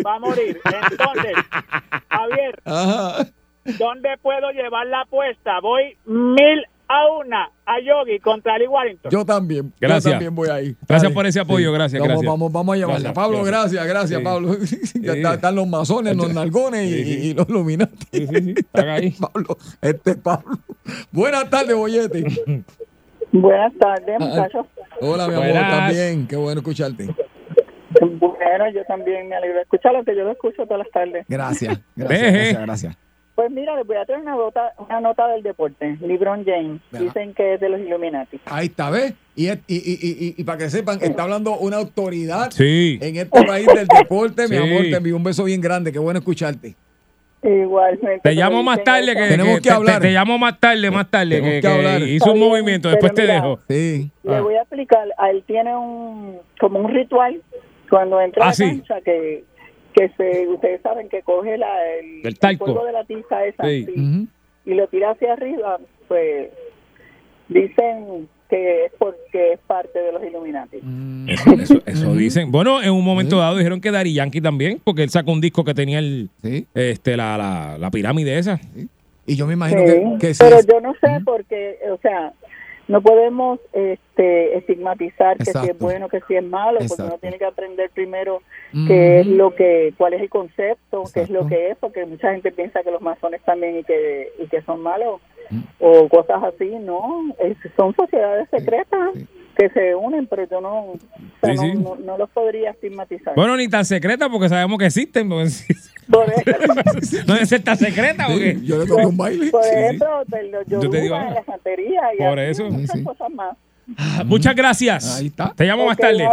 va 0.05 0.14
a 0.14 0.18
morir. 0.18 0.61
Entonces, 0.64 1.35
Javier, 2.09 2.62
Ajá. 2.64 3.26
¿dónde 3.78 4.16
puedo 4.22 4.51
llevar 4.51 4.87
la 4.87 5.03
apuesta? 5.03 5.61
Voy 5.61 5.97
mil 6.05 6.66
a 6.95 7.11
una 7.18 7.51
a 7.64 7.80
Yogi 7.80 8.18
contra 8.20 8.59
Lee 8.59 8.66
Warrington. 8.66 9.11
Yo 9.11 9.24
también. 9.24 9.72
Gracias. 9.80 10.05
Yo 10.05 10.11
también 10.11 10.34
voy 10.34 10.49
ahí. 10.51 10.76
Gracias 10.86 11.03
Dale. 11.05 11.14
por 11.14 11.26
ese 11.26 11.40
apoyo, 11.40 11.72
gracias, 11.72 12.01
Vamos, 12.01 12.09
gracias. 12.09 12.30
Vamos, 12.30 12.53
vamos 12.53 12.74
a 12.74 12.76
llevarla. 12.76 12.99
Gracias, 12.99 13.14
Pablo, 13.14 13.45
gracias. 13.45 13.86
gracias, 13.86 14.18
Sí. 14.18 14.24
Pablo. 14.24 14.57
Ya 15.22 15.34
están 15.34 15.55
los 15.55 15.66
masones, 15.66 16.16
los 16.16 16.32
nalgones 16.34 16.84
y, 16.90 16.93
Sí, 16.93 17.05
sí. 17.05 17.28
y 17.30 17.34
los 17.34 17.49
luminantes. 17.49 18.09
Sí, 18.12 18.26
sí, 18.26 18.34
sí, 18.43 18.55
están 18.57 18.88
ahí. 18.88 19.11
Pablo, 19.20 19.57
este 19.80 20.11
es 20.11 20.16
Pablo. 20.18 20.59
Buenas 21.11 21.49
tardes, 21.51 21.74
Bollete. 21.76 22.24
Buenas 23.32 23.72
tardes, 23.78 24.16
Ah, 24.20 24.24
muchachos. 24.24 24.66
Hola, 25.01 25.28
mi 25.28 25.34
amor, 25.34 25.53
también. 25.53 26.26
Qué 26.26 26.36
bueno 26.36 26.61
escucharte. 26.61 27.09
Bueno, 28.01 28.70
yo 28.74 28.84
también 28.86 29.28
me 29.28 29.36
alegro 29.36 29.57
de 29.57 29.62
escucharlo, 29.62 30.03
que 30.05 30.16
yo 30.16 30.24
lo 30.24 30.32
escucho 30.32 30.64
todas 30.64 30.78
las 30.78 30.90
tardes. 30.90 31.24
Gracias, 31.28 31.78
gracias, 31.95 32.20
Deje. 32.22 32.38
gracias, 32.55 32.62
gracias. 32.66 32.97
Pues 33.35 33.51
mira, 33.51 33.74
les 33.76 33.87
voy 33.87 33.97
a 33.97 34.05
traer 34.05 34.20
una 34.20 34.35
nota, 34.37 34.74
una 34.78 35.01
nota 35.01 35.26
del 35.28 35.43
deporte. 35.43 35.97
LeBron 36.01 36.45
James, 36.45 36.80
Ajá. 36.93 37.03
dicen 37.03 37.33
que 37.33 37.55
es 37.55 37.61
de 37.61 37.68
los 37.70 37.80
Illuminati. 37.80 38.39
Ahí 38.45 38.66
está, 38.66 38.91
¿ves? 38.91 39.14
Y, 39.35 39.47
es- 39.49 39.59
y, 39.66 39.76
y, 39.76 40.35
y, 40.37 40.45
para 40.45 40.59
que 40.59 40.68
sepan, 40.68 40.99
está 41.01 41.22
hablando 41.22 41.57
una 41.57 41.78
autoridad 41.78 42.51
Sí. 42.51 42.99
en 43.01 43.16
este 43.16 43.43
país 43.45 43.66
del 43.66 43.87
deporte. 43.89 44.49
Mi 44.49 44.57
amor, 44.57 44.83
te 44.83 44.97
envío 44.97 45.16
un 45.16 45.24
beso 45.24 45.45
bien 45.45 45.62
grande. 45.62 45.91
Qué 45.93 45.99
bueno 45.99 46.18
escucharte. 46.18 46.74
Igualmente. 47.43 48.20
Te 48.22 48.35
llamo 48.35 48.62
más 48.62 48.85
tarde 48.85 49.14
que, 49.16 49.28
Tenemos 49.28 49.61
que 49.61 49.70
hablar. 49.70 50.01
Te, 50.01 50.11
llamo 50.12 50.39
más 50.39 50.61
tarde, 50.61 50.91
más 50.91 51.11
tarde 51.11 51.37
Tenemos 51.37 51.55
que, 51.55 51.61
que 51.61 51.66
hablar. 51.66 51.99
que 51.99 52.09
hizo 52.11 52.33
un 52.33 52.39
movimiento. 52.39 52.89
Después 52.89 53.14
te 53.14 53.26
dejo. 53.26 53.59
Sí. 53.68 54.11
Le 54.22 54.37
Ah. 54.37 54.41
voy 54.43 54.55
a 54.55 54.61
explicar, 54.61 55.09
a 55.18 55.30
él 55.30 55.43
tiene 55.47 55.74
un 55.76 56.39
como 56.61 56.78
un 56.78 56.93
ritual 56.93 57.41
cuando 57.91 58.20
entra 58.20 58.45
Ah, 58.45 58.47
a 58.47 58.51
la 58.51 58.55
sí. 58.55 58.64
cancha 58.64 59.01
que 59.01 59.45
que 59.93 60.09
se 60.16 60.49
ustedes 60.49 60.80
saben 60.82 61.09
que 61.09 61.22
coge 61.22 61.57
la, 61.59 61.68
el, 61.99 62.22
El 62.24 62.59
polvo 62.59 62.84
de 62.84 62.93
la 62.93 63.05
tiza 63.05 63.45
esa 63.45 63.64
Sí. 63.64 63.86
así, 63.88 64.01
Ujú. 64.01 64.26
y 64.66 64.74
lo 64.74 64.86
tira 64.88 65.11
hacia 65.12 65.32
arriba, 65.34 65.78
pues 66.09 66.49
dicen 67.49 68.28
que 68.49 68.84
es 68.86 68.93
porque 68.99 69.55
es 69.55 69.61
parte 69.66 69.99
de 69.99 70.12
los 70.12 70.22
Illuminati. 70.22 70.78
Mm. 70.82 71.28
Eso, 71.30 71.53
eso- 71.55 71.82
eso 71.86 72.14
dicen. 72.14 72.51
Bueno, 72.53 72.82
en 72.82 72.90
un 72.90 73.05
momento 73.05 73.38
dado 73.38 73.57
dijeron 73.57 73.80
que 73.80 73.90
Dari 73.90 74.12
Yankee 74.12 74.40
también, 74.43 74.80
porque 74.84 75.03
él 75.03 75.11
sacó 75.11 75.32
un 75.32 75.40
disco 75.40 75.64
que 75.64 75.72
tenía 75.74 75.99
el, 75.99 76.28
Sí. 76.43 76.66
este, 76.74 77.16
la, 77.16 77.38
la, 77.38 77.78
la 77.78 77.90
pirámide 77.90 78.38
esa. 78.38 78.61
Y 79.26 79.36
yo 79.36 79.47
me 79.47 79.55
imagino 79.55 79.80
Sí, 79.80 79.86
que, 79.86 80.18
que 80.28 80.34
sí. 80.34 80.43
pero 80.45 80.59
yo 80.70 80.80
no 80.80 80.93
sé 80.95 81.20
porque, 81.24 81.78
o 81.90 81.97
sea, 82.03 82.32
no 82.93 83.03
podemos 83.03 83.59
este, 83.72 84.57
estigmatizar 84.59 85.36
que 85.38 85.47
si 85.47 85.70
es 85.70 85.78
bueno, 85.78 86.09
que 86.09 86.20
si 86.28 86.36
es 86.36 86.45
malo, 86.45 86.78
porque 86.86 87.03
uno 87.03 87.18
tiene 87.18 87.38
que 87.38 87.45
aprender 87.45 87.90
primero 87.90 88.43
qué 88.86 89.20
es 89.20 89.26
lo 89.26 89.55
que, 89.55 89.93
cuál 89.99 90.14
es 90.14 90.20
el 90.22 90.28
concepto, 90.30 91.05
qué 91.12 91.22
es 91.22 91.30
lo 91.30 91.47
que 91.47 91.70
es, 91.70 91.76
porque 91.78 92.05
mucha 92.07 92.32
gente 92.32 92.53
piensa 92.53 92.82
que 92.82 92.90
los 92.90 93.03
masones 93.03 93.43
también 93.43 93.78
y 93.78 93.84
que, 93.84 94.32
y 94.38 94.47
que 94.47 94.62
son 94.62 94.80
malos 94.80 95.20
Mm. 95.51 95.61
o 95.80 96.09
cosas 96.09 96.40
así, 96.45 96.66
no, 96.80 97.34
es- 97.40 97.57
son 97.76 97.93
sociedades 97.97 98.49
secretas. 98.49 99.11
Sí. 99.14 99.26
Que 99.69 99.71
se 99.81 99.95
unen, 99.95 100.27
pero 100.27 100.49
yo 100.49 100.61
no, 100.61 100.85
o 100.87 100.99
sea, 101.41 101.53
Sí, 101.57 101.59
sí. 101.59 101.73
no, 101.75 101.97
no, 101.97 101.97
no 101.97 102.19
los 102.19 102.31
podría 102.31 102.71
estigmatizar. 102.71 103.35
Bueno, 103.35 103.57
ni 103.57 103.69
tan 103.69 103.85
secreta 103.85 104.29
porque 104.29 104.49
sabemos 104.49 104.79
que 104.79 104.87
existen. 104.87 105.29
porque 105.29 105.47
no 107.27 107.37
ser 107.47 107.63
tan 107.63 107.77
secreta 107.79 108.27
porque... 108.29 108.57
Sí, 108.57 108.67
yo 108.67 108.79
le 108.79 108.87
toqué 108.87 109.07
un 109.07 109.17
baile. 109.17 109.51
por 109.51 109.63
Sí, 109.65 109.71
sí. 109.71 109.77
ejemplo, 109.79 110.09
te 110.31 110.43
lo- 110.45 110.63
yo 110.67 110.83
Yo 110.83 110.91
te 110.91 111.01
digo 111.01 111.17
en 111.17 111.35
la 111.35 111.45
santería 111.45 112.01
y 112.15 112.19
Por 112.19 112.39
así, 112.41 112.51
eso. 112.51 112.65
muchas 112.71 112.91
Sí, 112.93 112.99
sí. 112.99 113.05
cosas 113.05 113.31
más. 113.31 113.57
Ah, 113.99 114.23
Muchas 114.25 114.55
gracias. 114.55 115.19
Ahí 115.19 115.27
está. 115.27 115.53
Te 115.55 115.65
llamo 115.65 115.85
más 115.87 115.97
tarde. 115.97 116.25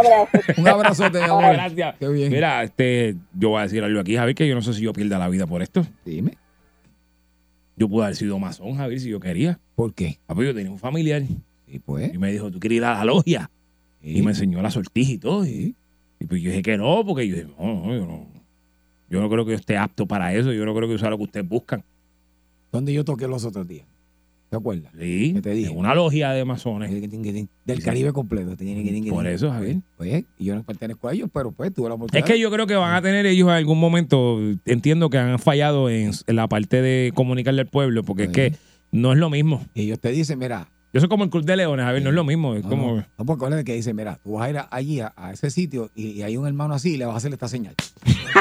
un 0.56 0.68
abrazo. 0.68 1.04
Un 1.08 1.16
amor. 1.22 1.42
Gracias. 1.52 1.94
Qué 1.98 2.08
bien. 2.08 2.30
Mira, 2.32 2.62
este, 2.62 3.16
yo 3.34 3.50
voy 3.50 3.60
a 3.60 3.62
decir 3.64 3.82
algo 3.82 4.00
aquí, 4.00 4.16
Javier, 4.16 4.34
que 4.36 4.46
yo 4.48 4.54
no 4.54 4.62
sé 4.62 4.72
si 4.72 4.82
yo 4.82 4.92
pierda 4.92 5.18
la 5.18 5.28
vida 5.28 5.46
por 5.46 5.60
esto. 5.60 5.84
Dime. 6.04 6.38
Yo 7.76 7.88
pude 7.88 8.04
haber 8.04 8.16
sido 8.16 8.38
masón, 8.38 8.76
Javier, 8.76 9.00
si 9.00 9.08
yo 9.10 9.18
quería. 9.20 9.58
¿Por 9.74 9.94
qué? 9.94 10.18
Ah, 10.28 10.34
pues 10.34 10.46
yo 10.46 10.54
tenía 10.54 10.70
un 10.70 10.78
familiar 10.78 11.22
Pues. 11.78 12.12
y 12.14 12.18
me 12.18 12.32
dijo, 12.32 12.50
¿tú 12.50 12.58
quieres 12.58 12.78
ir 12.78 12.84
a 12.84 12.94
la 12.94 13.04
logia? 13.04 13.50
Sí. 14.02 14.18
Y 14.18 14.22
me 14.22 14.30
enseñó 14.32 14.60
la 14.62 14.70
sortija 14.70 15.12
y 15.12 15.18
todo. 15.18 15.46
Y, 15.46 15.74
y 16.18 16.26
pues 16.26 16.42
yo 16.42 16.50
dije 16.50 16.62
que 16.62 16.76
no, 16.76 17.04
porque 17.06 17.28
yo 17.28 17.36
dije, 17.36 17.48
no, 17.58 17.86
no, 17.86 17.94
yo 17.96 18.06
no. 18.06 18.26
Yo 19.08 19.20
no 19.20 19.28
creo 19.28 19.44
que 19.44 19.52
yo 19.52 19.56
esté 19.56 19.76
apto 19.76 20.06
para 20.06 20.34
eso. 20.34 20.52
Yo 20.52 20.64
no 20.64 20.74
creo 20.74 20.88
que 20.88 20.98
sea 20.98 21.10
lo 21.10 21.16
que 21.18 21.24
ustedes 21.24 21.48
buscan. 21.48 21.82
¿Dónde 22.72 22.92
yo 22.92 23.04
toqué 23.04 23.26
los 23.26 23.44
otros 23.44 23.66
días? 23.66 23.86
¿Te 24.48 24.56
acuerdas? 24.56 24.92
Sí, 24.98 25.32
¿Qué 25.34 25.42
te 25.42 25.50
dije? 25.50 25.70
en 25.70 25.76
una 25.78 25.94
logia 25.94 26.30
de 26.30 26.44
masones. 26.44 26.90
Del 26.90 27.82
Caribe 27.84 28.12
completo. 28.12 28.56
Por 29.10 29.26
eso, 29.28 29.50
Javier. 29.50 29.76
Pues, 29.96 30.24
y 30.38 30.44
yo 30.44 30.56
no 30.56 30.64
pertenezco 30.64 31.06
a 31.08 31.12
ellos, 31.12 31.28
pero 31.32 31.52
pues 31.52 31.72
tuve 31.72 31.88
la 31.88 31.94
oportunidad. 31.94 32.26
Es 32.28 32.32
que 32.34 32.40
yo 32.40 32.50
creo 32.50 32.66
que 32.66 32.74
van 32.74 32.94
a 32.94 33.00
tener 33.02 33.26
ellos 33.26 33.46
en 33.48 33.54
algún 33.54 33.78
momento, 33.78 34.40
entiendo 34.64 35.08
que 35.08 35.18
han 35.18 35.38
fallado 35.38 35.88
en, 35.88 36.10
en 36.26 36.36
la 36.36 36.48
parte 36.48 36.82
de 36.82 37.12
comunicarle 37.14 37.60
al 37.62 37.68
pueblo, 37.68 38.02
porque 38.02 38.24
es 38.24 38.28
Sí. 38.30 38.34
que 38.34 38.52
no 38.90 39.12
es 39.12 39.18
lo 39.18 39.30
mismo. 39.30 39.64
Y 39.74 39.82
ellos 39.82 40.00
te 40.00 40.10
dicen, 40.10 40.38
mira, 40.40 40.68
Yo 40.92 40.98
soy 41.00 41.08
como 41.08 41.22
el 41.24 41.30
Club 41.30 41.44
de 41.44 41.56
Leones, 41.56 41.86
a 41.86 41.92
ver, 41.92 42.02
no 42.02 42.08
es 42.08 42.14
lo 42.16 42.24
mismo. 42.24 42.54
Es 42.56 42.64
no, 42.64 42.70
como... 42.70 42.96
no, 42.96 43.06
no, 43.18 43.24
porque 43.24 43.38
acuérdate 43.44 43.64
que 43.64 43.74
dice, 43.74 43.94
mira, 43.94 44.18
tú 44.24 44.32
vas 44.32 44.46
a 44.46 44.50
ir 44.50 44.58
a- 44.58 44.68
allí 44.72 45.00
a, 45.00 45.12
a 45.16 45.30
ese 45.32 45.48
sitio 45.50 45.90
y, 45.94 46.08
y 46.10 46.22
hay 46.22 46.36
un 46.36 46.46
hermano 46.48 46.74
así 46.74 46.94
y 46.94 46.96
le 46.96 47.04
vas 47.06 47.14
a 47.14 47.18
hacer 47.18 47.32
esta 47.32 47.46
señal. 47.46 47.74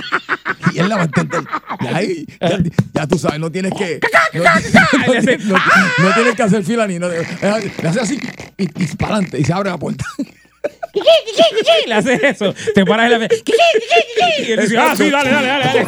y 0.74 0.80
él 0.80 0.90
la 0.90 0.96
va 0.96 1.02
a 1.04 1.06
entender. 1.06 1.44
Y 1.82 1.88
ahí, 1.88 2.26
ya, 2.42 2.58
ya 2.94 3.08
tú 3.08 3.20
sabes, 3.20 3.40
no 3.40 3.52
tienes 3.52 3.72
que. 3.74 4.00
No, 4.32 4.44
no 4.44 6.14
tienes- 6.14 6.36
que 6.36 6.44
hacer 6.44 6.64
fila 6.64 6.86
ni 6.86 7.00
no. 7.00 7.08
Le 7.10 7.18
haces 7.88 7.98
así 7.98 8.20
y, 8.58 8.64
y 8.64 8.88
para 8.96 9.16
adelante 9.16 9.40
y 9.40 9.44
se 9.44 9.52
abre 9.54 9.72
la 9.72 9.78
puerta. 9.80 10.06
Le 11.88 11.94
haces 11.96 12.22
eso, 12.24 12.54
te 12.76 12.86
paras 12.86 13.12
en 13.12 13.20
la... 13.22 13.28
Y 13.28 14.52
él 14.52 14.60
dice, 14.62 14.78
ah, 14.78 14.94
sí, 14.96 15.10
dale, 15.10 15.32
dale, 15.32 15.48
dale. 15.48 15.66
dale. 15.66 15.88